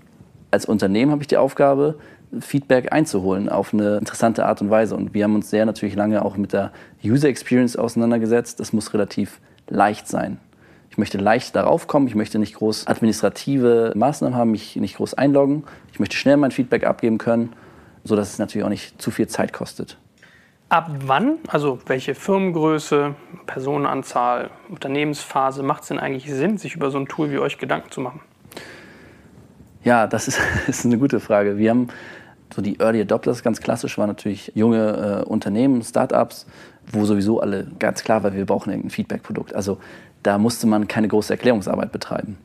Als 0.50 0.64
Unternehmen 0.64 1.12
habe 1.12 1.22
ich 1.22 1.28
die 1.28 1.36
Aufgabe, 1.36 2.00
Feedback 2.40 2.92
einzuholen 2.92 3.48
auf 3.48 3.72
eine 3.72 3.98
interessante 3.98 4.44
Art 4.44 4.60
und 4.60 4.70
Weise. 4.70 4.96
Und 4.96 5.14
wir 5.14 5.22
haben 5.22 5.36
uns 5.36 5.50
sehr 5.50 5.66
natürlich 5.66 5.94
lange 5.94 6.24
auch 6.24 6.36
mit 6.36 6.52
der 6.52 6.72
User 7.04 7.28
Experience 7.28 7.76
auseinandergesetzt. 7.76 8.58
Das 8.58 8.72
muss 8.72 8.92
relativ 8.92 9.38
leicht 9.68 10.08
sein. 10.08 10.38
Ich 11.00 11.02
möchte 11.02 11.16
leicht 11.16 11.56
darauf 11.56 11.86
kommen, 11.86 12.06
ich 12.08 12.14
möchte 12.14 12.38
nicht 12.38 12.56
groß 12.56 12.86
administrative 12.86 13.94
Maßnahmen 13.96 14.36
haben, 14.36 14.50
mich 14.50 14.76
nicht 14.76 14.98
groß 14.98 15.14
einloggen. 15.14 15.64
Ich 15.94 15.98
möchte 15.98 16.14
schnell 16.14 16.36
mein 16.36 16.50
Feedback 16.50 16.84
abgeben 16.84 17.16
können, 17.16 17.54
sodass 18.04 18.34
es 18.34 18.38
natürlich 18.38 18.66
auch 18.66 18.68
nicht 18.68 19.00
zu 19.00 19.10
viel 19.10 19.26
Zeit 19.26 19.54
kostet. 19.54 19.96
Ab 20.68 20.90
wann, 21.06 21.38
also 21.48 21.78
welche 21.86 22.14
Firmengröße, 22.14 23.14
Personenanzahl, 23.46 24.50
Unternehmensphase 24.68 25.62
macht 25.62 25.84
es 25.84 25.88
denn 25.88 25.98
eigentlich 25.98 26.30
Sinn, 26.30 26.58
sich 26.58 26.74
über 26.74 26.90
so 26.90 26.98
ein 26.98 27.08
Tool 27.08 27.30
wie 27.30 27.38
euch 27.38 27.56
Gedanken 27.56 27.90
zu 27.90 28.02
machen? 28.02 28.20
Ja, 29.82 30.06
das 30.06 30.28
ist, 30.28 30.38
ist 30.66 30.84
eine 30.84 30.98
gute 30.98 31.18
Frage. 31.18 31.56
Wir 31.56 31.70
haben 31.70 31.88
so 32.54 32.60
die 32.60 32.78
Early 32.78 33.00
Adopters 33.00 33.42
ganz 33.42 33.60
klassisch 33.60 33.96
waren 33.96 34.08
natürlich 34.08 34.52
junge 34.54 35.22
äh, 35.22 35.28
Unternehmen, 35.28 35.82
Startups, 35.82 36.46
wo 36.92 37.04
sowieso 37.04 37.40
alle 37.40 37.68
ganz 37.78 38.02
klar 38.02 38.22
war, 38.22 38.34
wir 38.34 38.44
brauchen 38.44 38.70
irgendein 38.70 38.90
Feedback-Produkt. 38.90 39.54
Also 39.54 39.78
da 40.22 40.38
musste 40.38 40.66
man 40.66 40.88
keine 40.88 41.08
große 41.08 41.32
Erklärungsarbeit 41.32 41.92
betreiben. 41.92 42.38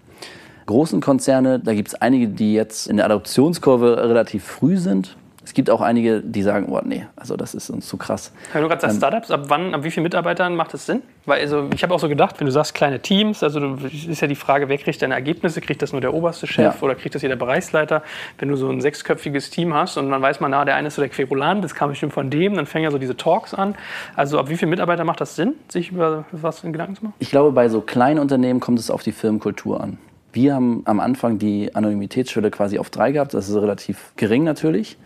Großen 0.65 0.99
Konzerne, 0.99 1.59
da 1.59 1.73
gibt 1.73 1.89
es 1.89 1.95
einige, 1.95 2.27
die 2.27 2.53
jetzt 2.53 2.87
in 2.87 2.97
der 2.97 3.05
Adoptionskurve 3.05 4.09
relativ 4.09 4.43
früh 4.43 4.77
sind. 4.77 5.15
Es 5.45 5.53
gibt 5.53 5.69
auch 5.69 5.81
einige, 5.81 6.21
die 6.21 6.41
sagen, 6.41 6.67
oh 6.69 6.81
nee, 6.83 7.05
also 7.15 7.37
das 7.37 7.53
ist 7.53 7.69
uns 7.69 7.87
zu 7.87 7.97
krass. 7.97 8.31
Wenn 8.51 8.63
du 8.63 8.67
gerade 8.67 8.81
sagst 8.81 8.95
Ähm, 8.95 8.99
Startups, 8.99 9.29
ab 9.29 9.45
wann, 9.47 9.75
ab 9.75 9.83
wie 9.83 9.91
vielen 9.91 10.03
Mitarbeitern 10.03 10.55
macht 10.55 10.73
das 10.73 10.87
Sinn? 10.87 11.03
Weil 11.25 11.41
also 11.41 11.69
ich 11.73 11.83
habe 11.83 11.93
auch 11.93 11.99
so 11.99 12.09
gedacht, 12.09 12.39
wenn 12.39 12.45
du 12.47 12.51
sagst 12.51 12.73
kleine 12.73 12.99
Teams, 12.99 13.43
also 13.43 13.59
du, 13.59 13.85
ist 13.85 14.21
ja 14.21 14.27
die 14.27 14.35
Frage, 14.35 14.69
wer 14.69 14.77
kriegt 14.79 14.99
deine 15.01 15.13
Ergebnisse? 15.13 15.61
Kriegt 15.61 15.81
das 15.83 15.91
nur 15.91 16.01
der 16.01 16.13
oberste 16.15 16.47
Chef 16.47 16.75
Ja. 16.75 16.81
oder 16.81 16.95
kriegt 16.95 17.13
das 17.13 17.21
jeder 17.21 17.35
Bereichsleiter? 17.35 18.01
Wenn 18.39 18.49
du 18.49 18.55
so 18.55 18.69
ein 18.69 18.81
sechsköpfiges 18.81 19.51
Team 19.51 19.73
hast 19.73 19.97
und 19.97 20.09
dann 20.09 20.21
weiß 20.21 20.39
man, 20.39 20.49
na, 20.51 20.65
der 20.65 20.75
eine 20.75 20.87
ist 20.87 20.95
so 20.95 21.01
der 21.03 21.09
Querulant, 21.09 21.63
das 21.63 21.75
kam 21.75 21.89
bestimmt 21.89 22.13
von 22.13 22.29
dem, 22.31 22.55
dann 22.55 22.65
fängen 22.65 22.85
ja 22.85 22.91
so 22.91 22.97
diese 22.97 23.15
Talks 23.15 23.53
an. 23.53 23.75
Also 24.15 24.39
ab 24.39 24.49
wie 24.49 24.57
vielen 24.57 24.71
Mitarbeitern 24.71 25.05
macht 25.05 25.21
das 25.21 25.35
Sinn, 25.35 25.53
sich 25.69 25.91
über 25.91 26.25
was 26.31 26.63
in 26.63 26.71
Gedanken 26.73 26.95
zu 26.95 27.03
machen? 27.03 27.13
Ich 27.19 27.29
glaube, 27.29 27.51
bei 27.51 27.69
so 27.69 27.81
kleinen 27.81 28.19
Unternehmen 28.19 28.59
kommt 28.59 28.79
es 28.79 28.89
auf 28.89 29.03
die 29.03 29.11
Firmenkultur 29.11 29.79
an. 29.79 29.97
Wir 30.33 30.53
haben 30.53 30.81
am 30.83 30.99
Anfang 30.99 31.39
die 31.39 31.73
Anonymitätsschwelle 31.73 32.51
quasi 32.51 32.77
auf 32.77 32.89
drei 32.89 33.13
gehabt, 33.13 33.33
das 33.33 33.47
ist 33.47 33.55
relativ 33.55 34.11
gering 34.17 34.43
natürlich, 34.43 34.97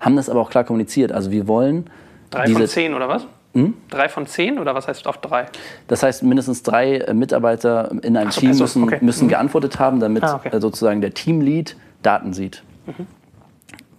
haben 0.00 0.16
das 0.16 0.28
aber 0.28 0.40
auch 0.40 0.50
klar 0.50 0.64
kommuniziert. 0.64 1.12
Also 1.12 1.30
wir 1.30 1.46
wollen 1.48 1.88
Drei 2.30 2.46
diese, 2.46 2.58
von 2.58 2.68
zehn 2.68 2.94
oder 2.94 3.08
was? 3.08 3.26
Hm? 3.54 3.74
Drei 3.88 4.08
von 4.08 4.26
zehn 4.26 4.58
oder 4.58 4.74
was 4.74 4.86
heißt 4.88 5.06
auf 5.06 5.18
drei? 5.18 5.46
Das 5.86 6.02
heißt, 6.02 6.22
mindestens 6.22 6.62
drei 6.62 6.98
äh, 6.98 7.14
Mitarbeiter 7.14 7.90
in 8.02 8.16
einem 8.16 8.30
so, 8.30 8.40
Team 8.40 8.52
so, 8.52 8.64
müssen, 8.64 8.82
okay. 8.84 8.98
müssen 9.00 9.24
Mhm. 9.24 9.30
geantwortet 9.30 9.78
haben, 9.78 10.00
damit 10.00 10.22
Ah, 10.22 10.36
okay. 10.36 10.50
äh, 10.54 10.60
sozusagen 10.60 11.00
der 11.00 11.14
Teamlead 11.14 11.76
Daten 12.02 12.32
sieht. 12.32 12.62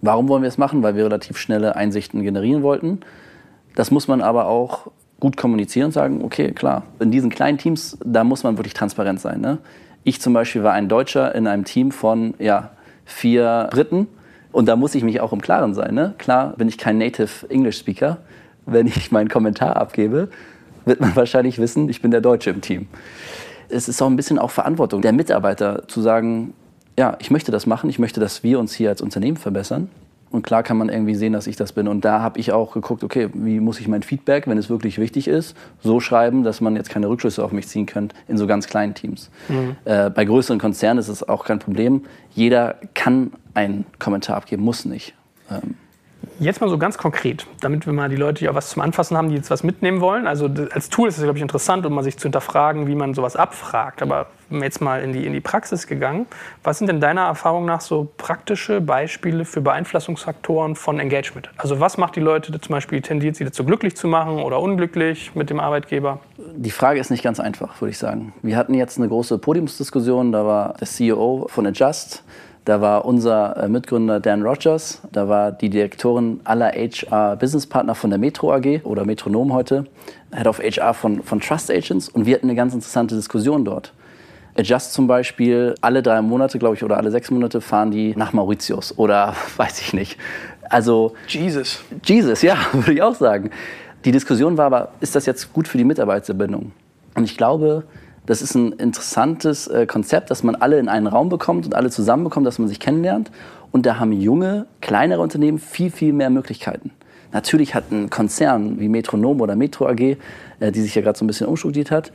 Warum 0.00 0.28
wollen 0.28 0.42
wir 0.42 0.48
es 0.48 0.56
machen? 0.58 0.82
Weil 0.82 0.96
wir 0.96 1.04
relativ 1.04 1.36
schnelle 1.36 1.76
Einsichten 1.76 2.22
generieren 2.22 2.62
wollten. 2.62 3.00
Das 3.74 3.90
muss 3.90 4.08
man 4.08 4.22
aber 4.22 4.46
auch 4.46 4.90
gut 5.20 5.36
kommunizieren 5.36 5.86
und 5.86 5.92
sagen, 5.92 6.24
okay, 6.24 6.52
klar, 6.52 6.84
in 6.98 7.10
diesen 7.10 7.28
kleinen 7.28 7.58
Teams, 7.58 7.98
da 8.04 8.24
muss 8.24 8.42
man 8.42 8.56
wirklich 8.56 8.72
transparent 8.72 9.20
sein. 9.20 9.40
Ne? 9.40 9.58
Ich 10.02 10.20
zum 10.20 10.32
Beispiel 10.32 10.62
war 10.62 10.72
ein 10.72 10.88
Deutscher 10.88 11.34
in 11.34 11.46
einem 11.46 11.64
Team 11.64 11.92
von 11.92 12.34
ja, 12.38 12.70
vier 13.04 13.68
Briten 13.70 14.06
und 14.52 14.66
da 14.66 14.76
muss 14.76 14.94
ich 14.94 15.04
mich 15.04 15.20
auch 15.20 15.32
im 15.32 15.40
Klaren 15.40 15.74
sein. 15.74 15.94
Ne? 15.94 16.14
Klar 16.18 16.54
bin 16.56 16.68
ich 16.68 16.78
kein 16.78 16.98
Native 16.98 17.48
English 17.48 17.78
Speaker. 17.78 18.18
Wenn 18.66 18.86
ich 18.86 19.10
meinen 19.10 19.28
Kommentar 19.28 19.76
abgebe, 19.76 20.28
wird 20.84 21.00
man 21.00 21.14
wahrscheinlich 21.16 21.58
wissen, 21.58 21.88
ich 21.88 22.02
bin 22.02 22.10
der 22.10 22.20
Deutsche 22.20 22.50
im 22.50 22.60
Team. 22.60 22.88
Es 23.68 23.88
ist 23.88 24.02
auch 24.02 24.08
ein 24.08 24.16
bisschen 24.16 24.38
auch 24.38 24.50
Verantwortung 24.50 25.02
der 25.02 25.12
Mitarbeiter 25.12 25.86
zu 25.86 26.00
sagen, 26.00 26.54
ja, 26.98 27.16
ich 27.20 27.30
möchte 27.30 27.52
das 27.52 27.66
machen, 27.66 27.88
ich 27.88 27.98
möchte, 27.98 28.20
dass 28.20 28.42
wir 28.42 28.58
uns 28.58 28.74
hier 28.74 28.90
als 28.90 29.00
Unternehmen 29.00 29.36
verbessern. 29.36 29.88
Und 30.30 30.42
klar 30.42 30.62
kann 30.62 30.76
man 30.76 30.88
irgendwie 30.88 31.16
sehen, 31.16 31.32
dass 31.32 31.46
ich 31.46 31.56
das 31.56 31.72
bin. 31.72 31.88
Und 31.88 32.04
da 32.04 32.20
habe 32.20 32.38
ich 32.38 32.52
auch 32.52 32.72
geguckt, 32.72 33.02
okay, 33.02 33.28
wie 33.34 33.58
muss 33.58 33.80
ich 33.80 33.88
mein 33.88 34.02
Feedback, 34.02 34.46
wenn 34.46 34.58
es 34.58 34.70
wirklich 34.70 34.98
wichtig 34.98 35.26
ist, 35.26 35.56
so 35.80 35.98
schreiben, 35.98 36.44
dass 36.44 36.60
man 36.60 36.76
jetzt 36.76 36.88
keine 36.88 37.08
Rückschlüsse 37.08 37.44
auf 37.44 37.50
mich 37.50 37.66
ziehen 37.66 37.86
könnte 37.86 38.14
in 38.28 38.38
so 38.38 38.46
ganz 38.46 38.66
kleinen 38.68 38.94
Teams. 38.94 39.30
Äh, 39.84 40.10
bei 40.10 40.24
größeren 40.24 40.60
Konzernen 40.60 40.98
ist 40.98 41.08
es 41.08 41.28
auch 41.28 41.44
kein 41.44 41.58
Problem. 41.58 42.04
Jeder 42.32 42.76
kann 42.94 43.32
einen 43.54 43.86
Kommentar 43.98 44.36
abgeben, 44.36 44.62
muss 44.62 44.84
nicht. 44.84 45.14
Ähm, 45.50 45.74
Jetzt 46.40 46.62
mal 46.62 46.70
so 46.70 46.78
ganz 46.78 46.96
konkret, 46.96 47.46
damit 47.60 47.84
wir 47.84 47.92
mal 47.92 48.08
die 48.08 48.16
Leute, 48.16 48.38
die 48.38 48.48
auch 48.48 48.54
was 48.54 48.70
zum 48.70 48.80
Anfassen 48.80 49.14
haben, 49.14 49.28
die 49.28 49.34
jetzt 49.34 49.50
was 49.50 49.62
mitnehmen 49.62 50.00
wollen. 50.00 50.26
Also 50.26 50.48
als 50.72 50.88
Tool 50.88 51.06
ist 51.06 51.18
es, 51.18 51.22
glaube 51.22 51.36
ich, 51.36 51.42
interessant, 51.42 51.84
um 51.84 51.92
mal 51.92 52.02
sich 52.02 52.16
zu 52.16 52.22
hinterfragen, 52.22 52.86
wie 52.86 52.94
man 52.94 53.12
sowas 53.12 53.36
abfragt. 53.36 54.00
Aber 54.00 54.28
jetzt 54.50 54.80
mal 54.80 55.02
in 55.02 55.12
die, 55.12 55.26
in 55.26 55.34
die 55.34 55.40
Praxis 55.40 55.86
gegangen. 55.86 56.24
Was 56.64 56.78
sind 56.78 56.86
denn 56.86 56.98
deiner 56.98 57.26
Erfahrung 57.26 57.66
nach 57.66 57.82
so 57.82 58.08
praktische 58.16 58.80
Beispiele 58.80 59.44
für 59.44 59.60
Beeinflussungsfaktoren 59.60 60.76
von 60.76 60.98
Engagement? 60.98 61.50
Also 61.58 61.78
was 61.78 61.98
macht 61.98 62.16
die 62.16 62.20
Leute 62.20 62.58
zum 62.58 62.72
Beispiel, 62.72 63.02
tendiert 63.02 63.36
sie 63.36 63.44
dazu 63.44 63.62
glücklich 63.62 63.94
zu 63.94 64.08
machen 64.08 64.38
oder 64.38 64.60
unglücklich 64.60 65.34
mit 65.34 65.50
dem 65.50 65.60
Arbeitgeber? 65.60 66.20
Die 66.56 66.70
Frage 66.70 67.00
ist 67.00 67.10
nicht 67.10 67.22
ganz 67.22 67.38
einfach, 67.38 67.78
würde 67.82 67.90
ich 67.90 67.98
sagen. 67.98 68.32
Wir 68.40 68.56
hatten 68.56 68.72
jetzt 68.72 68.96
eine 68.96 69.08
große 69.08 69.36
Podiumsdiskussion, 69.36 70.32
da 70.32 70.46
war 70.46 70.74
der 70.80 70.86
CEO 70.86 71.48
von 71.50 71.66
Adjust, 71.66 72.24
da 72.64 72.80
war 72.80 73.04
unser 73.04 73.56
äh, 73.56 73.68
Mitgründer 73.68 74.20
Dan 74.20 74.42
Rogers, 74.42 75.00
da 75.12 75.28
war 75.28 75.52
die 75.52 75.70
Direktorin 75.70 76.40
aller 76.44 76.72
HR 76.72 77.36
Business 77.36 77.66
Partner 77.66 77.94
von 77.94 78.10
der 78.10 78.18
Metro 78.18 78.52
AG 78.52 78.82
oder 78.84 79.04
Metronom 79.04 79.52
heute, 79.52 79.86
Head 80.34 80.46
of 80.46 80.58
HR 80.58 80.94
von, 80.94 81.22
von 81.22 81.40
Trust 81.40 81.70
Agents 81.70 82.08
und 82.08 82.26
wir 82.26 82.34
hatten 82.34 82.46
eine 82.46 82.56
ganz 82.56 82.74
interessante 82.74 83.14
Diskussion 83.14 83.64
dort. 83.64 83.92
Adjust 84.56 84.92
zum 84.92 85.06
Beispiel, 85.06 85.74
alle 85.80 86.02
drei 86.02 86.20
Monate, 86.20 86.58
glaube 86.58 86.74
ich, 86.74 86.84
oder 86.84 86.96
alle 86.96 87.10
sechs 87.10 87.30
Monate 87.30 87.60
fahren 87.60 87.90
die 87.90 88.14
nach 88.16 88.32
Mauritius 88.32 88.96
oder 88.98 89.34
weiß 89.56 89.80
ich 89.80 89.92
nicht. 89.92 90.18
Also 90.68 91.14
Jesus. 91.26 91.82
Jesus, 92.04 92.42
ja, 92.42 92.56
würde 92.72 92.92
ich 92.92 93.02
auch 93.02 93.14
sagen. 93.14 93.50
Die 94.04 94.12
Diskussion 94.12 94.56
war 94.56 94.66
aber, 94.66 94.88
ist 95.00 95.14
das 95.14 95.26
jetzt 95.26 95.52
gut 95.52 95.68
für 95.68 95.78
die 95.78 95.84
Mitarbeiterbindung? 95.84 96.72
Und 97.14 97.24
ich 97.24 97.36
glaube, 97.36 97.84
das 98.30 98.42
ist 98.42 98.54
ein 98.54 98.70
interessantes 98.74 99.66
äh, 99.66 99.86
Konzept, 99.86 100.30
dass 100.30 100.44
man 100.44 100.54
alle 100.54 100.78
in 100.78 100.88
einen 100.88 101.08
Raum 101.08 101.28
bekommt 101.28 101.66
und 101.66 101.74
alle 101.74 101.90
zusammenbekommt, 101.90 102.46
dass 102.46 102.60
man 102.60 102.68
sich 102.68 102.78
kennenlernt. 102.78 103.28
Und 103.72 103.86
da 103.86 103.98
haben 103.98 104.12
junge, 104.12 104.66
kleinere 104.80 105.20
Unternehmen 105.20 105.58
viel, 105.58 105.90
viel 105.90 106.12
mehr 106.12 106.30
Möglichkeiten. 106.30 106.92
Natürlich 107.32 107.74
hat 107.74 107.90
ein 107.90 108.08
Konzern 108.08 108.78
wie 108.78 108.88
Metronom 108.88 109.40
oder 109.40 109.56
Metro 109.56 109.88
AG, 109.88 110.16
äh, 110.60 110.70
die 110.70 110.80
sich 110.80 110.94
ja 110.94 111.02
gerade 111.02 111.18
so 111.18 111.24
ein 111.24 111.26
bisschen 111.26 111.48
umstrukturiert 111.48 111.90
hat, 111.90 112.12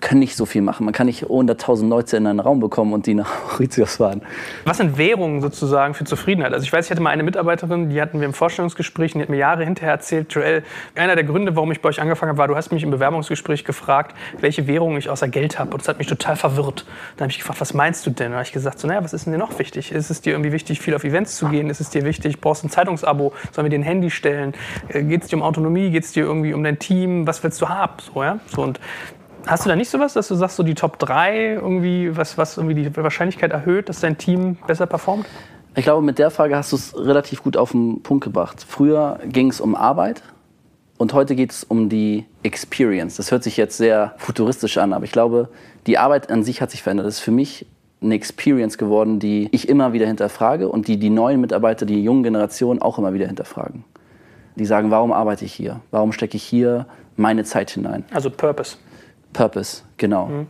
können 0.00 0.20
nicht 0.20 0.36
so 0.36 0.46
viel 0.46 0.62
machen. 0.62 0.84
Man 0.84 0.92
kann 0.92 1.06
nicht 1.06 1.24
100.000 1.24 1.88
Leute 1.88 2.16
in 2.16 2.26
einen 2.26 2.40
Raum 2.40 2.60
bekommen 2.60 2.92
und 2.92 3.06
die 3.06 3.14
nach 3.14 3.30
Mauritius 3.50 3.96
fahren. 3.96 4.22
Was 4.64 4.78
sind 4.78 4.98
Währungen 4.98 5.40
sozusagen 5.40 5.94
für 5.94 6.04
Zufriedenheit? 6.04 6.52
Also 6.52 6.64
ich 6.64 6.72
weiß, 6.72 6.86
ich 6.86 6.90
hatte 6.90 7.02
mal 7.02 7.10
eine 7.10 7.22
Mitarbeiterin, 7.22 7.90
die 7.90 8.00
hatten 8.00 8.20
wir 8.20 8.26
im 8.26 8.34
Vorstellungsgespräch 8.34 9.14
und 9.14 9.18
die 9.18 9.22
hat 9.22 9.28
mir 9.28 9.36
Jahre 9.36 9.64
hinterher 9.64 9.92
erzählt, 9.92 10.32
Joel, 10.32 10.62
einer 10.94 11.14
der 11.14 11.24
Gründe, 11.24 11.56
warum 11.56 11.72
ich 11.72 11.80
bei 11.80 11.88
euch 11.88 12.00
angefangen 12.00 12.30
habe, 12.30 12.38
war, 12.38 12.48
du 12.48 12.56
hast 12.56 12.72
mich 12.72 12.82
im 12.82 12.90
Bewerbungsgespräch 12.90 13.64
gefragt, 13.64 14.16
welche 14.40 14.66
Währung 14.66 14.96
ich 14.96 15.08
außer 15.08 15.28
Geld 15.28 15.58
habe. 15.58 15.72
Und 15.72 15.80
das 15.80 15.88
hat 15.88 15.98
mich 15.98 16.06
total 16.06 16.36
verwirrt. 16.36 16.84
Dann 17.16 17.26
habe 17.26 17.32
ich 17.32 17.38
gefragt, 17.38 17.60
was 17.60 17.74
meinst 17.74 18.06
du 18.06 18.10
denn? 18.10 18.28
Und 18.28 18.34
habe 18.34 18.44
ich 18.44 18.52
gesagt, 18.52 18.78
so, 18.78 18.88
naja, 18.88 19.04
was 19.04 19.12
ist 19.12 19.26
denn 19.26 19.32
dir 19.32 19.38
noch 19.38 19.58
wichtig? 19.58 19.92
Ist 19.92 20.10
es 20.10 20.20
dir 20.20 20.32
irgendwie 20.32 20.52
wichtig, 20.52 20.80
viel 20.80 20.94
auf 20.94 21.04
Events 21.04 21.36
zu 21.36 21.48
gehen? 21.48 21.70
Ist 21.70 21.80
es 21.80 21.90
dir 21.90 22.04
wichtig, 22.04 22.40
brauchst 22.40 22.62
du 22.62 22.68
ein 22.68 22.70
Zeitungsabo? 22.70 23.32
Sollen 23.52 23.66
wir 23.66 23.70
dir 23.70 23.78
ein 23.78 23.84
Handy 23.84 24.10
stellen? 24.10 24.54
Geht 24.88 25.22
es 25.22 25.28
dir 25.28 25.36
um 25.36 25.42
Autonomie? 25.42 25.90
Geht 25.90 26.04
es 26.04 26.12
dir 26.12 26.24
irgendwie 26.24 26.54
um 26.54 26.64
dein 26.64 26.78
Team? 26.78 27.26
Was 27.26 27.42
willst 27.42 27.60
du 27.60 27.68
haben? 27.68 27.94
So, 28.12 28.22
ja? 28.22 28.38
so, 28.46 28.62
und 28.62 28.80
Hast 29.46 29.64
du 29.64 29.68
da 29.68 29.76
nicht 29.76 29.90
sowas, 29.90 30.12
dass 30.12 30.28
du 30.28 30.34
sagst, 30.34 30.56
so 30.56 30.62
die 30.62 30.74
Top 30.74 30.98
3 30.98 31.54
irgendwie, 31.54 32.16
was, 32.16 32.38
was 32.38 32.56
irgendwie 32.56 32.82
die 32.82 32.96
Wahrscheinlichkeit 32.96 33.52
erhöht, 33.52 33.88
dass 33.88 34.00
dein 34.00 34.18
Team 34.18 34.56
besser 34.66 34.86
performt? 34.86 35.26
Ich 35.74 35.84
glaube, 35.84 36.02
mit 36.02 36.18
der 36.18 36.30
Frage 36.30 36.56
hast 36.56 36.72
du 36.72 36.76
es 36.76 36.96
relativ 36.96 37.42
gut 37.42 37.56
auf 37.56 37.72
den 37.72 38.02
Punkt 38.02 38.24
gebracht. 38.24 38.64
Früher 38.66 39.20
ging 39.24 39.50
es 39.50 39.60
um 39.60 39.74
Arbeit 39.74 40.22
und 40.98 41.14
heute 41.14 41.34
geht 41.34 41.52
es 41.52 41.64
um 41.64 41.88
die 41.88 42.26
Experience. 42.42 43.16
Das 43.16 43.30
hört 43.30 43.44
sich 43.44 43.56
jetzt 43.56 43.76
sehr 43.76 44.14
futuristisch 44.18 44.78
an, 44.78 44.92
aber 44.92 45.04
ich 45.04 45.12
glaube, 45.12 45.48
die 45.86 45.96
Arbeit 45.96 46.30
an 46.30 46.42
sich 46.42 46.60
hat 46.60 46.70
sich 46.70 46.82
verändert. 46.82 47.06
Das 47.06 47.14
ist 47.14 47.20
für 47.20 47.30
mich 47.30 47.66
eine 48.02 48.14
Experience 48.14 48.78
geworden, 48.78 49.18
die 49.20 49.48
ich 49.52 49.68
immer 49.68 49.92
wieder 49.92 50.06
hinterfrage 50.06 50.68
und 50.68 50.88
die 50.88 50.98
die 50.98 51.10
neuen 51.10 51.40
Mitarbeiter, 51.40 51.86
die 51.86 52.02
jungen 52.02 52.22
Generationen 52.22 52.82
auch 52.82 52.98
immer 52.98 53.14
wieder 53.14 53.26
hinterfragen. 53.26 53.84
Die 54.56 54.64
sagen, 54.64 54.90
warum 54.90 55.12
arbeite 55.12 55.44
ich 55.44 55.52
hier? 55.52 55.80
Warum 55.90 56.12
stecke 56.12 56.36
ich 56.36 56.42
hier 56.42 56.86
meine 57.16 57.44
Zeit 57.44 57.70
hinein? 57.70 58.04
Also 58.12 58.30
Purpose. 58.30 58.76
Purpose, 59.32 59.82
genau. 59.96 60.46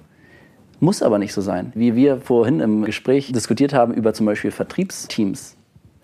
Muss 0.80 1.02
aber 1.02 1.18
nicht 1.18 1.34
so 1.34 1.42
sein. 1.42 1.72
Wie 1.74 1.94
wir 1.94 2.18
vorhin 2.18 2.60
im 2.60 2.84
Gespräch 2.84 3.30
diskutiert 3.32 3.74
haben 3.74 3.92
über 3.92 4.14
zum 4.14 4.26
Beispiel 4.26 4.50
Vertriebsteams. 4.50 5.56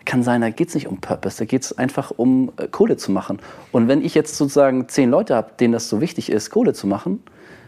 Kann 0.04 0.22
sein, 0.22 0.42
da 0.42 0.50
geht 0.50 0.68
es 0.68 0.74
nicht 0.74 0.86
um 0.86 1.00
Purpose, 1.00 1.38
da 1.38 1.46
geht 1.46 1.62
es 1.62 1.76
einfach 1.76 2.12
um 2.12 2.52
äh, 2.58 2.68
Kohle 2.68 2.96
zu 2.96 3.10
machen. 3.10 3.40
Und 3.72 3.88
wenn 3.88 4.04
ich 4.04 4.14
jetzt 4.14 4.36
sozusagen 4.36 4.88
zehn 4.88 5.10
Leute 5.10 5.34
habe, 5.34 5.52
denen 5.58 5.72
das 5.72 5.88
so 5.88 6.00
wichtig 6.00 6.30
ist, 6.30 6.50
Kohle 6.50 6.74
zu 6.74 6.86
machen, 6.86 7.22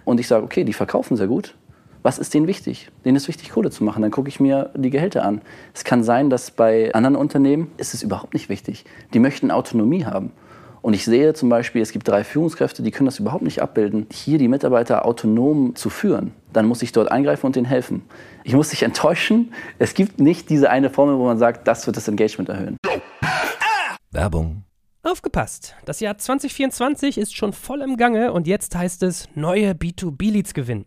und 0.04 0.20
ich 0.20 0.28
sage, 0.28 0.44
okay, 0.44 0.62
die 0.62 0.72
verkaufen 0.72 1.16
sehr 1.16 1.26
gut, 1.26 1.54
was 2.02 2.18
ist 2.18 2.32
denen 2.32 2.46
wichtig? 2.46 2.90
Denen 3.04 3.16
ist 3.16 3.26
wichtig, 3.26 3.50
Kohle 3.50 3.70
zu 3.70 3.82
machen. 3.82 4.02
Dann 4.02 4.10
gucke 4.10 4.28
ich 4.28 4.38
mir 4.38 4.70
die 4.76 4.90
Gehälter 4.90 5.24
an. 5.24 5.40
Es 5.74 5.84
kann 5.84 6.04
sein, 6.04 6.30
dass 6.30 6.50
bei 6.50 6.94
anderen 6.94 7.16
Unternehmen 7.16 7.72
ist 7.76 7.92
es 7.92 8.02
überhaupt 8.02 8.34
nicht 8.34 8.48
wichtig. 8.48 8.84
Die 9.12 9.18
möchten 9.18 9.50
Autonomie 9.50 10.04
haben. 10.04 10.32
Und 10.88 10.94
ich 10.94 11.04
sehe 11.04 11.34
zum 11.34 11.50
Beispiel, 11.50 11.82
es 11.82 11.92
gibt 11.92 12.08
drei 12.08 12.24
Führungskräfte, 12.24 12.82
die 12.82 12.90
können 12.90 13.04
das 13.04 13.18
überhaupt 13.18 13.42
nicht 13.42 13.60
abbilden, 13.60 14.06
hier 14.10 14.38
die 14.38 14.48
Mitarbeiter 14.48 15.04
autonom 15.04 15.76
zu 15.76 15.90
führen. 15.90 16.32
Dann 16.54 16.64
muss 16.64 16.80
ich 16.80 16.92
dort 16.92 17.12
eingreifen 17.12 17.44
und 17.44 17.56
denen 17.56 17.66
helfen. 17.66 18.06
Ich 18.42 18.54
muss 18.54 18.70
dich 18.70 18.82
enttäuschen, 18.84 19.52
es 19.78 19.92
gibt 19.92 20.18
nicht 20.18 20.48
diese 20.48 20.70
eine 20.70 20.88
Formel, 20.88 21.18
wo 21.18 21.26
man 21.26 21.36
sagt, 21.36 21.68
das 21.68 21.86
wird 21.86 21.98
das 21.98 22.08
Engagement 22.08 22.48
erhöhen. 22.48 22.78
Werbung. 24.12 24.62
Aufgepasst! 25.02 25.74
Das 25.84 26.00
Jahr 26.00 26.16
2024 26.16 27.18
ist 27.18 27.36
schon 27.36 27.52
voll 27.52 27.82
im 27.82 27.98
Gange 27.98 28.32
und 28.32 28.46
jetzt 28.46 28.74
heißt 28.74 29.02
es 29.02 29.28
neue 29.34 29.72
B2B-Leads 29.72 30.54
gewinnen. 30.54 30.86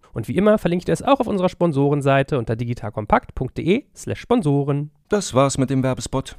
Und 0.13 0.27
wie 0.27 0.35
immer 0.35 0.57
verlinke 0.57 0.81
ich 0.81 0.85
dir 0.85 0.91
das 0.91 1.03
auch 1.03 1.19
auf 1.19 1.27
unserer 1.27 1.49
Sponsorenseite 1.49 2.37
unter 2.37 2.55
digitalkompakt.de 2.55 3.85
slash 3.95 4.19
Sponsoren. 4.19 4.91
Das 5.09 5.33
war's 5.33 5.57
mit 5.57 5.69
dem 5.69 5.83
Werbespot. 5.83 6.37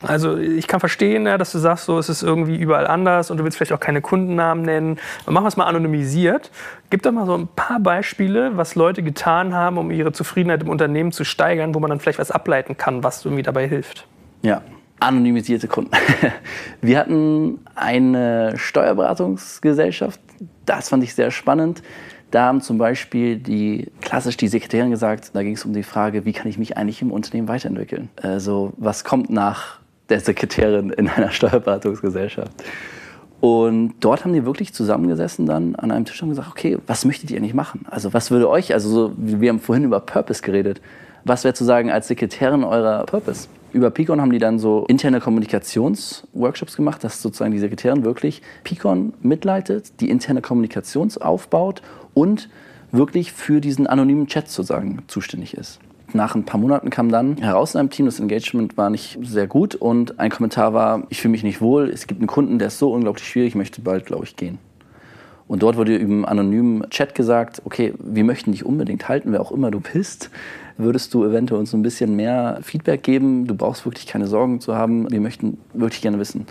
Also 0.00 0.36
ich 0.36 0.68
kann 0.68 0.78
verstehen, 0.78 1.26
ja, 1.26 1.38
dass 1.38 1.50
du 1.50 1.58
sagst, 1.58 1.86
so 1.86 1.98
es 1.98 2.08
ist 2.08 2.22
irgendwie 2.22 2.56
überall 2.56 2.86
anders 2.86 3.32
und 3.32 3.38
du 3.38 3.44
willst 3.44 3.56
vielleicht 3.56 3.72
auch 3.72 3.80
keine 3.80 4.00
Kundennamen 4.00 4.64
nennen. 4.64 4.98
Aber 5.24 5.32
machen 5.32 5.44
wir 5.44 5.48
es 5.48 5.56
mal 5.56 5.66
anonymisiert. 5.66 6.52
Gib 6.90 7.02
doch 7.02 7.10
mal 7.10 7.26
so 7.26 7.34
ein 7.34 7.48
paar 7.48 7.80
Beispiele, 7.80 8.56
was 8.56 8.76
Leute 8.76 9.02
getan 9.02 9.54
haben, 9.54 9.76
um 9.76 9.90
ihre 9.90 10.12
Zufriedenheit 10.12 10.62
im 10.62 10.68
Unternehmen 10.68 11.10
zu 11.10 11.24
steigern, 11.24 11.74
wo 11.74 11.80
man 11.80 11.90
dann 11.90 11.98
vielleicht 11.98 12.20
was 12.20 12.30
ableiten 12.30 12.76
kann, 12.76 13.02
was 13.02 13.24
irgendwie 13.24 13.42
dabei 13.42 13.66
hilft. 13.66 14.06
Ja, 14.42 14.62
anonymisierte 15.00 15.66
Kunden. 15.66 15.90
Wir 16.80 16.98
hatten 17.00 17.58
eine 17.74 18.54
Steuerberatungsgesellschaft, 18.56 20.20
das 20.64 20.90
fand 20.90 21.02
ich 21.02 21.14
sehr 21.14 21.32
spannend. 21.32 21.82
Da 22.30 22.46
haben 22.46 22.60
zum 22.60 22.76
Beispiel 22.76 23.38
die 23.38 23.90
klassisch 24.00 24.36
die 24.36 24.48
Sekretärin 24.48 24.90
gesagt, 24.90 25.30
da 25.32 25.42
ging 25.42 25.54
es 25.54 25.64
um 25.64 25.72
die 25.72 25.82
Frage, 25.82 26.24
wie 26.24 26.32
kann 26.32 26.48
ich 26.48 26.58
mich 26.58 26.76
eigentlich 26.76 27.00
im 27.00 27.10
Unternehmen 27.10 27.48
weiterentwickeln? 27.48 28.10
Also 28.20 28.72
was 28.76 29.04
kommt 29.04 29.30
nach 29.30 29.78
der 30.10 30.20
Sekretärin 30.20 30.90
in 30.90 31.08
einer 31.08 31.30
Steuerberatungsgesellschaft? 31.30 32.52
Und 33.40 33.94
dort 34.00 34.24
haben 34.24 34.32
die 34.32 34.44
wirklich 34.44 34.74
zusammengesessen 34.74 35.46
dann 35.46 35.76
an 35.76 35.90
einem 35.90 36.04
Tisch 36.04 36.22
und 36.22 36.30
gesagt, 36.30 36.48
okay, 36.50 36.76
was 36.86 37.04
möchtet 37.04 37.30
ihr 37.30 37.38
eigentlich 37.38 37.54
machen? 37.54 37.86
Also 37.88 38.12
was 38.12 38.30
würde 38.30 38.48
euch, 38.48 38.74
also 38.74 38.88
so, 38.88 39.12
wir 39.16 39.48
haben 39.48 39.60
vorhin 39.60 39.84
über 39.84 40.00
Purpose 40.00 40.42
geredet, 40.42 40.80
was 41.24 41.44
wäre 41.44 41.54
zu 41.54 41.64
sagen 41.64 41.90
als 41.90 42.08
Sekretärin 42.08 42.64
eurer 42.64 43.04
Purpose? 43.06 43.48
Über 43.72 43.90
Picon 43.90 44.20
haben 44.20 44.32
die 44.32 44.38
dann 44.38 44.58
so 44.58 44.86
interne 44.88 45.20
Kommunikationsworkshops 45.20 46.74
gemacht, 46.74 47.04
dass 47.04 47.20
sozusagen 47.20 47.52
die 47.52 47.58
Sekretärin 47.58 48.02
wirklich 48.02 48.40
Picon 48.64 49.12
mitleitet, 49.20 50.00
die 50.00 50.08
interne 50.08 50.40
Kommunikation 50.40 51.12
aufbaut 51.20 51.82
und 52.18 52.48
wirklich 52.90 53.32
für 53.32 53.60
diesen 53.60 53.86
anonymen 53.86 54.26
Chat 54.26 54.48
sozusagen 54.48 55.02
zuständig 55.06 55.54
ist. 55.54 55.78
Nach 56.12 56.34
ein 56.34 56.44
paar 56.44 56.58
Monaten 56.58 56.90
kam 56.90 57.10
dann 57.10 57.36
heraus 57.36 57.74
in 57.74 57.80
einem 57.80 57.90
Team, 57.90 58.06
das 58.06 58.18
Engagement 58.18 58.76
war 58.76 58.90
nicht 58.90 59.18
sehr 59.22 59.46
gut 59.46 59.74
und 59.76 60.18
ein 60.18 60.30
Kommentar 60.30 60.72
war, 60.72 61.04
ich 61.10 61.20
fühle 61.20 61.32
mich 61.32 61.44
nicht 61.44 61.60
wohl, 61.60 61.90
es 61.90 62.06
gibt 62.06 62.20
einen 62.20 62.26
Kunden, 62.26 62.58
der 62.58 62.68
ist 62.68 62.78
so 62.78 62.92
unglaublich 62.92 63.28
schwierig, 63.28 63.50
ich 63.50 63.54
möchte 63.54 63.82
bald, 63.82 64.06
glaube 64.06 64.24
ich, 64.24 64.34
gehen. 64.34 64.58
Und 65.46 65.62
dort 65.62 65.76
wurde 65.76 65.94
einen 65.94 66.24
anonymen 66.24 66.88
Chat 66.90 67.14
gesagt, 67.14 67.62
okay, 67.64 67.94
wir 67.98 68.24
möchten 68.24 68.52
dich 68.52 68.66
unbedingt 68.66 69.08
halten, 69.08 69.32
wer 69.32 69.40
auch 69.40 69.52
immer 69.52 69.70
du 69.70 69.80
bist. 69.80 70.30
Würdest 70.76 71.14
du 71.14 71.24
eventuell 71.24 71.60
uns 71.60 71.72
ein 71.72 71.82
bisschen 71.82 72.16
mehr 72.16 72.58
Feedback 72.62 73.02
geben? 73.02 73.46
Du 73.46 73.54
brauchst 73.54 73.84
wirklich 73.86 74.06
keine 74.06 74.26
Sorgen 74.26 74.60
zu 74.60 74.74
haben. 74.74 75.10
Wir 75.10 75.20
möchten 75.20 75.58
wirklich 75.72 76.02
gerne 76.02 76.18
wissen. 76.18 76.46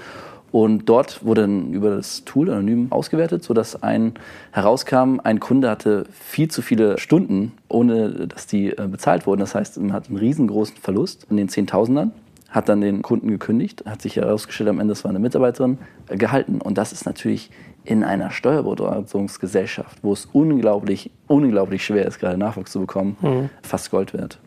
Und 0.52 0.88
dort 0.88 1.26
wurde 1.26 1.42
dann 1.42 1.74
über 1.74 1.96
das 1.96 2.24
Tool 2.24 2.50
anonym 2.50 2.88
ausgewertet, 2.90 3.44
sodass 3.44 3.82
ein 3.84 4.14
herauskam, 4.52 5.20
ein 5.24 5.40
Kunde 5.40 5.70
hatte 5.70 6.06
viel 6.12 6.50
zu 6.50 6.62
viele 6.62 6.98
Stunden, 6.98 7.52
ohne 7.68 8.28
dass 8.28 8.48
die 8.48 8.70
äh, 8.70 8.88
bezahlt 8.88 9.28
wurden. 9.28 9.42
Das 9.42 9.56
heißt, 9.56 9.78
man 9.80 9.94
hat 9.94 10.08
einen 10.08 10.18
riesengroßen 10.18 10.78
Verlust 10.78 11.28
in 11.30 11.38
den 11.38 11.50
Zehntausendern, 11.50 12.12
hat 12.50 12.70
dann 12.70 12.80
den 12.80 13.02
Kunden 13.02 13.28
gekündigt, 13.28 13.84
hat 13.86 14.02
sich 14.02 14.16
herausgestellt, 14.16 14.70
am 14.70 14.80
Ende 14.80 14.94
es 14.94 15.04
war 15.04 15.10
eine 15.10 15.20
Mitarbeiterin, 15.20 15.78
äh, 16.08 16.16
gehalten. 16.16 16.62
Und 16.62 16.78
das 16.78 16.94
ist 16.94 17.06
natürlich 17.06 17.52
in 17.84 18.04
einer 18.04 18.32
Steuerberatungsgesellschaft, 18.32 20.00
wo 20.02 20.14
es 20.14 20.28
unglaublich, 20.32 21.12
unglaublich 21.28 21.86
schwer 21.86 22.06
ist, 22.06 22.20
gerade 22.20 22.38
Nachwuchs 22.38 22.72
zu 22.72 22.80
bekommen, 22.80 23.18
mhm. 23.22 23.50
fast 23.62 23.92
Gold 23.92 24.14
wert. 24.14 24.40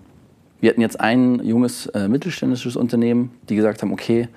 Wir 0.60 0.70
hatten 0.70 0.82
jetzt 0.82 1.00
ein 1.00 1.42
junges 1.42 1.86
äh, 1.86 2.08
mittelständisches 2.08 2.76
Unternehmen, 2.76 3.30
die 3.48 3.56
gesagt 3.56 3.80
haben, 3.80 3.92
okay, 3.92 4.28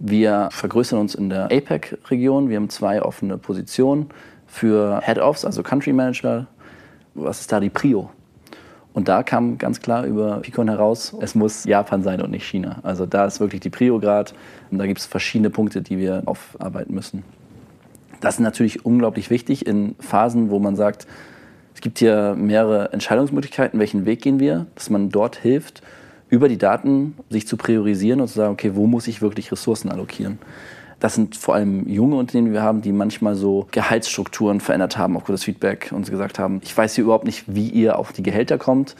wir 0.00 0.48
vergrößern 0.50 0.98
uns 0.98 1.14
in 1.14 1.28
der 1.28 1.44
APEC-Region. 1.44 2.48
Wir 2.48 2.56
haben 2.56 2.70
zwei 2.70 3.02
offene 3.02 3.36
Positionen 3.36 4.06
für 4.46 5.00
Head-Offs, 5.04 5.44
also 5.44 5.62
Country 5.62 5.92
Manager. 5.92 6.46
Was 7.14 7.40
ist 7.40 7.52
da 7.52 7.60
die 7.60 7.70
Prio? 7.70 8.10
Und 8.92 9.08
da 9.08 9.22
kam 9.22 9.58
ganz 9.58 9.80
klar 9.80 10.04
über 10.04 10.38
Picon 10.38 10.68
heraus, 10.68 11.14
es 11.20 11.34
muss 11.34 11.64
Japan 11.64 12.02
sein 12.02 12.20
und 12.20 12.30
nicht 12.30 12.44
China. 12.44 12.80
Also 12.82 13.06
da 13.06 13.26
ist 13.26 13.38
wirklich 13.38 13.60
die 13.60 13.70
Prio 13.70 14.00
grad. 14.00 14.34
Und 14.70 14.78
da 14.78 14.86
gibt 14.86 14.98
es 14.98 15.06
verschiedene 15.06 15.50
Punkte, 15.50 15.82
die 15.82 15.98
wir 15.98 16.22
aufarbeiten 16.24 16.94
müssen. 16.94 17.22
Das 18.20 18.34
ist 18.34 18.40
natürlich 18.40 18.84
unglaublich 18.84 19.30
wichtig 19.30 19.66
in 19.66 19.94
Phasen, 20.00 20.50
wo 20.50 20.58
man 20.58 20.76
sagt, 20.76 21.06
es 21.74 21.80
gibt 21.82 21.98
hier 21.98 22.34
mehrere 22.36 22.92
Entscheidungsmöglichkeiten, 22.92 23.78
welchen 23.78 24.06
Weg 24.06 24.22
gehen 24.22 24.40
wir, 24.40 24.66
dass 24.74 24.90
man 24.90 25.10
dort 25.10 25.36
hilft 25.36 25.82
über 26.30 26.48
die 26.48 26.58
Daten 26.58 27.16
sich 27.28 27.46
zu 27.46 27.56
priorisieren 27.56 28.20
und 28.20 28.28
zu 28.28 28.34
sagen, 28.34 28.52
okay, 28.52 28.72
wo 28.74 28.86
muss 28.86 29.08
ich 29.08 29.20
wirklich 29.20 29.52
Ressourcen 29.52 29.90
allokieren? 29.90 30.38
Das 31.00 31.14
sind 31.14 31.34
vor 31.34 31.54
allem 31.54 31.88
junge 31.88 32.16
Unternehmen, 32.16 32.48
die 32.48 32.52
wir 32.52 32.62
haben, 32.62 32.82
die 32.82 32.92
manchmal 32.92 33.34
so 33.34 33.66
Gehaltsstrukturen 33.70 34.60
verändert 34.60 34.98
haben, 34.98 35.16
aufgrund 35.16 35.38
des 35.38 35.44
Feedback 35.44 35.90
und 35.92 36.08
gesagt 36.08 36.38
haben, 36.38 36.60
ich 36.62 36.76
weiß 36.76 36.94
hier 36.94 37.04
überhaupt 37.04 37.24
nicht, 37.24 37.44
wie 37.46 37.68
ihr 37.68 37.98
auf 37.98 38.12
die 38.12 38.22
Gehälter 38.22 38.58
kommt. 38.58 38.96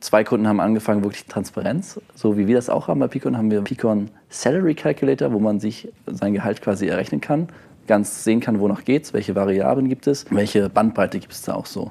Zwei 0.00 0.22
Kunden 0.22 0.46
haben 0.46 0.60
angefangen, 0.60 1.02
wirklich 1.02 1.24
Transparenz, 1.24 2.00
so 2.14 2.38
wie 2.38 2.46
wir 2.46 2.54
das 2.54 2.70
auch 2.70 2.86
haben 2.86 3.00
bei 3.00 3.08
Picon, 3.08 3.36
haben 3.36 3.50
wir 3.50 3.62
Picon 3.62 4.10
Salary 4.28 4.74
Calculator, 4.74 5.32
wo 5.32 5.40
man 5.40 5.58
sich 5.58 5.88
sein 6.06 6.34
Gehalt 6.34 6.62
quasi 6.62 6.86
errechnen 6.86 7.20
kann, 7.20 7.48
ganz 7.88 8.22
sehen 8.22 8.38
kann, 8.38 8.60
wonach 8.60 8.84
geht's, 8.84 9.12
welche 9.12 9.34
Variablen 9.34 9.88
gibt 9.88 10.06
es, 10.06 10.26
welche 10.30 10.68
Bandbreite 10.68 11.18
gibt 11.18 11.32
es 11.32 11.42
da 11.42 11.54
auch 11.54 11.66
so. 11.66 11.90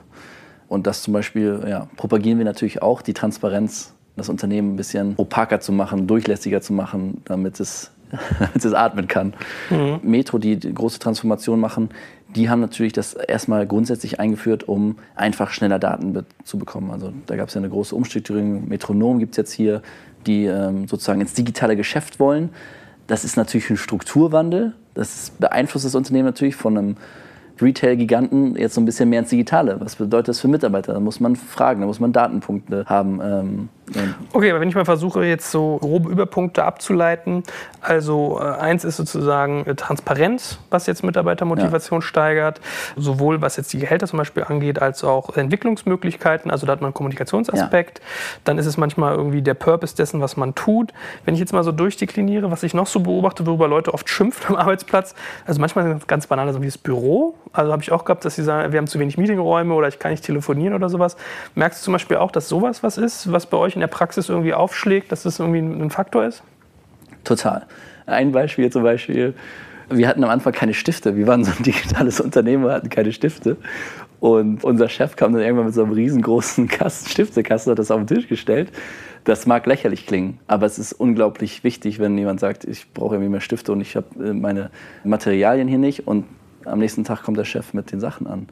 Und 0.69 0.87
das 0.87 1.01
zum 1.01 1.13
Beispiel 1.13 1.65
ja, 1.67 1.89
propagieren 1.97 2.37
wir 2.37 2.45
natürlich 2.45 2.81
auch, 2.81 3.01
die 3.01 3.13
Transparenz 3.13 3.93
das 4.17 4.29
Unternehmen 4.29 4.73
ein 4.73 4.75
bisschen 4.75 5.13
opaker 5.17 5.59
zu 5.59 5.71
machen, 5.71 6.07
durchlässiger 6.07 6.61
zu 6.61 6.73
machen, 6.73 7.21
damit 7.25 7.59
es, 7.59 7.91
damit 8.39 8.65
es 8.65 8.73
atmen 8.73 9.07
kann. 9.07 9.33
Mhm. 9.69 9.99
Metro, 10.01 10.37
die, 10.37 10.59
große 10.59 10.99
Transformation 10.99 11.59
machen, 11.59 11.89
die 12.35 12.49
haben 12.49 12.59
natürlich 12.59 12.93
das 12.93 13.13
erstmal 13.13 13.65
grundsätzlich 13.65 14.19
eingeführt, 14.19 14.67
um 14.67 14.97
einfach 15.15 15.51
schneller 15.51 15.79
Daten 15.79 16.25
zu 16.43 16.57
bekommen. 16.57 16.91
Also 16.91 17.13
da 17.25 17.35
gab 17.35 17.47
es 17.47 17.53
ja 17.53 17.61
eine 17.61 17.69
große 17.69 17.95
Umstrukturierung. 17.95 18.67
Metronom 18.67 19.19
gibt 19.19 19.33
es 19.33 19.37
jetzt 19.37 19.53
hier, 19.53 19.81
die 20.25 20.45
ähm, 20.45 20.87
sozusagen 20.87 21.21
ins 21.21 21.33
digitale 21.33 21.77
Geschäft 21.77 22.19
wollen. 22.19 22.49
Das 23.07 23.23
ist 23.23 23.37
natürlich 23.37 23.69
ein 23.69 23.77
Strukturwandel. 23.77 24.73
Das 24.93 25.31
beeinflusst 25.39 25.85
das 25.85 25.95
Unternehmen 25.95 26.25
natürlich 26.25 26.55
von 26.55 26.77
einem 26.77 26.97
Retail-Giganten 27.61 28.55
jetzt 28.55 28.75
so 28.75 28.81
ein 28.81 28.85
bisschen 28.85 29.09
mehr 29.09 29.19
ins 29.19 29.29
Digitale. 29.29 29.79
Was 29.79 29.95
bedeutet 29.95 30.29
das 30.29 30.39
für 30.39 30.47
Mitarbeiter? 30.47 30.93
Da 30.93 30.99
muss 30.99 31.19
man 31.19 31.35
fragen, 31.35 31.81
da 31.81 31.87
muss 31.87 31.99
man 31.99 32.11
Datenpunkte 32.11 32.85
haben. 32.85 33.19
Ähm, 33.23 33.69
okay, 34.33 34.51
aber 34.51 34.59
wenn 34.59 34.69
ich 34.69 34.75
mal 34.75 34.85
versuche, 34.85 35.23
jetzt 35.25 35.51
so 35.51 35.77
grobe 35.77 36.09
Überpunkte 36.09 36.63
abzuleiten, 36.63 37.43
also 37.81 38.39
äh, 38.41 38.43
eins 38.43 38.83
ist 38.83 38.97
sozusagen 38.97 39.65
äh, 39.65 39.75
Transparenz, 39.75 40.59
was 40.69 40.87
jetzt 40.87 41.03
Mitarbeitermotivation 41.03 42.01
ja. 42.01 42.05
steigert, 42.05 42.59
sowohl 42.95 43.41
was 43.41 43.55
jetzt 43.55 43.71
die 43.71 43.79
Gehälter 43.79 44.07
zum 44.07 44.17
Beispiel 44.17 44.43
angeht, 44.43 44.81
als 44.81 45.03
auch 45.03 45.35
Entwicklungsmöglichkeiten, 45.37 46.51
also 46.51 46.65
da 46.65 46.73
hat 46.73 46.81
man 46.81 46.87
einen 46.87 46.93
Kommunikationsaspekt. 46.93 47.99
Ja. 47.99 48.05
Dann 48.43 48.57
ist 48.57 48.65
es 48.65 48.77
manchmal 48.77 49.15
irgendwie 49.15 49.41
der 49.41 49.53
Purpose 49.53 49.95
dessen, 49.95 50.21
was 50.21 50.35
man 50.35 50.53
tut. 50.53 50.93
Wenn 51.25 51.33
ich 51.33 51.39
jetzt 51.39 51.53
mal 51.53 51.63
so 51.63 51.71
durchdekliniere, 51.71 52.51
was 52.51 52.63
ich 52.63 52.73
noch 52.73 52.87
so 52.87 52.99
beobachte, 52.99 53.45
worüber 53.45 53.67
Leute 53.67 53.93
oft 53.93 54.09
schimpfen 54.09 54.55
am 54.55 54.55
Arbeitsplatz, 54.55 55.15
also 55.45 55.61
manchmal 55.61 55.99
ganz 56.07 56.27
banale, 56.27 56.51
so 56.51 56.61
wie 56.61 56.65
das 56.65 56.77
Büro, 56.77 57.35
also 57.53 57.71
habe 57.71 57.81
ich 57.81 57.91
auch 57.91 58.03
gehabt, 58.03 58.25
dass 58.25 58.35
sie 58.35 58.43
sagen, 58.43 58.71
wir 58.71 58.77
haben 58.77 58.87
zu 58.87 58.99
wenig 58.99 59.17
Meetingräume 59.17 59.73
oder 59.73 59.87
ich 59.87 59.97
kann 59.97 60.11
nicht 60.11 60.25
telefonieren 60.25 60.73
oder 60.73 60.89
sowas. 60.89 61.15
Merkst 61.55 61.81
du 61.81 61.85
zum 61.85 61.93
Beispiel 61.93 62.17
auch, 62.17 62.31
dass 62.31 62.49
sowas 62.49 62.83
was 62.83 62.97
ist, 62.97 63.31
was 63.31 63.45
bei 63.45 63.57
euch 63.57 63.76
in 63.77 63.81
der 63.81 63.87
Praxis 63.87 64.29
irgendwie 64.29 64.53
aufschlägt, 64.53 65.11
dass 65.11 65.23
das 65.23 65.39
irgendwie 65.39 65.59
ein 65.59 65.89
Faktor 65.89 66.25
ist? 66.25 66.43
Total. 67.23 67.65
Ein 68.05 68.31
Beispiel 68.31 68.71
zum 68.71 68.83
Beispiel, 68.83 69.33
wir 69.89 70.07
hatten 70.07 70.23
am 70.23 70.29
Anfang 70.29 70.53
keine 70.53 70.73
Stifte. 70.73 71.15
Wir 71.15 71.27
waren 71.27 71.43
so 71.43 71.51
ein 71.51 71.63
digitales 71.63 72.19
Unternehmen, 72.19 72.63
wir 72.63 72.73
hatten 72.73 72.89
keine 72.89 73.11
Stifte. 73.11 73.57
Und 74.19 74.63
unser 74.63 74.89
Chef 74.89 75.15
kam 75.15 75.33
dann 75.33 75.41
irgendwann 75.41 75.67
mit 75.67 75.75
so 75.75 75.83
einem 75.83 75.93
riesengroßen 75.93 76.67
Kasten, 76.69 77.09
Stiftekasten, 77.09 77.71
hat 77.71 77.79
das 77.79 77.91
auf 77.91 77.99
den 78.03 78.07
Tisch 78.07 78.27
gestellt. 78.27 78.71
Das 79.23 79.45
mag 79.45 79.65
lächerlich 79.65 80.07
klingen, 80.07 80.39
aber 80.47 80.65
es 80.65 80.79
ist 80.79 80.93
unglaublich 80.93 81.63
wichtig, 81.63 81.99
wenn 81.99 82.17
jemand 82.17 82.39
sagt, 82.39 82.63
ich 82.63 82.93
brauche 82.93 83.15
irgendwie 83.15 83.29
mehr 83.29 83.41
Stifte 83.41 83.73
und 83.73 83.81
ich 83.81 83.95
habe 83.95 84.07
äh, 84.23 84.33
meine 84.33 84.71
Materialien 85.03 85.67
hier 85.67 85.77
nicht. 85.77 86.07
Und 86.07 86.25
am 86.65 86.79
nächsten 86.79 87.03
Tag 87.03 87.23
kommt 87.23 87.37
der 87.37 87.45
Chef 87.45 87.73
mit 87.73 87.91
den 87.91 87.99
Sachen 87.99 88.25
an. 88.25 88.47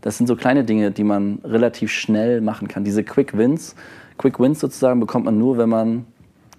Das 0.00 0.18
sind 0.18 0.26
so 0.26 0.36
kleine 0.36 0.64
Dinge, 0.64 0.90
die 0.90 1.04
man 1.04 1.38
relativ 1.44 1.90
schnell 1.90 2.40
machen 2.40 2.68
kann. 2.68 2.84
Diese 2.84 3.02
Quick 3.02 3.36
Wins, 3.36 3.74
Quick 4.18 4.40
Wins 4.40 4.60
sozusagen 4.60 5.00
bekommt 5.00 5.24
man 5.24 5.38
nur, 5.38 5.58
wenn 5.58 5.68
man 5.68 6.06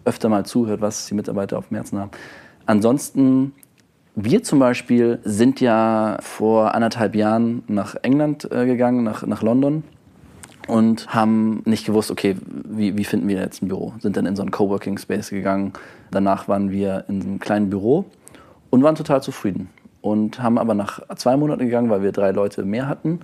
öfter 0.06 0.30
mal 0.30 0.46
zuhört, 0.46 0.82
was 0.82 1.08
die 1.08 1.14
Mitarbeiter 1.14 1.58
auf 1.58 1.68
dem 1.68 1.76
Herzen 1.76 2.00
haben. 2.00 2.12
Ansonsten, 2.66 3.54
wir 4.16 4.44
zum 4.44 4.60
Beispiel 4.60 5.20
sind 5.24 5.62
ja 5.62 6.18
vor 6.22 6.74
anderthalb 6.74 7.16
Jahren 7.16 7.64
nach 7.68 7.96
England 8.02 8.50
äh, 8.52 8.66
gegangen, 8.66 9.04
nach, 9.04 9.26
nach 9.26 9.42
London 9.42 9.84
und 10.68 11.14
haben 11.14 11.62
nicht 11.66 11.86
gewusst, 11.86 12.12
okay, 12.12 12.36
wie, 12.66 12.98
wie 12.98 13.04
finden 13.04 13.28
wir 13.28 13.38
jetzt 13.38 13.62
ein 13.62 13.68
Büro? 13.68 13.94
Sind 14.00 14.18
dann 14.18 14.26
in 14.26 14.36
so 14.36 14.42
einen 14.42 14.52
Coworking 14.52 14.98
Space 14.98 15.30
gegangen. 15.30 15.74
Danach 16.12 16.48
waren 16.48 16.72
wir 16.72 17.06
in 17.08 17.22
einem 17.22 17.40
kleinen 17.40 17.70
Büro 17.70 18.06
und 18.70 18.84
waren 18.84 18.96
total 18.96 19.22
zufrieden 19.22 19.70
und 20.02 20.42
haben 20.42 20.58
aber 20.58 20.74
nach 20.74 21.02
zwei 21.16 21.38
Monaten 21.38 21.66
gegangen, 21.66 21.90
weil 21.90 22.02
wir 22.02 22.12
drei 22.12 22.32
Leute 22.32 22.64
mehr 22.64 22.88
hatten. 22.88 23.20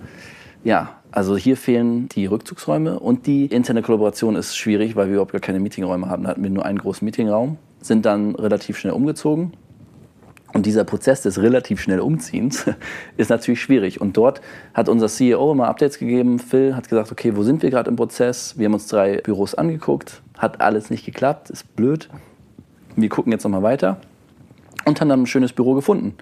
Ja, 0.64 0.96
also 1.12 1.36
hier 1.36 1.58
fehlen 1.58 2.08
die 2.08 2.24
Rückzugsräume 2.24 2.98
und 2.98 3.26
die 3.26 3.44
interne 3.46 3.82
Kollaboration 3.82 4.34
ist 4.34 4.56
schwierig, 4.56 4.96
weil 4.96 5.08
wir 5.08 5.14
überhaupt 5.14 5.32
gar 5.32 5.40
keine 5.40 5.60
Meetingräume 5.60 6.08
hatten. 6.08 6.24
Da 6.24 6.30
hatten 6.30 6.42
wir 6.42 6.48
nur 6.48 6.64
einen 6.64 6.78
großen 6.78 7.04
Meetingraum, 7.04 7.58
sind 7.82 8.06
dann 8.06 8.34
relativ 8.34 8.78
schnell 8.78 8.94
umgezogen 8.94 9.52
Und 10.54 10.64
dieser 10.64 10.84
Prozess 10.84 11.20
des 11.20 11.42
relativ 11.42 11.82
schnell 11.82 12.00
Umziehens 12.00 12.64
ist 13.18 13.28
natürlich 13.28 13.60
schwierig. 13.60 14.00
Und 14.00 14.16
dort 14.16 14.40
hat 14.72 14.88
unser 14.88 15.08
CEO 15.08 15.52
immer 15.52 15.68
Updates 15.68 15.98
gegeben. 15.98 16.38
Phil 16.38 16.74
hat 16.74 16.88
gesagt, 16.88 17.12
okay, 17.12 17.36
wo 17.36 17.42
sind 17.42 17.62
wir 17.62 17.68
gerade 17.68 17.90
im 17.90 17.96
Prozess? 17.96 18.58
Wir 18.58 18.64
haben 18.64 18.74
uns 18.74 18.86
drei 18.86 19.18
Büros 19.18 19.54
angeguckt, 19.54 20.22
hat 20.38 20.62
alles 20.62 20.88
nicht 20.88 21.04
geklappt, 21.04 21.50
ist 21.50 21.76
blöd. 21.76 22.08
Wir 22.96 23.10
gucken 23.10 23.32
jetzt 23.32 23.44
nochmal 23.44 23.62
weiter 23.62 23.98
und 24.86 24.98
haben 24.98 25.10
dann 25.10 25.22
ein 25.22 25.26
schönes 25.26 25.52
Büro 25.52 25.74
gefunden. 25.74 26.14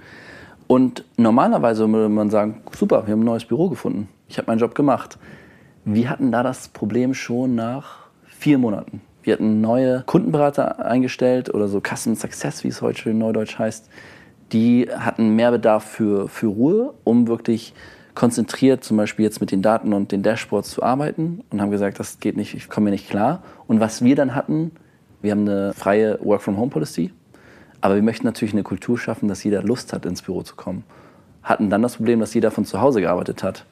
Und 0.67 1.05
normalerweise 1.17 1.87
würde 1.89 2.09
man 2.09 2.31
sagen, 2.31 2.63
super, 2.73 3.07
wir 3.07 3.13
haben 3.13 3.21
ein 3.21 3.27
neues 3.27 3.45
Büro 3.45 3.69
gefunden. 3.69 4.09
Ich 4.33 4.39
habe 4.39 4.51
meinen 4.51 4.61
Job 4.61 4.75
gemacht. 4.75 5.19
Wir 5.85 6.09
hatten 6.09 6.33
da 6.33 6.43
das 6.43 6.69
Problem 6.69 7.13
schon 7.13 7.55
nach 7.55 8.07
vier 8.25 8.57
Monaten. 8.57 9.03
Wir 9.23 9.35
hatten 9.35 9.61
neue 9.61 10.05
Kundenberater 10.07 10.87
eingestellt 10.87 11.53
oder 11.53 11.69
so 11.69 11.83
Custom 11.83 12.15
Success, 12.15 12.65
wie 12.65 12.69
es 12.69 12.81
heute 12.81 13.11
in 13.11 13.19
Neudeutsch 13.19 13.59
heißt. 13.59 13.91
Die 14.53 14.89
hatten 14.91 15.37
mehr 15.37 15.51
Bedarf 15.51 15.85
für, 15.85 16.31
für 16.31 16.47
Ruhe, 16.47 16.95
um 17.05 17.29
wirklich 17.29 17.75
konzentriert 18.15 18.83
zum 18.85 18.97
Beispiel 18.97 19.27
jetzt 19.27 19.43
mit 19.43 19.51
den 19.51 19.61
Daten 19.61 19.93
und 19.93 20.13
den 20.13 20.23
Dashboards 20.23 20.71
zu 20.71 20.83
arbeiten 20.83 21.45
und 21.51 21.61
haben 21.61 21.71
gesagt, 21.71 22.01
das 22.01 22.19
geht 22.19 22.39
nicht, 22.39 22.55
ich 22.55 22.71
komme 22.71 22.85
mir 22.85 22.93
nicht 22.93 23.11
klar. 23.11 23.43
Und 23.67 23.81
was 23.81 24.03
wir 24.03 24.17
dann 24.17 24.35
hatten, 24.35 24.71
wir 25.21 25.33
haben 25.33 25.47
eine 25.47 25.75
freie 25.75 26.19
Work-from-Home-Policy, 26.25 27.13
aber 27.83 27.97
wir 27.97 28.03
möchten 28.03 28.27
natürlich 28.27 28.55
eine 28.55 28.63
Kultur 28.63 28.99
schaffen, 28.99 29.29
dass 29.29 29.45
jeder 29.45 29.63
Lust 29.63 29.93
hat, 29.93 30.07
ins 30.07 30.23
Büro 30.23 30.41
zu 30.41 30.57
kommen. 30.57 30.85
Hatten 31.43 31.69
dann 31.69 31.83
das 31.83 31.97
Problem, 31.97 32.21
dass 32.21 32.33
jeder 32.33 32.51
von 32.51 32.65
zu 32.65 32.81
Hause 32.81 33.03
gearbeitet 33.03 33.43
hat. 33.43 33.67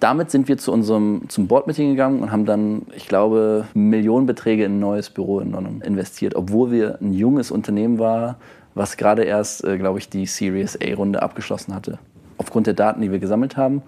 Damit 0.00 0.30
sind 0.30 0.48
wir 0.48 0.58
zu 0.58 0.72
unserem, 0.72 1.22
zum 1.28 1.46
Board-Meeting 1.46 1.90
gegangen 1.90 2.20
und 2.20 2.30
haben 2.30 2.44
dann, 2.44 2.82
ich 2.94 3.08
glaube, 3.08 3.66
Millionenbeträge 3.74 4.64
in 4.64 4.76
ein 4.76 4.80
neues 4.80 5.08
Büro 5.08 5.40
in 5.40 5.52
London 5.52 5.80
investiert, 5.80 6.34
obwohl 6.34 6.70
wir 6.70 6.98
ein 7.00 7.12
junges 7.12 7.50
Unternehmen 7.50 7.98
waren, 7.98 8.36
was 8.74 8.98
gerade 8.98 9.24
erst, 9.24 9.64
äh, 9.64 9.78
glaube 9.78 9.98
ich, 9.98 10.10
die 10.10 10.26
Series 10.26 10.78
A-Runde 10.82 11.22
abgeschlossen 11.22 11.74
hatte. 11.74 11.98
Aufgrund 12.36 12.66
der 12.66 12.74
Daten, 12.74 13.00
die 13.00 13.10
wir 13.10 13.18
gesammelt 13.18 13.56
haben. 13.56 13.82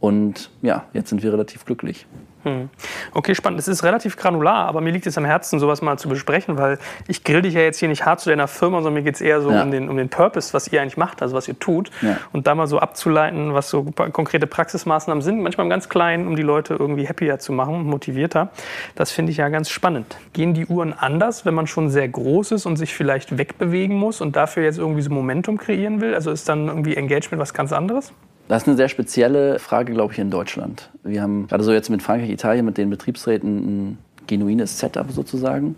Und 0.00 0.50
ja, 0.60 0.84
jetzt 0.92 1.08
sind 1.08 1.22
wir 1.22 1.32
relativ 1.32 1.64
glücklich. 1.64 2.06
Hm. 2.44 2.68
Okay, 3.12 3.34
spannend. 3.34 3.58
Es 3.58 3.68
ist 3.68 3.82
relativ 3.84 4.16
granular, 4.16 4.66
aber 4.66 4.80
mir 4.80 4.90
liegt 4.90 5.06
es 5.06 5.16
am 5.18 5.24
Herzen, 5.24 5.58
sowas 5.58 5.82
mal 5.82 5.98
zu 5.98 6.08
besprechen, 6.08 6.58
weil 6.58 6.78
ich 7.08 7.24
grill 7.24 7.42
dich 7.42 7.54
ja 7.54 7.62
jetzt 7.62 7.78
hier 7.78 7.88
nicht 7.88 8.04
hart 8.04 8.20
zu 8.20 8.30
deiner 8.30 8.48
Firma, 8.48 8.78
sondern 8.78 8.94
mir 8.94 9.02
geht 9.02 9.14
es 9.14 9.20
eher 9.20 9.40
so 9.40 9.50
ja. 9.50 9.62
um, 9.62 9.70
den, 9.70 9.88
um 9.88 9.96
den 9.96 10.10
Purpose, 10.10 10.52
was 10.52 10.68
ihr 10.68 10.80
eigentlich 10.80 10.96
macht, 10.96 11.22
also 11.22 11.34
was 11.34 11.48
ihr 11.48 11.58
tut. 11.58 11.90
Ja. 12.02 12.18
Und 12.32 12.46
da 12.46 12.54
mal 12.54 12.66
so 12.66 12.78
abzuleiten, 12.78 13.54
was 13.54 13.70
so 13.70 13.84
konkrete 13.84 14.46
Praxismaßnahmen 14.46 15.22
sind, 15.22 15.42
manchmal 15.42 15.64
im 15.66 15.70
ganz 15.70 15.88
Kleinen, 15.88 16.28
um 16.28 16.36
die 16.36 16.42
Leute 16.42 16.74
irgendwie 16.74 17.08
happier 17.08 17.38
zu 17.38 17.52
machen, 17.52 17.84
motivierter. 17.84 18.50
Das 18.94 19.10
finde 19.10 19.32
ich 19.32 19.38
ja 19.38 19.48
ganz 19.48 19.70
spannend. 19.70 20.16
Gehen 20.34 20.54
die 20.54 20.66
Uhren 20.66 20.92
anders, 20.92 21.46
wenn 21.46 21.54
man 21.54 21.66
schon 21.66 21.88
sehr 21.88 22.08
groß 22.08 22.52
ist 22.52 22.66
und 22.66 22.76
sich 22.76 22.94
vielleicht 22.94 23.38
wegbewegen 23.38 23.96
muss 23.96 24.20
und 24.20 24.36
dafür 24.36 24.64
jetzt 24.64 24.78
irgendwie 24.78 25.02
so 25.02 25.10
Momentum 25.10 25.56
kreieren 25.56 26.00
will? 26.00 26.14
Also 26.14 26.30
ist 26.30 26.48
dann 26.48 26.68
irgendwie 26.68 26.96
Engagement 26.96 27.40
was 27.40 27.54
ganz 27.54 27.72
anderes? 27.72 28.12
Das 28.48 28.62
ist 28.62 28.68
eine 28.68 28.76
sehr 28.76 28.88
spezielle 28.88 29.58
Frage, 29.58 29.92
glaube 29.94 30.12
ich, 30.12 30.18
in 30.18 30.30
Deutschland. 30.30 30.90
Wir 31.02 31.22
haben 31.22 31.46
gerade 31.48 31.64
so 31.64 31.72
jetzt 31.72 31.88
mit 31.88 32.02
Frankreich, 32.02 32.30
Italien, 32.30 32.66
mit 32.66 32.76
den 32.76 32.90
Betriebsräten 32.90 33.56
ein 33.56 33.98
genuines 34.26 34.78
Setup 34.78 35.10
sozusagen. 35.10 35.76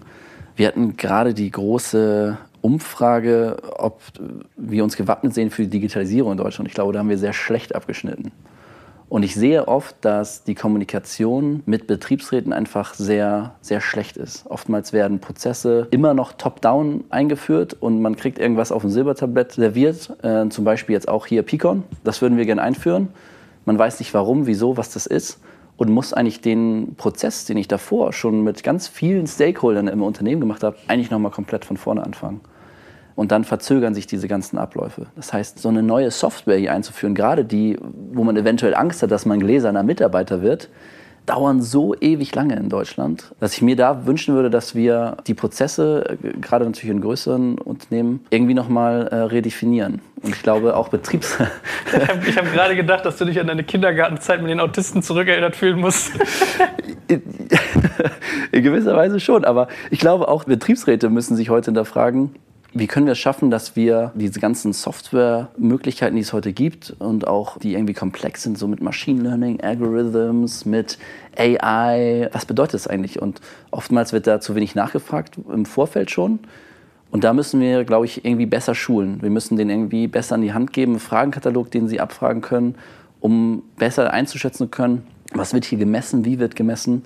Wir 0.57 0.69
hatten 0.69 0.97
gerade 0.97 1.33
die 1.35 1.51
große 1.51 2.37
Umfrage, 2.63 3.57
ob 3.79 4.01
wir 4.57 4.83
uns 4.83 4.97
gewappnet 4.97 5.35
sehen 5.35 5.51
für 5.51 5.63
die 5.63 5.71
Digitalisierung 5.71 6.33
in 6.33 6.39
Deutschland. 6.39 6.69
Ich 6.69 6.75
glaube, 6.75 6.93
da 6.93 6.99
haben 6.99 7.09
wir 7.09 7.19
sehr 7.19 7.33
schlecht 7.33 7.75
abgeschnitten. 7.75 8.33
Und 9.09 9.23
ich 9.23 9.37
sehe 9.37 9.69
oft, 9.69 9.95
dass 10.01 10.43
die 10.43 10.57
Kommunikation 10.57 11.63
mit 11.65 11.87
Betriebsräten 11.87 12.53
einfach 12.53 12.95
sehr, 12.95 13.55
sehr 13.61 13.81
schlecht 13.81 14.17
ist. 14.17 14.47
Oftmals 14.49 14.93
werden 14.93 15.21
Prozesse 15.21 15.87
immer 15.93 16.13
noch 16.13 16.33
top-down 16.33 17.05
eingeführt 17.09 17.77
und 17.79 18.03
man 18.03 18.17
kriegt 18.17 18.39
irgendwas 18.39 18.73
auf 18.73 18.83
dem 18.83 18.91
Silbertablett 18.91 19.53
serviert. 19.53 20.11
Äh, 20.25 20.49
zum 20.49 20.65
Beispiel 20.65 20.95
jetzt 20.95 21.09
auch 21.09 21.27
hier 21.27 21.45
Picon. 21.45 21.85
Das 22.03 22.21
würden 22.21 22.37
wir 22.37 22.47
gerne 22.47 22.63
einführen. 22.63 23.09
Man 23.65 23.79
weiß 23.79 24.01
nicht 24.01 24.13
warum, 24.13 24.47
wieso, 24.47 24.77
was 24.77 24.91
das 24.91 25.07
ist 25.07 25.39
und 25.77 25.91
muss 25.91 26.13
eigentlich 26.13 26.41
den 26.41 26.95
Prozess, 26.97 27.45
den 27.45 27.59
ich 27.59 27.69
davor 27.69 28.13
schon 28.13 28.43
mit 28.43 28.65
ganz 28.65 28.89
vielen 28.89 29.27
Stakeholdern 29.27 29.87
im 29.89 30.03
Unternehmen 30.03 30.41
gemacht 30.41 30.65
habe, 30.65 30.77
eigentlich 30.89 31.11
nochmal 31.11 31.33
komplett 31.33 31.65
von 31.65 31.77
vorne 31.77 32.03
anfangen. 32.03 32.41
Und 33.17 33.33
dann 33.33 33.45
verzögern 33.45 33.95
sich 33.95 34.07
diese 34.07 34.29
ganzen 34.29 34.59
Abläufe. 34.59 35.07
Das 35.17 35.33
heißt, 35.33 35.59
so 35.59 35.71
eine 35.71 35.83
neue 35.83 36.11
Software 36.11 36.59
hier 36.59 36.73
einzuführen, 36.73 37.15
gerade 37.15 37.45
die, 37.45 37.79
wo 38.13 38.23
man 38.23 38.37
eventuell 38.37 38.75
Angst 38.75 39.03
hat, 39.03 39.11
dass 39.11 39.27
man 39.27 39.41
gläserner 39.41 39.83
Mitarbeiter 39.83 40.43
wird, 40.43 40.69
dauern 41.27 41.61
so 41.61 41.95
ewig 42.01 42.35
lange 42.35 42.57
in 42.57 42.69
Deutschland, 42.69 43.35
dass 43.41 43.55
ich 43.55 43.63
mir 43.63 43.77
da 43.77 44.07
wünschen 44.07 44.35
würde, 44.35 44.49
dass 44.49 44.75
wir 44.75 45.17
die 45.27 45.35
Prozesse, 45.35 46.19
äh, 46.23 46.39
gerade 46.41 46.65
natürlich 46.65 46.91
in 46.91 47.01
größeren 47.01 47.59
Unternehmen, 47.59 48.25
irgendwie 48.31 48.55
nochmal 48.55 49.09
äh, 49.09 49.17
redefinieren. 49.17 50.01
Und 50.23 50.35
ich 50.35 50.43
glaube 50.43 50.77
auch 50.77 50.89
Betriebs... 50.89 51.37
ich 51.87 52.37
habe 52.37 52.49
hab 52.49 52.53
gerade 52.53 52.77
gedacht, 52.77 53.05
dass 53.05 53.17
du 53.17 53.25
dich 53.25 53.39
an 53.41 53.49
deine 53.49 53.65
Kindergartenzeit 53.65 54.41
mit 54.41 54.51
den 54.51 54.61
Autisten 54.61 55.03
zurückerinnert 55.03 55.57
fühlen 55.57 55.81
musst. 55.81 56.13
in 57.09 58.63
gewisser 58.63 58.97
Weise 58.97 59.21
schon, 59.21 59.45
aber 59.45 59.69
ich 59.91 59.99
glaube 59.99 60.29
auch 60.29 60.45
Betriebsräte 60.45 61.11
müssen 61.11 61.37
sich 61.37 61.51
heute 61.51 61.67
hinterfragen, 61.67 62.35
wie 62.73 62.87
können 62.87 63.07
wir 63.07 63.13
es 63.13 63.19
schaffen, 63.19 63.51
dass 63.51 63.77
wir 63.77 64.13
diese 64.15 64.41
ganzen 64.41 64.73
Software-Möglichkeiten, 64.73 66.17
die 66.17 66.23
es 66.23 66.33
heute 66.33 66.53
gibt 66.53 66.95
und 66.99 67.27
auch 67.27 67.59
die 67.59 67.75
irgendwie 67.75 67.95
komplex 67.95 68.43
sind, 68.43 68.59
so 68.59 68.69
mit 68.69 68.83
Machine 68.83 69.23
Learning, 69.23 69.61
Algorithms, 69.61 70.67
mit 70.67 70.99
AI, 71.37 72.29
was 72.33 72.45
bedeutet 72.45 72.75
das 72.75 72.87
eigentlich? 72.87 73.21
Und 73.21 73.41
oftmals 73.71 74.13
wird 74.13 74.27
da 74.27 74.41
zu 74.41 74.55
wenig 74.55 74.75
nachgefragt 74.75 75.39
im 75.53 75.65
Vorfeld 75.65 76.11
schon. 76.11 76.41
Und 77.11 77.25
da 77.25 77.33
müssen 77.33 77.61
wir, 77.61 77.85
glaube 77.85 78.07
ich, 78.07 78.25
irgendwie 78.25 78.47
besser 78.47 78.75
schulen. 78.75 79.23
Wir 79.23 79.31
müssen 79.31 79.57
denen 79.57 79.71
irgendwie 79.71 80.07
besser 80.09 80.35
an 80.35 80.43
die 80.43 80.53
Hand 80.53 80.73
geben, 80.73 80.93
einen 80.93 81.01
Fragenkatalog, 81.01 81.71
den 81.71 81.89
sie 81.89 82.01
abfragen 82.01 82.43
können, 82.43 82.75
um 83.21 83.63
besser 83.79 84.13
einzuschätzen 84.13 84.71
können, 84.71 85.07
was 85.33 85.55
wird 85.55 85.65
hier 85.65 85.79
gemessen, 85.79 86.25
wie 86.25 86.39
wird 86.39 86.57
gemessen 86.57 87.03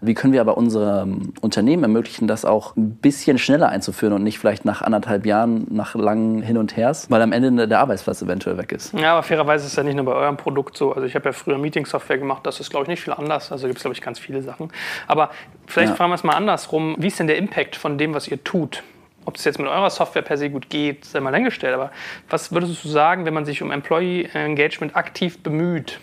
wie 0.00 0.14
können 0.14 0.32
wir 0.32 0.40
aber 0.40 0.56
unserem 0.56 1.32
Unternehmen 1.40 1.82
ermöglichen, 1.82 2.26
das 2.28 2.44
auch 2.44 2.76
ein 2.76 2.96
bisschen 2.96 3.38
schneller 3.38 3.68
einzuführen 3.68 4.12
und 4.12 4.22
nicht 4.22 4.38
vielleicht 4.38 4.64
nach 4.64 4.82
anderthalb 4.82 5.26
Jahren, 5.26 5.66
nach 5.70 5.94
langen 5.94 6.42
Hin 6.42 6.58
und 6.58 6.76
Hers, 6.76 7.10
weil 7.10 7.22
am 7.22 7.32
Ende 7.32 7.66
der 7.68 7.80
Arbeitsplatz 7.80 8.22
eventuell 8.22 8.58
weg 8.58 8.72
ist? 8.72 8.92
Ja, 8.94 9.12
aber 9.12 9.22
fairerweise 9.22 9.64
ist 9.64 9.72
es 9.72 9.76
ja 9.76 9.82
nicht 9.82 9.96
nur 9.96 10.04
bei 10.04 10.14
eurem 10.14 10.36
Produkt 10.36 10.76
so. 10.76 10.92
Also 10.92 11.06
ich 11.06 11.14
habe 11.14 11.26
ja 11.26 11.32
früher 11.32 11.58
Meeting-Software 11.58 12.18
gemacht, 12.18 12.46
das 12.46 12.60
ist, 12.60 12.70
glaube 12.70 12.84
ich, 12.84 12.88
nicht 12.88 13.02
viel 13.02 13.12
anders. 13.12 13.52
Also 13.52 13.66
gibt 13.66 13.78
es, 13.78 13.82
glaube 13.82 13.94
ich, 13.94 14.02
ganz 14.02 14.18
viele 14.18 14.42
Sachen. 14.42 14.70
Aber 15.06 15.30
vielleicht 15.66 15.90
ja. 15.90 15.96
fragen 15.96 16.10
wir 16.10 16.16
es 16.16 16.24
mal 16.24 16.34
andersrum. 16.34 16.96
Wie 16.98 17.08
ist 17.08 17.18
denn 17.18 17.26
der 17.26 17.38
Impact 17.38 17.76
von 17.76 17.98
dem, 17.98 18.14
was 18.14 18.28
ihr 18.28 18.42
tut? 18.42 18.82
Ob 19.24 19.36
es 19.36 19.44
jetzt 19.44 19.58
mit 19.58 19.66
eurer 19.66 19.90
Software 19.90 20.22
per 20.22 20.36
se 20.36 20.50
gut 20.50 20.70
geht, 20.70 21.04
sei 21.04 21.20
mal 21.20 21.32
dahingestellt. 21.32 21.74
Aber 21.74 21.90
was 22.30 22.52
würdest 22.52 22.84
du 22.84 22.88
sagen, 22.88 23.24
wenn 23.24 23.34
man 23.34 23.44
sich 23.44 23.60
um 23.60 23.72
Employee 23.72 24.28
Engagement 24.32 24.94
aktiv 24.94 25.42
bemüht? 25.42 25.98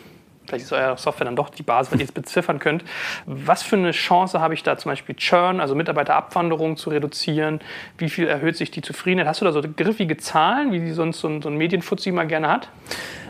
Vielleicht 0.45 0.65
ist 0.65 0.73
eure 0.73 0.97
Software 0.97 1.25
dann 1.25 1.35
doch 1.35 1.49
die 1.49 1.63
Basis, 1.63 1.91
wenn 1.91 1.99
ihr 1.99 2.05
es 2.05 2.11
beziffern 2.11 2.59
könnt. 2.59 2.83
Was 3.25 3.63
für 3.63 3.75
eine 3.75 3.91
Chance 3.91 4.39
habe 4.39 4.53
ich 4.53 4.63
da 4.63 4.77
zum 4.77 4.91
Beispiel 4.91 5.15
Churn, 5.15 5.59
also 5.59 5.75
Mitarbeiterabwanderung 5.75 6.77
zu 6.77 6.89
reduzieren? 6.89 7.59
Wie 7.97 8.09
viel 8.09 8.27
erhöht 8.27 8.57
sich 8.57 8.71
die 8.71 8.81
Zufriedenheit? 8.81 9.27
Hast 9.27 9.41
du 9.41 9.45
da 9.45 9.51
so 9.51 9.61
griffige 9.61 10.17
Zahlen, 10.17 10.71
wie 10.71 10.79
die 10.79 10.91
sonst 10.91 11.19
so 11.19 11.27
ein, 11.27 11.41
so 11.41 11.49
ein 11.49 11.57
Medienfuzzi 11.57 12.11
mal 12.11 12.27
gerne 12.27 12.49
hat? 12.49 12.69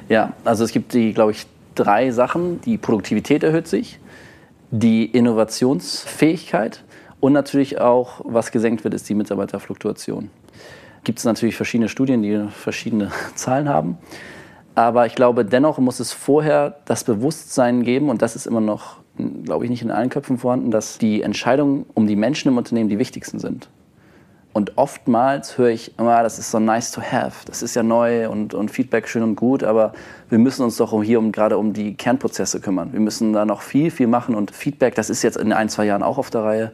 Ja, 0.10 0.34
also 0.44 0.64
es 0.64 0.72
gibt 0.72 0.94
die, 0.94 1.14
glaube 1.14 1.32
ich, 1.32 1.46
drei 1.76 2.12
Sachen. 2.12 2.62
Die 2.62 2.78
Produktivität 2.78 3.44
erhöht 3.44 3.68
sich, 3.68 4.00
die 4.72 5.06
Innovationsfähigkeit 5.06 6.84
und 7.20 7.34
natürlich 7.34 7.80
auch, 7.80 8.22
was 8.24 8.52
gesenkt 8.52 8.84
wird, 8.84 8.94
ist 8.94 9.08
die 9.08 9.16
Mitarbeiterfluktuation. 9.16 10.30
Gibt 11.04 11.20
es 11.20 11.26
natürlich 11.26 11.56
verschiedene 11.56 11.90
Studien, 11.90 12.22
die 12.22 12.50
verschiedene 12.50 13.12
Zahlen 13.36 13.70
haben. 13.70 13.98
Aber 14.76 15.06
ich 15.06 15.16
glaube, 15.16 15.46
dennoch 15.46 15.78
muss 15.78 16.00
es 16.00 16.14
vorher 16.14 16.78
das 16.86 17.04
Bewusstsein 17.04 17.84
geben, 17.84 18.10
und 18.10 18.22
das 18.22 18.36
ist 18.36 18.48
immer 18.48 18.62
noch, 18.62 18.98
glaube 19.44 19.66
ich, 19.66 19.70
nicht 19.70 19.84
in 19.84 19.92
allen 19.92 20.10
Köpfen 20.10 20.38
vorhanden, 20.38 20.72
dass 20.72 20.98
die 20.98 21.22
Entscheidungen 21.22 21.86
um 21.94 22.08
die 22.08 22.16
Menschen 22.16 22.50
im 22.50 22.58
Unternehmen 22.58 22.90
die 22.90 23.00
wichtigsten 23.00 23.40
sind. 23.40 23.70
Und 24.54 24.78
oftmals 24.78 25.58
höre 25.58 25.70
ich 25.70 25.98
immer, 25.98 26.22
das 26.22 26.38
ist 26.38 26.52
so 26.52 26.60
nice 26.60 26.92
to 26.92 27.02
have, 27.02 27.44
das 27.46 27.64
ist 27.64 27.76
ja 27.76 27.82
neu 27.82 28.30
und, 28.30 28.54
und 28.54 28.70
Feedback 28.70 29.08
schön 29.08 29.24
und 29.24 29.36
gut, 29.36 29.64
aber 29.64 29.94
wir 30.30 30.38
müssen 30.38 30.64
uns 30.64 30.78
doch 30.78 31.02
hier 31.02 31.18
um, 31.18 31.32
gerade 31.32 31.58
um 31.58 31.74
die 31.74 31.96
Kernprozesse 31.96 32.62
kümmern. 32.62 32.94
Wir 32.94 33.00
müssen 33.00 33.34
da 33.34 33.46
noch 33.46 33.64
viel, 33.64 33.90
viel 33.90 34.06
machen 34.06 34.36
und 34.36 34.52
Feedback, 34.52 34.94
das 34.94 35.10
ist 35.10 35.24
jetzt 35.24 35.38
in 35.38 35.54
ein, 35.54 35.70
zwei 35.70 35.86
Jahren 35.86 36.04
auch 36.04 36.20
auf 36.20 36.30
der 36.30 36.44
Reihe. 36.44 36.72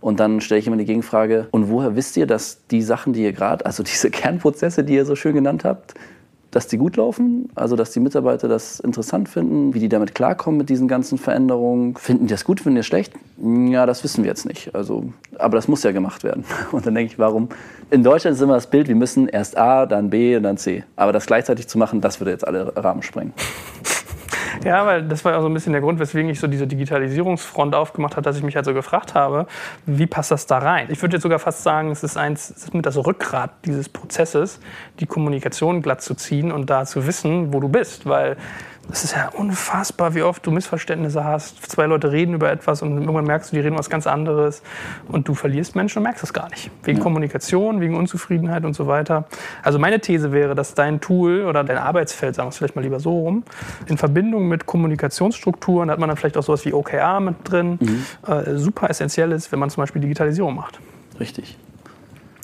Und 0.00 0.18
dann 0.18 0.40
stelle 0.40 0.58
ich 0.58 0.66
immer 0.66 0.76
die 0.76 0.86
Gegenfrage, 0.86 1.46
und 1.52 1.70
woher 1.70 1.94
wisst 1.94 2.16
ihr, 2.16 2.26
dass 2.26 2.66
die 2.68 2.82
Sachen, 2.82 3.12
die 3.12 3.22
ihr 3.22 3.32
gerade, 3.32 3.64
also 3.64 3.82
diese 3.84 4.10
Kernprozesse, 4.10 4.82
die 4.82 4.94
ihr 4.94 5.04
so 5.04 5.14
schön 5.14 5.34
genannt 5.34 5.64
habt, 5.64 5.94
dass 6.50 6.66
die 6.66 6.78
gut 6.78 6.96
laufen, 6.96 7.48
also 7.54 7.76
dass 7.76 7.92
die 7.92 8.00
Mitarbeiter 8.00 8.48
das 8.48 8.80
interessant 8.80 9.28
finden, 9.28 9.72
wie 9.74 9.78
die 9.78 9.88
damit 9.88 10.14
klarkommen 10.14 10.58
mit 10.58 10.68
diesen 10.68 10.88
ganzen 10.88 11.16
Veränderungen. 11.16 11.94
Finden 11.96 12.26
die 12.26 12.32
das 12.32 12.44
gut, 12.44 12.60
finden 12.60 12.76
die 12.76 12.80
das 12.80 12.86
schlecht? 12.86 13.12
Ja, 13.38 13.86
das 13.86 14.02
wissen 14.02 14.24
wir 14.24 14.30
jetzt 14.30 14.46
nicht. 14.46 14.74
Also, 14.74 15.12
aber 15.38 15.56
das 15.56 15.68
muss 15.68 15.82
ja 15.82 15.92
gemacht 15.92 16.24
werden. 16.24 16.44
Und 16.72 16.86
dann 16.86 16.94
denke 16.94 17.12
ich, 17.12 17.18
warum? 17.18 17.48
In 17.90 18.02
Deutschland 18.02 18.36
ist 18.36 18.42
immer 18.42 18.54
das 18.54 18.68
Bild, 18.68 18.88
wir 18.88 18.96
müssen 18.96 19.28
erst 19.28 19.56
A, 19.56 19.86
dann 19.86 20.10
B 20.10 20.36
und 20.36 20.44
dann 20.44 20.56
C. 20.56 20.84
Aber 20.94 21.12
das 21.12 21.26
gleichzeitig 21.26 21.66
zu 21.66 21.76
machen, 21.76 22.00
das 22.00 22.20
würde 22.20 22.30
jetzt 22.30 22.46
alle 22.46 22.72
Rahmen 22.76 23.02
sprengen. 23.02 23.32
Ja, 24.64 24.86
weil 24.86 25.02
das 25.02 25.24
war 25.24 25.32
ja 25.32 25.40
so 25.40 25.48
ein 25.48 25.54
bisschen 25.54 25.72
der 25.72 25.82
Grund, 25.82 25.98
weswegen 25.98 26.30
ich 26.30 26.40
so 26.40 26.46
diese 26.46 26.66
Digitalisierungsfront 26.66 27.74
aufgemacht 27.74 28.16
habe, 28.16 28.22
dass 28.22 28.36
ich 28.36 28.42
mich 28.42 28.56
halt 28.56 28.64
so 28.64 28.74
gefragt 28.74 29.14
habe, 29.14 29.46
wie 29.86 30.06
passt 30.06 30.30
das 30.30 30.46
da 30.46 30.58
rein? 30.58 30.88
Ich 30.90 31.00
würde 31.02 31.16
jetzt 31.16 31.22
sogar 31.22 31.38
fast 31.38 31.62
sagen, 31.62 31.90
es 31.90 32.02
ist 32.02 32.16
eins, 32.16 32.50
es 32.50 32.64
ist 32.64 32.74
mit 32.74 32.86
das 32.86 32.96
Rückgrat 32.96 33.50
dieses 33.64 33.88
Prozesses, 33.88 34.60
die 35.00 35.06
Kommunikation 35.06 35.82
glatt 35.82 36.02
zu 36.02 36.14
ziehen 36.14 36.52
und 36.52 36.70
da 36.70 36.84
zu 36.84 37.06
wissen, 37.06 37.52
wo 37.52 37.60
du 37.60 37.68
bist, 37.68 38.06
weil 38.06 38.36
es 38.92 39.04
ist 39.04 39.14
ja 39.14 39.28
unfassbar, 39.28 40.14
wie 40.14 40.22
oft 40.22 40.44
du 40.46 40.50
Missverständnisse 40.50 41.24
hast. 41.24 41.70
Zwei 41.70 41.86
Leute 41.86 42.12
reden 42.12 42.34
über 42.34 42.50
etwas 42.50 42.82
und 42.82 42.98
irgendwann 43.00 43.24
merkst 43.24 43.52
du, 43.52 43.56
die 43.56 43.60
reden 43.60 43.78
was 43.78 43.90
ganz 43.90 44.06
anderes 44.06 44.62
und 45.08 45.28
du 45.28 45.34
verlierst 45.34 45.76
Menschen 45.76 45.98
und 45.98 46.04
merkst 46.04 46.24
es 46.24 46.32
gar 46.32 46.48
nicht. 46.50 46.70
Wegen 46.82 46.98
ja. 46.98 47.02
Kommunikation, 47.02 47.80
wegen 47.80 47.96
Unzufriedenheit 47.96 48.64
und 48.64 48.74
so 48.74 48.86
weiter. 48.86 49.24
Also 49.62 49.78
meine 49.78 50.00
These 50.00 50.32
wäre, 50.32 50.54
dass 50.54 50.74
dein 50.74 51.00
Tool 51.00 51.44
oder 51.44 51.64
dein 51.64 51.78
Arbeitsfeld, 51.78 52.34
sagen 52.34 52.46
wir 52.46 52.50
es 52.50 52.58
vielleicht 52.58 52.76
mal 52.76 52.82
lieber 52.82 53.00
so 53.00 53.18
rum, 53.18 53.44
in 53.86 53.98
Verbindung 53.98 54.48
mit 54.48 54.66
Kommunikationsstrukturen, 54.66 55.88
da 55.88 55.92
hat 55.92 56.00
man 56.00 56.08
dann 56.08 56.16
vielleicht 56.16 56.36
auch 56.36 56.42
sowas 56.42 56.64
wie 56.64 56.72
OKR 56.72 57.20
mit 57.20 57.36
drin, 57.44 57.78
mhm. 57.80 58.04
äh, 58.26 58.56
super 58.56 58.90
essentiell 58.90 59.32
ist, 59.32 59.52
wenn 59.52 59.58
man 59.58 59.70
zum 59.70 59.82
Beispiel 59.82 60.02
Digitalisierung 60.02 60.54
macht. 60.54 60.80
Richtig. 61.18 61.56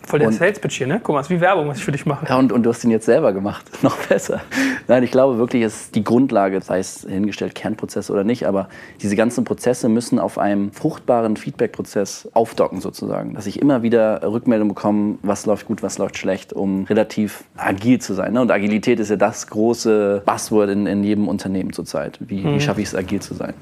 Voll 0.06 0.20
der 0.20 0.30
Sales-Pitch 0.30 0.78
hier, 0.78 0.86
ne? 0.86 1.00
Guck 1.02 1.14
mal, 1.14 1.20
es 1.20 1.26
ist 1.26 1.30
wie 1.30 1.40
Werbung, 1.40 1.68
was 1.68 1.78
ich 1.78 1.84
für 1.84 1.90
dich 1.90 2.06
mache. 2.06 2.26
Ja, 2.28 2.38
und, 2.38 2.52
und 2.52 2.62
du 2.62 2.70
hast 2.70 2.84
ihn 2.84 2.92
jetzt 2.92 3.06
selber 3.06 3.32
gemacht. 3.32 3.64
Noch 3.82 3.96
besser. 3.96 4.40
Nein, 4.86 5.02
ich 5.02 5.10
glaube 5.10 5.36
wirklich, 5.38 5.62
es 5.64 5.82
ist 5.82 5.94
die 5.96 6.04
Grundlage, 6.04 6.60
sei 6.60 6.78
es 6.78 7.04
hingestellt 7.08 7.56
Kernprozesse 7.56 8.12
oder 8.12 8.22
nicht, 8.22 8.46
aber 8.46 8.68
diese 9.02 9.16
ganzen 9.16 9.42
Prozesse 9.42 9.88
müssen 9.88 10.20
auf 10.20 10.38
einem 10.38 10.70
fruchtbaren 10.70 11.36
Feedback-Prozess 11.36 12.28
aufdocken 12.34 12.80
sozusagen. 12.80 13.34
Dass 13.34 13.46
ich 13.46 13.60
immer 13.60 13.82
wieder 13.82 14.22
Rückmeldung 14.22 14.68
bekomme, 14.68 15.18
was 15.22 15.44
läuft 15.44 15.66
gut, 15.66 15.82
was 15.82 15.98
läuft 15.98 16.16
schlecht, 16.16 16.52
um 16.52 16.84
relativ 16.84 17.42
agil 17.56 18.00
zu 18.00 18.14
sein. 18.14 18.32
Ne? 18.32 18.40
Und 18.40 18.52
Agilität 18.52 19.00
ist 19.00 19.10
ja 19.10 19.16
das 19.16 19.48
große 19.48 20.22
Buzzword 20.24 20.70
in, 20.70 20.86
in 20.86 21.02
jedem 21.02 21.26
Unternehmen 21.26 21.72
zurzeit. 21.72 22.18
Wie, 22.20 22.42
mhm. 22.42 22.54
wie 22.54 22.60
schaffe 22.60 22.80
ich 22.80 22.86
es, 22.86 22.94
agil 22.94 23.20
zu 23.20 23.34
sein? 23.34 23.54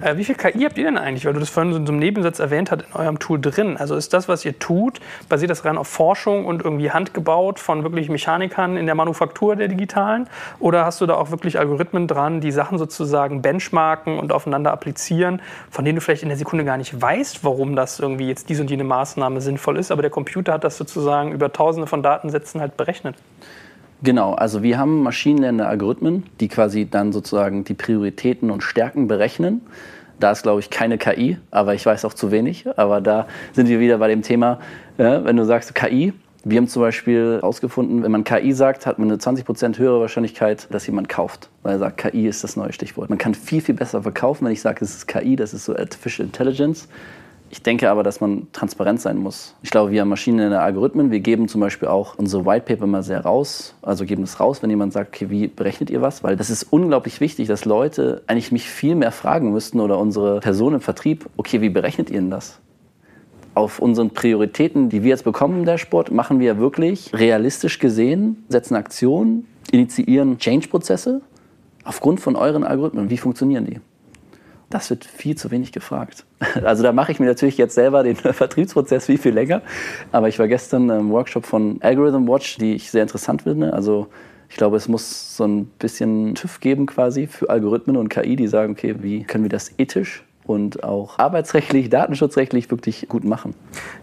Äh, 0.00 0.16
wie 0.16 0.24
viel 0.24 0.34
KI 0.34 0.64
habt 0.64 0.78
ihr 0.78 0.84
denn 0.84 0.98
eigentlich, 0.98 1.24
weil 1.24 1.32
du 1.32 1.40
das 1.40 1.50
vorhin 1.50 1.72
so 1.72 1.78
in 1.78 1.86
so 1.86 1.92
einem 1.92 2.00
Nebensatz 2.00 2.38
erwähnt 2.38 2.70
hast, 2.70 2.82
in 2.82 2.92
eurem 2.94 3.18
Tool 3.18 3.40
drin? 3.40 3.76
Also 3.76 3.96
ist 3.96 4.12
das, 4.12 4.28
was 4.28 4.44
ihr 4.44 4.58
tut, 4.58 5.00
basiert 5.28 5.50
das 5.50 5.64
rein 5.64 5.78
auf 5.78 5.88
Forschung 5.88 6.46
und 6.46 6.62
irgendwie 6.62 6.90
handgebaut 6.90 7.58
von 7.58 7.82
wirklich 7.82 8.08
Mechanikern 8.08 8.76
in 8.76 8.86
der 8.86 8.94
Manufaktur 8.94 9.56
der 9.56 9.68
digitalen? 9.68 10.28
Oder 10.60 10.84
hast 10.84 11.00
du 11.00 11.06
da 11.06 11.14
auch 11.14 11.30
wirklich 11.30 11.58
Algorithmen 11.58 12.06
dran, 12.06 12.40
die 12.40 12.52
Sachen 12.52 12.78
sozusagen 12.78 13.42
benchmarken 13.42 14.18
und 14.18 14.32
aufeinander 14.32 14.72
applizieren, 14.72 15.42
von 15.70 15.84
denen 15.84 15.96
du 15.96 16.00
vielleicht 16.00 16.22
in 16.22 16.28
der 16.28 16.38
Sekunde 16.38 16.64
gar 16.64 16.76
nicht 16.76 17.00
weißt, 17.00 17.44
warum 17.44 17.74
das 17.74 17.98
irgendwie 17.98 18.28
jetzt 18.28 18.48
diese 18.48 18.62
und 18.62 18.70
jene 18.70 18.84
Maßnahme 18.84 19.40
sinnvoll 19.40 19.78
ist, 19.78 19.90
aber 19.90 20.02
der 20.02 20.10
Computer 20.10 20.52
hat 20.52 20.64
das 20.64 20.76
sozusagen 20.76 21.32
über 21.32 21.52
tausende 21.52 21.86
von 21.86 22.02
Datensätzen 22.02 22.60
halt 22.60 22.76
berechnet? 22.76 23.16
Genau, 24.02 24.34
also 24.34 24.62
wir 24.62 24.78
haben 24.78 25.02
maschinenlernende 25.02 25.66
Algorithmen, 25.66 26.24
die 26.38 26.48
quasi 26.48 26.88
dann 26.88 27.12
sozusagen 27.12 27.64
die 27.64 27.74
Prioritäten 27.74 28.50
und 28.50 28.62
Stärken 28.62 29.08
berechnen. 29.08 29.62
Da 30.20 30.30
ist, 30.30 30.42
glaube 30.42 30.60
ich, 30.60 30.70
keine 30.70 30.98
KI, 30.98 31.38
aber 31.50 31.74
ich 31.74 31.84
weiß 31.84 32.04
auch 32.04 32.14
zu 32.14 32.30
wenig. 32.30 32.66
Aber 32.76 33.00
da 33.00 33.26
sind 33.52 33.68
wir 33.68 33.80
wieder 33.80 33.98
bei 33.98 34.08
dem 34.08 34.22
Thema, 34.22 34.60
ja, 34.98 35.24
wenn 35.24 35.36
du 35.36 35.44
sagst 35.44 35.74
KI, 35.74 36.12
wir 36.44 36.56
haben 36.56 36.68
zum 36.68 36.82
Beispiel 36.82 37.34
herausgefunden, 37.34 38.02
wenn 38.02 38.12
man 38.12 38.24
KI 38.24 38.52
sagt, 38.52 38.86
hat 38.86 38.98
man 38.98 39.10
eine 39.10 39.18
20% 39.18 39.78
höhere 39.78 40.00
Wahrscheinlichkeit, 40.00 40.68
dass 40.70 40.86
jemand 40.86 41.08
kauft. 41.08 41.50
Weil 41.62 41.74
er 41.74 41.78
sagt, 41.80 41.98
KI 41.98 42.28
ist 42.28 42.44
das 42.44 42.56
neue 42.56 42.72
Stichwort. 42.72 43.10
Man 43.10 43.18
kann 43.18 43.34
viel, 43.34 43.60
viel 43.60 43.74
besser 43.74 44.02
verkaufen, 44.02 44.44
wenn 44.44 44.52
ich 44.52 44.60
sage, 44.60 44.84
es 44.84 44.94
ist 44.94 45.08
KI, 45.08 45.34
das 45.34 45.52
ist 45.52 45.64
so 45.64 45.76
Artificial 45.76 46.26
Intelligence. 46.26 46.88
Ich 47.50 47.62
denke 47.62 47.90
aber, 47.90 48.02
dass 48.02 48.20
man 48.20 48.48
transparent 48.52 49.00
sein 49.00 49.16
muss. 49.16 49.54
Ich 49.62 49.70
glaube, 49.70 49.90
wir 49.90 50.02
haben 50.02 50.08
maschinelle 50.08 50.60
Algorithmen. 50.60 51.10
Wir 51.10 51.20
geben 51.20 51.48
zum 51.48 51.62
Beispiel 51.62 51.88
auch 51.88 52.18
unsere 52.18 52.44
White 52.44 52.66
Paper 52.66 52.86
mal 52.86 53.02
sehr 53.02 53.20
raus. 53.20 53.74
Also 53.80 54.04
geben 54.04 54.22
es 54.22 54.38
raus, 54.38 54.62
wenn 54.62 54.68
jemand 54.68 54.92
sagt, 54.92 55.14
okay, 55.14 55.30
wie 55.30 55.46
berechnet 55.46 55.88
ihr 55.88 56.02
was? 56.02 56.22
Weil 56.22 56.36
das 56.36 56.50
ist 56.50 56.64
unglaublich 56.64 57.20
wichtig, 57.20 57.48
dass 57.48 57.64
Leute 57.64 58.22
eigentlich 58.26 58.52
mich 58.52 58.68
viel 58.68 58.94
mehr 58.94 59.12
fragen 59.12 59.52
müssten 59.52 59.80
oder 59.80 59.98
unsere 59.98 60.40
Person 60.40 60.74
im 60.74 60.80
Vertrieb, 60.80 61.26
okay, 61.38 61.62
wie 61.62 61.70
berechnet 61.70 62.10
ihr 62.10 62.20
denn 62.20 62.30
das? 62.30 62.58
Auf 63.54 63.78
unseren 63.78 64.10
Prioritäten, 64.10 64.90
die 64.90 65.02
wir 65.02 65.10
jetzt 65.10 65.24
bekommen 65.24 65.60
im 65.60 65.64
Dashboard, 65.64 66.12
machen 66.12 66.40
wir 66.40 66.58
wirklich 66.58 67.10
realistisch 67.14 67.78
gesehen, 67.78 68.44
setzen 68.48 68.76
Aktionen, 68.76 69.46
initiieren 69.72 70.38
Change-Prozesse 70.38 71.22
aufgrund 71.82 72.20
von 72.20 72.36
euren 72.36 72.62
Algorithmen. 72.62 73.08
Wie 73.08 73.16
funktionieren 73.16 73.64
die? 73.64 73.80
Das 74.70 74.90
wird 74.90 75.04
viel 75.04 75.36
zu 75.36 75.50
wenig 75.50 75.72
gefragt. 75.72 76.24
Also 76.64 76.82
da 76.82 76.92
mache 76.92 77.12
ich 77.12 77.20
mir 77.20 77.26
natürlich 77.26 77.58
jetzt 77.58 77.74
selber 77.74 78.02
den 78.02 78.16
Vertriebsprozess 78.16 79.06
viel, 79.06 79.18
viel 79.18 79.32
länger. 79.32 79.62
Aber 80.12 80.28
ich 80.28 80.38
war 80.38 80.48
gestern 80.48 80.88
im 80.90 81.10
Workshop 81.10 81.46
von 81.46 81.78
Algorithm 81.80 82.28
Watch, 82.28 82.58
die 82.58 82.74
ich 82.74 82.90
sehr 82.90 83.02
interessant 83.02 83.42
finde. 83.42 83.72
Also 83.72 84.08
ich 84.48 84.56
glaube, 84.56 84.76
es 84.76 84.88
muss 84.88 85.36
so 85.36 85.44
ein 85.44 85.66
bisschen 85.78 86.34
TÜV 86.34 86.60
geben 86.60 86.86
quasi 86.86 87.26
für 87.26 87.50
Algorithmen 87.50 87.96
und 87.96 88.08
KI, 88.08 88.36
die 88.36 88.46
sagen, 88.46 88.72
okay, 88.72 88.96
wie 89.00 89.24
können 89.24 89.44
wir 89.44 89.50
das 89.50 89.72
ethisch 89.78 90.24
und 90.48 90.82
auch 90.82 91.18
arbeitsrechtlich, 91.18 91.90
datenschutzrechtlich 91.90 92.70
wirklich 92.70 93.06
gut 93.08 93.22
machen. 93.22 93.54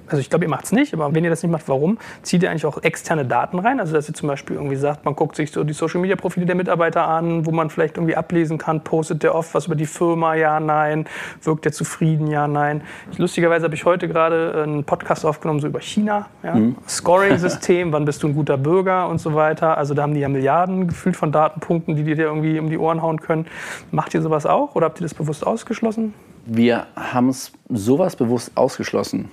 Also 0.07 0.21
ich 0.21 0.29
glaube, 0.29 0.45
ihr 0.45 0.49
macht 0.49 0.65
es 0.65 0.71
nicht, 0.71 0.93
aber 0.93 1.13
wenn 1.15 1.23
ihr 1.23 1.31
das 1.31 1.41
nicht 1.41 1.51
macht, 1.51 1.67
warum? 1.67 1.97
Zieht 2.21 2.43
ihr 2.43 2.51
eigentlich 2.51 2.67
auch 2.67 2.83
externe 2.83 3.25
Daten 3.25 3.57
rein? 3.57 3.79
Also 3.79 3.93
dass 3.93 4.07
ihr 4.07 4.13
zum 4.13 4.27
Beispiel 4.27 4.55
irgendwie 4.55 4.75
sagt, 4.75 5.05
man 5.05 5.15
guckt 5.15 5.35
sich 5.35 5.51
so 5.51 5.63
die 5.63 5.73
Social-Media-Profile 5.73 6.45
der 6.45 6.55
Mitarbeiter 6.55 7.07
an, 7.07 7.47
wo 7.47 7.51
man 7.51 7.71
vielleicht 7.71 7.97
irgendwie 7.97 8.15
ablesen 8.15 8.59
kann, 8.59 8.81
postet 8.81 9.23
der 9.23 9.33
oft 9.33 9.55
was 9.55 9.65
über 9.65 9.75
die 9.75 9.87
Firma, 9.87 10.35
ja, 10.35 10.59
nein, 10.59 11.05
wirkt 11.41 11.65
der 11.65 11.71
zufrieden, 11.71 12.27
ja, 12.27 12.47
nein. 12.47 12.83
Ich, 13.11 13.17
lustigerweise 13.17 13.65
habe 13.65 13.73
ich 13.73 13.83
heute 13.85 14.07
gerade 14.07 14.61
einen 14.63 14.83
Podcast 14.83 15.25
aufgenommen, 15.25 15.61
so 15.61 15.67
über 15.67 15.81
China, 15.81 16.27
ja? 16.43 16.53
mhm. 16.53 16.75
Scoring-System, 16.87 17.91
wann 17.91 18.05
bist 18.05 18.21
du 18.21 18.27
ein 18.27 18.35
guter 18.35 18.57
Bürger 18.57 19.09
und 19.09 19.17
so 19.17 19.33
weiter. 19.33 19.79
Also 19.79 19.95
da 19.95 20.03
haben 20.03 20.13
die 20.13 20.19
ja 20.19 20.29
Milliarden 20.29 20.87
gefühlt 20.87 21.15
von 21.15 21.31
Datenpunkten, 21.31 21.95
die 21.95 22.03
dir 22.03 22.17
irgendwie 22.17 22.59
um 22.59 22.69
die 22.69 22.77
Ohren 22.77 23.01
hauen 23.01 23.19
können. 23.19 23.47
Macht 23.89 24.13
ihr 24.13 24.21
sowas 24.21 24.45
auch 24.45 24.75
oder 24.75 24.85
habt 24.85 24.99
ihr 24.99 25.03
das 25.03 25.15
bewusst 25.15 25.45
ausgeschlossen? 25.45 26.13
Wir 26.45 26.85
haben 26.95 27.29
es 27.29 27.51
sowas 27.69 28.15
bewusst 28.15 28.51
ausgeschlossen. 28.53 29.29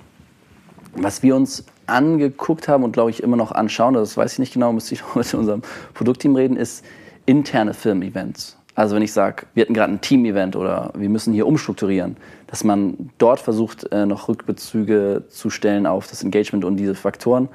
Was 0.95 1.21
wir 1.21 1.35
uns 1.35 1.63
angeguckt 1.85 2.67
haben 2.67 2.83
und 2.83 2.93
glaube 2.93 3.11
ich 3.11 3.21
immer 3.21 3.37
noch 3.37 3.51
anschauen, 3.51 3.93
das 3.93 4.17
weiß 4.17 4.33
ich 4.33 4.39
nicht 4.39 4.53
genau, 4.53 4.73
müsste 4.73 4.95
ich 4.95 5.01
noch 5.01 5.15
mit 5.15 5.31
unserem 5.33 5.61
Produktteam 5.93 6.35
reden, 6.35 6.57
ist 6.57 6.83
interne 7.25 7.75
Firmen-Events. 7.75 8.57
Also 8.75 8.95
wenn 8.95 9.03
ich 9.03 9.13
sage, 9.13 9.45
wir 9.53 9.61
hatten 9.61 9.75
gerade 9.75 9.93
ein 9.93 10.01
Team-Event 10.01 10.55
oder 10.55 10.91
wir 10.95 11.09
müssen 11.09 11.33
hier 11.33 11.45
umstrukturieren, 11.45 12.17
dass 12.47 12.63
man 12.63 13.11
dort 13.19 13.39
versucht, 13.39 13.91
äh, 13.91 14.07
noch 14.07 14.27
Rückbezüge 14.27 15.25
zu 15.29 15.51
stellen 15.51 15.85
auf 15.85 16.07
das 16.07 16.23
Engagement 16.23 16.65
und 16.65 16.77
diese 16.77 16.95
Faktoren. 16.95 17.47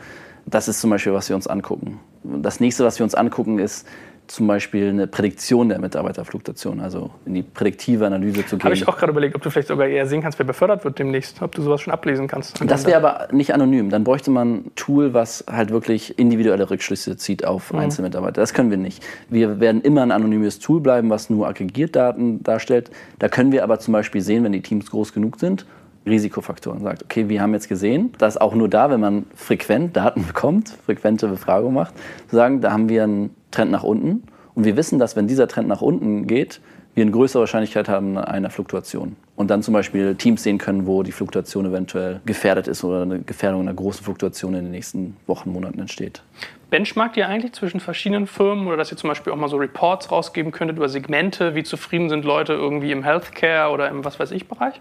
Das 0.47 0.69
ist 0.69 0.81
zum 0.81 0.91
Beispiel, 0.91 1.13
was 1.13 1.29
wir 1.29 1.35
uns 1.35 1.49
angucken. 1.49 1.99
Das 2.23 2.61
nächste, 2.61 2.85
was 2.85 3.01
wir 3.01 3.05
uns 3.05 3.17
angucken, 3.17 3.59
ist, 3.59 3.87
zum 4.29 4.47
Beispiel 4.47 4.91
eine 4.91 5.07
Prädiktion 5.07 5.69
der 5.69 5.81
Mitarbeiterfluktuation, 5.81 6.81
also 6.81 7.11
in 7.27 7.35
die 7.35 7.43
prädiktive 7.43 8.07
Analyse 8.07 8.47
zu 8.47 8.57
gehen. 8.57 8.65
Habe 8.65 8.75
ich 8.75 8.87
auch 8.87 8.97
gerade 8.97 9.11
überlegt, 9.11 9.35
ob 9.35 9.43
du 9.43 9.51
vielleicht 9.51 9.69
sogar 9.69 9.87
eher 9.87 10.07
sehen 10.07 10.23
kannst, 10.23 10.39
wer 10.39 10.47
befördert 10.47 10.85
wird 10.85 10.99
demnächst, 10.99 11.43
ob 11.43 11.55
du 11.55 11.63
sowas 11.63 11.81
schon 11.81 11.93
ablesen 11.93 12.29
kannst. 12.29 12.63
Das 12.67 12.87
wäre 12.87 12.99
aber 12.99 13.29
nicht 13.33 13.53
anonym. 13.55 13.91
Dann 13.91 14.05
bräuchte 14.05 14.31
man 14.31 14.55
ein 14.55 14.71
Tool, 14.77 15.15
was 15.15 15.45
halt 15.51 15.71
wirklich 15.71 16.19
individuelle 16.19 16.71
Rückschlüsse 16.71 17.17
zieht 17.17 17.45
auf 17.45 17.73
mhm. 17.73 17.81
Einzelmitarbeiter. 17.81 18.41
Das 18.41 18.55
können 18.55 18.71
wir 18.71 18.79
nicht. 18.79 19.03
Wir 19.29 19.61
werden 19.61 19.83
immer 19.83 20.03
ein 20.03 20.13
anonymes 20.13 20.59
Tool 20.59 20.81
bleiben, 20.81 21.11
was 21.11 21.31
nur 21.31 21.49
aggregiert 21.49 21.97
Daten 21.97 22.43
darstellt. 22.43 22.91
Da 23.19 23.29
können 23.29 23.51
wir 23.53 23.65
aber 23.65 23.79
zum 23.79 23.93
Beispiel 23.93 24.21
sehen, 24.21 24.45
wenn 24.45 24.53
die 24.53 24.63
Teams 24.63 24.91
groß 24.91 25.13
genug 25.13 25.41
sind, 25.41 25.67
Risikofaktoren 26.09 26.81
sagt, 26.81 27.03
okay, 27.05 27.29
wir 27.29 27.41
haben 27.41 27.53
jetzt 27.53 27.69
gesehen, 27.69 28.13
dass 28.19 28.37
auch 28.37 28.55
nur 28.55 28.69
da, 28.69 28.91
wenn 28.91 29.01
man 29.01 29.27
frequent 29.35 29.97
Daten 29.97 30.25
bekommt, 30.27 30.71
frequente 30.87 31.29
Befragung 31.29 31.75
macht, 31.75 31.95
zu 32.29 32.37
sagen, 32.37 32.61
da 32.61 32.73
haben 32.73 32.89
wir 32.89 33.05
einen 33.05 33.31
Trend 33.51 33.71
nach 33.71 33.83
unten. 33.83 34.23
Und 34.55 34.65
wir 34.65 34.77
wissen, 34.77 34.99
dass 34.99 35.17
wenn 35.17 35.27
dieser 35.27 35.49
Trend 35.49 35.69
nach 35.69 35.81
unten 35.81 36.27
geht, 36.27 36.61
wir 36.95 37.03
eine 37.03 37.13
größere 37.13 37.41
Wahrscheinlichkeit 37.43 37.89
haben 37.89 38.19
einer 38.19 38.51
Fluktuation. 38.51 39.15
Und 39.37 39.51
dann 39.51 39.63
zum 39.63 39.73
Beispiel 39.73 40.17
Teams 40.17 40.43
sehen 40.43 40.59
können, 40.59 40.85
wo 40.85 41.05
die 41.05 41.13
Fluktuation 41.13 41.67
eventuell 41.67 42.21
gefährdet 42.27 42.67
ist 42.67 42.83
oder 42.83 43.03
eine 43.03 43.21
Gefährdung 43.21 43.61
einer 43.61 43.75
großen 43.75 44.05
Fluktuation 44.05 44.55
in 44.55 44.65
den 44.65 44.73
nächsten 44.73 45.17
Wochen, 45.29 45.53
Monaten 45.53 45.79
entsteht. 45.79 46.23
Benchmarkt 46.71 47.17
ihr 47.17 47.29
eigentlich 47.29 47.53
zwischen 47.53 47.79
verschiedenen 47.79 48.27
Firmen 48.27 48.67
oder 48.67 48.77
dass 48.77 48.91
ihr 48.91 48.99
zum 48.99 49.09
Beispiel 49.09 49.33
auch 49.33 49.37
mal 49.37 49.49
so 49.49 49.57
Reports 49.59 50.11
rausgeben 50.11 50.51
könntet 50.51 50.77
über 50.77 50.89
Segmente, 50.89 51.55
wie 51.55 51.63
zufrieden 51.63 52.09
sind 52.09 52.25
Leute 52.25 52.55
irgendwie 52.55 52.91
im 52.91 53.05
Healthcare 53.05 53.71
oder 53.73 53.89
im 53.89 54.05
was 54.05 54.19
weiß 54.19 54.33
ich 54.33 54.49
Bereich? 54.49 54.81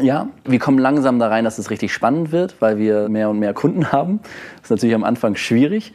Ja, 0.00 0.28
wir 0.44 0.58
kommen 0.58 0.78
langsam 0.78 1.18
da 1.18 1.28
rein, 1.28 1.44
dass 1.44 1.58
es 1.58 1.70
richtig 1.70 1.92
spannend 1.92 2.32
wird, 2.32 2.60
weil 2.60 2.76
wir 2.76 3.08
mehr 3.08 3.30
und 3.30 3.38
mehr 3.38 3.54
Kunden 3.54 3.92
haben. 3.92 4.20
Das 4.56 4.64
ist 4.64 4.70
natürlich 4.70 4.94
am 4.96 5.04
Anfang 5.04 5.36
schwierig. 5.36 5.94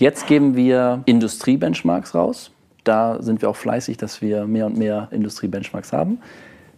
Jetzt 0.00 0.26
geben 0.26 0.56
wir 0.56 1.02
Industrie-Benchmarks 1.04 2.14
raus. 2.14 2.52
Da 2.84 3.20
sind 3.20 3.42
wir 3.42 3.50
auch 3.50 3.56
fleißig, 3.56 3.98
dass 3.98 4.22
wir 4.22 4.46
mehr 4.46 4.64
und 4.64 4.78
mehr 4.78 5.08
Industrie-Benchmarks 5.10 5.92
haben. 5.92 6.20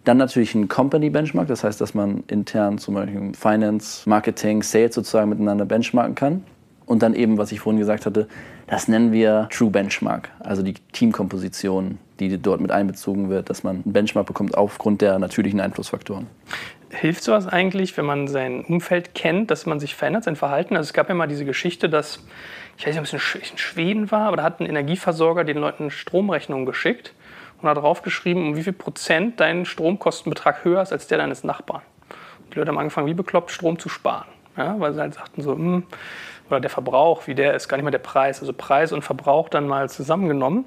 Dann 0.03 0.16
natürlich 0.16 0.57
ein 0.57 0.66
Company-Benchmark, 0.66 1.47
das 1.47 1.62
heißt, 1.62 1.81
dass 1.81 1.95
man 1.95 2.25
intern 2.27 2.79
zum 2.79 2.95
Beispiel 2.95 3.33
Finance, 3.35 4.09
Marketing, 4.09 4.64
Sales 4.64 4.97
sozusagen 4.97 5.31
miteinander 5.31 5.64
benchmarken 5.64 6.16
kann. 6.16 6.43
Und 6.85 7.05
dann 7.05 7.14
eben, 7.14 7.39
was 7.39 7.53
ich 7.53 7.61
vorhin 7.61 7.79
gesagt 7.79 8.07
hatte, 8.07 8.27
das 8.66 8.89
nennen 8.89 9.12
wir 9.12 9.47
True 9.53 9.70
Benchmark, 9.70 10.31
also 10.41 10.62
die 10.64 10.75
Teamkomposition, 10.91 11.99
die 12.18 12.37
dort 12.39 12.61
mit 12.61 12.73
einbezogen 12.73 13.31
wird, 13.31 13.51
dass 13.51 13.62
man 13.62 13.83
einen 13.85 13.93
Benchmark 13.93 14.27
bekommt 14.27 14.57
aufgrund 14.59 15.01
der 15.01 15.20
natürlichen 15.20 15.61
Einflussfaktoren. 15.61 16.27
Hilft 16.93 17.24
sowas 17.24 17.47
eigentlich, 17.47 17.97
wenn 17.97 18.05
man 18.05 18.28
sein 18.28 18.64
Umfeld 18.64 19.14
kennt, 19.14 19.51
dass 19.51 19.64
man 19.64 19.80
sich 19.80 19.95
verändert, 19.95 20.24
sein 20.24 20.36
Verhalten? 20.36 20.76
Also 20.76 20.88
es 20.88 20.93
gab 20.93 21.09
ja 21.09 21.14
mal 21.14 21.26
diese 21.26 21.47
Geschichte, 21.47 21.88
dass, 21.88 22.24
ich 22.76 22.86
weiß 22.86 22.95
nicht, 22.95 23.14
ob 23.14 23.22
es 23.24 23.51
in 23.51 23.59
Schweden 23.59 24.11
war, 24.11 24.28
aber 24.28 24.36
da 24.36 24.43
hat 24.43 24.61
ein 24.61 24.66
Energieversorger 24.66 25.45
den 25.45 25.57
Leuten 25.57 25.90
Stromrechnungen 25.90 26.66
geschickt 26.66 27.14
und 27.61 27.68
hat 27.68 27.78
draufgeschrieben, 27.78 28.49
um 28.49 28.57
wie 28.57 28.62
viel 28.62 28.74
Prozent 28.74 29.40
dein 29.40 29.64
Stromkostenbetrag 29.64 30.64
höher 30.64 30.82
ist 30.82 30.93
als 30.93 31.07
der 31.07 31.18
deines 31.18 31.45
Nachbarn. 31.45 31.82
Und 32.45 32.55
die 32.55 32.59
Leute 32.59 32.68
haben 32.68 32.78
angefangen, 32.78 33.07
wie 33.07 33.14
bekloppt, 33.14 33.51
Strom 33.51 33.78
zu 33.78 33.88
sparen. 33.88 34.26
Ja, 34.57 34.78
weil 34.78 34.93
sie 34.93 35.01
halt 35.01 35.14
sagten 35.14 35.40
so, 35.40 35.53
hm, 35.53 35.84
oder 36.51 36.61
der 36.61 36.70
Verbrauch, 36.70 37.26
wie 37.26 37.34
der 37.34 37.55
ist, 37.55 37.68
gar 37.68 37.78
nicht 37.78 37.84
mal 37.84 37.90
der 37.90 37.99
Preis. 37.99 38.40
Also 38.40 38.53
Preis 38.53 38.93
und 38.93 39.03
Verbrauch 39.03 39.49
dann 39.49 39.66
mal 39.66 39.88
zusammengenommen. 39.88 40.66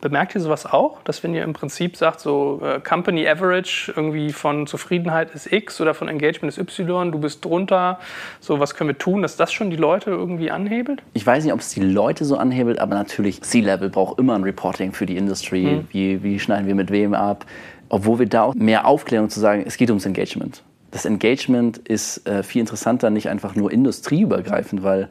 Bemerkt 0.00 0.34
ihr 0.34 0.40
sowas 0.40 0.64
auch, 0.64 1.02
dass 1.02 1.24
wenn 1.24 1.34
ihr 1.34 1.42
im 1.42 1.52
Prinzip 1.52 1.96
sagt, 1.96 2.20
so 2.20 2.60
äh, 2.62 2.80
Company 2.80 3.28
Average 3.28 3.92
irgendwie 3.96 4.32
von 4.32 4.66
Zufriedenheit 4.66 5.34
ist 5.34 5.52
X 5.52 5.80
oder 5.80 5.92
von 5.94 6.08
Engagement 6.08 6.56
ist 6.56 6.78
Y, 6.78 7.10
du 7.10 7.18
bist 7.18 7.44
drunter, 7.44 7.98
so 8.40 8.60
was 8.60 8.74
können 8.74 8.90
wir 8.90 8.98
tun, 8.98 9.22
dass 9.22 9.36
das 9.36 9.52
schon 9.52 9.70
die 9.70 9.76
Leute 9.76 10.10
irgendwie 10.10 10.50
anhebelt? 10.50 11.02
Ich 11.14 11.26
weiß 11.26 11.44
nicht, 11.44 11.52
ob 11.52 11.60
es 11.60 11.70
die 11.70 11.80
Leute 11.80 12.24
so 12.24 12.36
anhebelt, 12.36 12.78
aber 12.78 12.94
natürlich 12.94 13.42
C-Level 13.42 13.88
braucht 13.90 14.18
immer 14.18 14.34
ein 14.34 14.44
Reporting 14.44 14.92
für 14.92 15.06
die 15.06 15.16
Industrie. 15.16 15.66
Mhm. 15.66 15.88
Wie, 15.90 16.22
wie 16.22 16.38
schneiden 16.38 16.66
wir 16.66 16.74
mit 16.76 16.90
wem 16.90 17.14
ab? 17.14 17.44
Obwohl 17.88 18.20
wir 18.20 18.26
da 18.26 18.42
auch 18.42 18.54
mehr 18.54 18.86
Aufklärung 18.86 19.30
zu 19.30 19.40
sagen, 19.40 19.64
es 19.66 19.76
geht 19.76 19.90
ums 19.90 20.06
Engagement. 20.06 20.62
Das 20.90 21.04
Engagement 21.04 21.78
ist 21.78 22.26
äh, 22.26 22.42
viel 22.42 22.60
interessanter, 22.60 23.10
nicht 23.10 23.28
einfach 23.28 23.54
nur 23.54 23.72
industrieübergreifend, 23.72 24.82
weil 24.82 25.08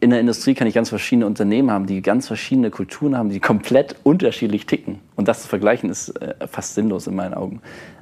in 0.00 0.10
der 0.10 0.20
Industrie 0.20 0.54
kann 0.54 0.66
ich 0.66 0.74
ganz 0.74 0.88
verschiedene 0.88 1.26
Unternehmen 1.26 1.70
haben, 1.70 1.86
die 1.86 2.00
ganz 2.00 2.26
verschiedene 2.26 2.70
Kulturen 2.70 3.16
haben, 3.16 3.28
die 3.28 3.40
komplett 3.40 3.96
unterschiedlich 4.02 4.66
ticken. 4.66 4.98
Und 5.14 5.28
das 5.28 5.42
zu 5.42 5.48
vergleichen 5.48 5.90
ist 5.90 6.08
äh, 6.20 6.34
fast 6.46 6.74
sinnlos 6.74 7.06
in 7.06 7.14
meinen 7.14 7.34
Augen. 7.34 7.60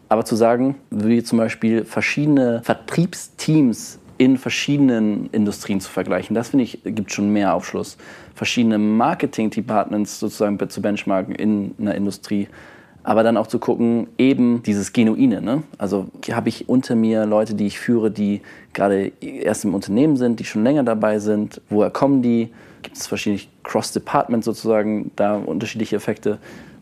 Aber 0.09 0.25
zu 0.25 0.37
sagen, 0.37 0.77
wie 0.91 1.23
zum 1.23 1.39
Beispiel 1.39 1.85
verschiedene 1.85 2.63
Vertriebsteams 2.63 3.99
in 4.17 4.39
verschiedenen 4.39 5.29
Industrien 5.31 5.81
zu 5.81 5.91
vergleichen, 5.91 6.35
das 6.35 6.51
finde 6.51 6.65
ich, 6.65 6.81
gibt 6.85 7.13
schon 7.13 7.33
mehr 7.33 7.55
Aufschluss. 7.55 7.99
Verschiedene 8.35 8.79
Marketing-Departments 8.79 10.19
sozusagen 10.21 10.59
zu 10.71 10.81
benchmarken 10.81 11.35
in 11.35 11.75
einer 11.79 11.95
Industrie 11.95 12.49
aber 13.09 13.23
dann 13.23 13.39
auch 13.39 13.47
zu 13.47 13.59
gucken, 13.59 14.07
eben 14.19 14.63
dieses 14.65 14.93
Genuine. 14.93 15.41
Ne? 15.41 15.63
Also 15.79 16.09
habe 16.31 16.51
ich 16.51 16.69
unter 16.69 16.95
mir 16.95 17.25
Leute, 17.25 17.55
die 17.55 17.67
ich 17.67 17.79
führe, 17.79 18.11
die 18.11 18.43
gerade 18.75 19.13
erst 19.23 19.65
im 19.65 19.75
Unternehmen 19.75 20.19
sind, 20.19 20.41
die 20.41 20.45
schon 20.45 20.63
länger 20.63 20.83
dabei 20.83 21.19
sind, 21.19 21.63
woher 21.71 21.89
kommen 21.89 22.21
die? 22.21 22.51
Gibt 22.83 22.99
es 22.99 23.07
verschiedene 23.07 23.41
Cross-Departments 23.65 24.45
sozusagen, 24.45 25.11
da 25.17 25.37
unterschiedliche 25.37 25.97
Effekte? 25.97 26.37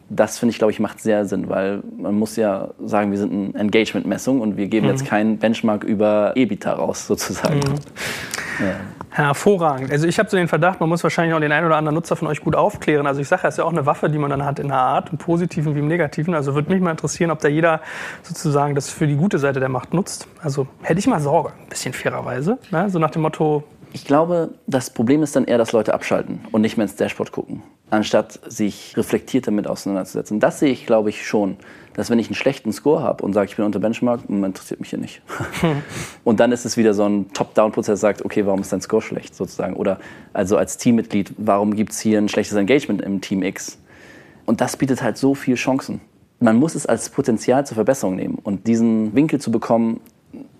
Das 0.08 0.40
finde 0.40 0.50
ich, 0.50 0.58
glaube 0.58 0.72
ich, 0.72 0.80
macht 0.80 1.00
sehr 1.00 1.26
Sinn, 1.26 1.48
weil 1.48 1.84
man 1.96 2.18
muss 2.18 2.34
ja 2.34 2.70
sagen, 2.84 3.12
wir 3.12 3.18
sind 3.18 3.32
eine 3.32 3.54
Engagement-Messung 3.54 4.40
und 4.40 4.56
wir 4.56 4.66
geben 4.66 4.86
mhm. 4.86 4.92
jetzt 4.94 5.04
keinen 5.04 5.38
Benchmark 5.38 5.84
über 5.84 6.32
EBITA 6.34 6.72
raus 6.72 7.06
sozusagen. 7.06 7.60
Mhm. 7.60 7.74
Hervorragend. 9.10 9.90
Also 9.90 10.06
ich 10.06 10.18
habe 10.18 10.28
so 10.28 10.36
den 10.36 10.48
Verdacht, 10.48 10.80
man 10.80 10.88
muss 10.88 11.02
wahrscheinlich 11.02 11.34
auch 11.34 11.40
den 11.40 11.52
einen 11.52 11.66
oder 11.66 11.76
anderen 11.76 11.94
Nutzer 11.94 12.16
von 12.16 12.28
euch 12.28 12.42
gut 12.42 12.54
aufklären. 12.54 13.06
Also 13.06 13.20
ich 13.20 13.28
sage, 13.28 13.46
es 13.46 13.54
ist 13.54 13.58
ja 13.58 13.64
auch 13.64 13.72
eine 13.72 13.86
Waffe, 13.86 14.10
die 14.10 14.18
man 14.18 14.30
dann 14.30 14.44
hat 14.44 14.58
in 14.58 14.66
einer 14.66 14.80
Art, 14.80 15.10
im 15.10 15.18
Positiven 15.18 15.74
wie 15.74 15.78
im 15.78 15.88
Negativen. 15.88 16.34
Also 16.34 16.54
würde 16.54 16.70
mich 16.70 16.82
mal 16.82 16.90
interessieren, 16.90 17.30
ob 17.30 17.40
da 17.40 17.48
jeder 17.48 17.80
sozusagen 18.22 18.74
das 18.74 18.90
für 18.90 19.06
die 19.06 19.16
gute 19.16 19.38
Seite 19.38 19.60
der 19.60 19.68
Macht 19.68 19.94
nutzt. 19.94 20.28
Also 20.42 20.66
hätte 20.82 20.98
ich 20.98 21.06
mal 21.06 21.20
Sorge, 21.20 21.52
ein 21.58 21.68
bisschen 21.68 21.94
fairerweise. 21.94 22.58
Ne? 22.70 22.90
So 22.90 22.98
nach 22.98 23.10
dem 23.10 23.22
Motto, 23.22 23.64
ich 23.92 24.04
glaube, 24.04 24.50
das 24.66 24.90
Problem 24.90 25.22
ist 25.22 25.36
dann 25.36 25.46
eher, 25.46 25.56
dass 25.56 25.72
Leute 25.72 25.94
abschalten 25.94 26.40
und 26.52 26.60
nicht 26.60 26.76
mehr 26.76 26.84
ins 26.84 26.96
Dashboard 26.96 27.32
gucken, 27.32 27.62
anstatt 27.88 28.40
sich 28.46 28.94
reflektiert 28.96 29.46
damit 29.46 29.66
auseinanderzusetzen. 29.66 30.40
Das 30.40 30.58
sehe 30.58 30.70
ich, 30.70 30.84
glaube 30.84 31.08
ich, 31.08 31.26
schon, 31.26 31.56
dass 31.96 32.10
wenn 32.10 32.18
ich 32.18 32.28
einen 32.28 32.34
schlechten 32.34 32.72
Score 32.72 33.02
habe 33.02 33.24
und 33.24 33.32
sage, 33.32 33.48
ich 33.48 33.56
bin 33.56 33.64
unter 33.64 33.78
Benchmark, 33.78 34.20
interessiert 34.28 34.80
mich 34.80 34.90
hier 34.90 34.98
nicht. 34.98 35.22
und 36.24 36.40
dann 36.40 36.52
ist 36.52 36.66
es 36.66 36.76
wieder 36.76 36.92
so 36.92 37.04
ein 37.04 37.32
Top-Down-Prozess, 37.32 37.98
sagt, 37.98 38.22
okay, 38.22 38.44
warum 38.44 38.60
ist 38.60 38.70
dein 38.70 38.82
Score 38.82 39.00
schlecht 39.00 39.34
sozusagen? 39.34 39.74
Oder 39.74 39.98
also 40.34 40.58
als 40.58 40.76
Teammitglied, 40.76 41.32
warum 41.38 41.74
gibt 41.74 41.92
es 41.92 42.00
hier 42.00 42.18
ein 42.18 42.28
schlechtes 42.28 42.56
Engagement 42.58 43.00
im 43.00 43.22
Team 43.22 43.42
X? 43.42 43.78
Und 44.44 44.60
das 44.60 44.76
bietet 44.76 45.02
halt 45.02 45.16
so 45.16 45.34
viele 45.34 45.56
Chancen. 45.56 46.02
Man 46.38 46.56
muss 46.56 46.74
es 46.74 46.84
als 46.84 47.08
Potenzial 47.08 47.66
zur 47.66 47.76
Verbesserung 47.76 48.14
nehmen 48.14 48.38
und 48.42 48.66
diesen 48.66 49.14
Winkel 49.14 49.40
zu 49.40 49.50
bekommen, 49.50 50.00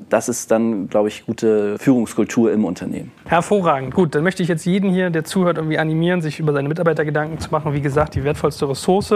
das 0.08 0.28
ist 0.28 0.50
dann, 0.50 0.88
glaube 0.88 1.08
ich, 1.08 1.26
gute 1.26 1.78
Führungskultur 1.78 2.52
im 2.52 2.64
Unternehmen. 2.64 3.12
Hervorragend. 3.26 3.94
Gut, 3.94 4.14
dann 4.14 4.22
möchte 4.22 4.42
ich 4.42 4.48
jetzt 4.48 4.64
jeden 4.64 4.90
hier, 4.90 5.10
der 5.10 5.24
zuhört, 5.24 5.56
irgendwie 5.56 5.78
animieren, 5.78 6.22
sich 6.22 6.38
über 6.38 6.52
seine 6.52 6.68
Mitarbeiter 6.68 7.04
Gedanken 7.04 7.38
zu 7.38 7.50
machen. 7.50 7.72
Wie 7.72 7.80
gesagt, 7.80 8.14
die 8.14 8.24
wertvollste 8.24 8.68
Ressource. 8.68 9.14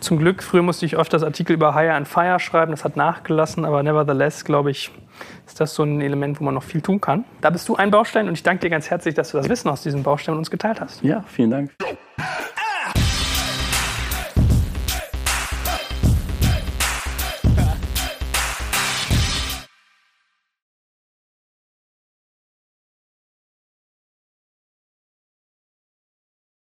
Zum 0.00 0.18
Glück, 0.18 0.42
früher 0.42 0.62
musste 0.62 0.86
ich 0.86 0.96
öfters 0.96 1.22
Artikel 1.22 1.54
über 1.54 1.74
Hire 1.74 1.94
and 1.94 2.06
Fire 2.06 2.38
schreiben. 2.38 2.72
Das 2.72 2.84
hat 2.84 2.96
nachgelassen, 2.96 3.64
aber 3.64 3.82
nevertheless, 3.82 4.44
glaube 4.44 4.70
ich, 4.70 4.90
ist 5.46 5.60
das 5.60 5.74
so 5.74 5.82
ein 5.84 6.00
Element, 6.00 6.40
wo 6.40 6.44
man 6.44 6.54
noch 6.54 6.62
viel 6.62 6.80
tun 6.80 7.00
kann. 7.00 7.24
Da 7.40 7.50
bist 7.50 7.68
du 7.68 7.76
ein 7.76 7.90
Baustein 7.90 8.28
und 8.28 8.34
ich 8.34 8.42
danke 8.42 8.62
dir 8.62 8.70
ganz 8.70 8.90
herzlich, 8.90 9.14
dass 9.14 9.30
du 9.30 9.38
das 9.38 9.48
Wissen 9.48 9.68
aus 9.68 9.82
diesem 9.82 10.02
Baustein 10.02 10.34
mit 10.34 10.40
uns 10.40 10.50
geteilt 10.50 10.80
hast. 10.80 11.02
Ja, 11.02 11.24
vielen 11.26 11.50
Dank. 11.50 11.70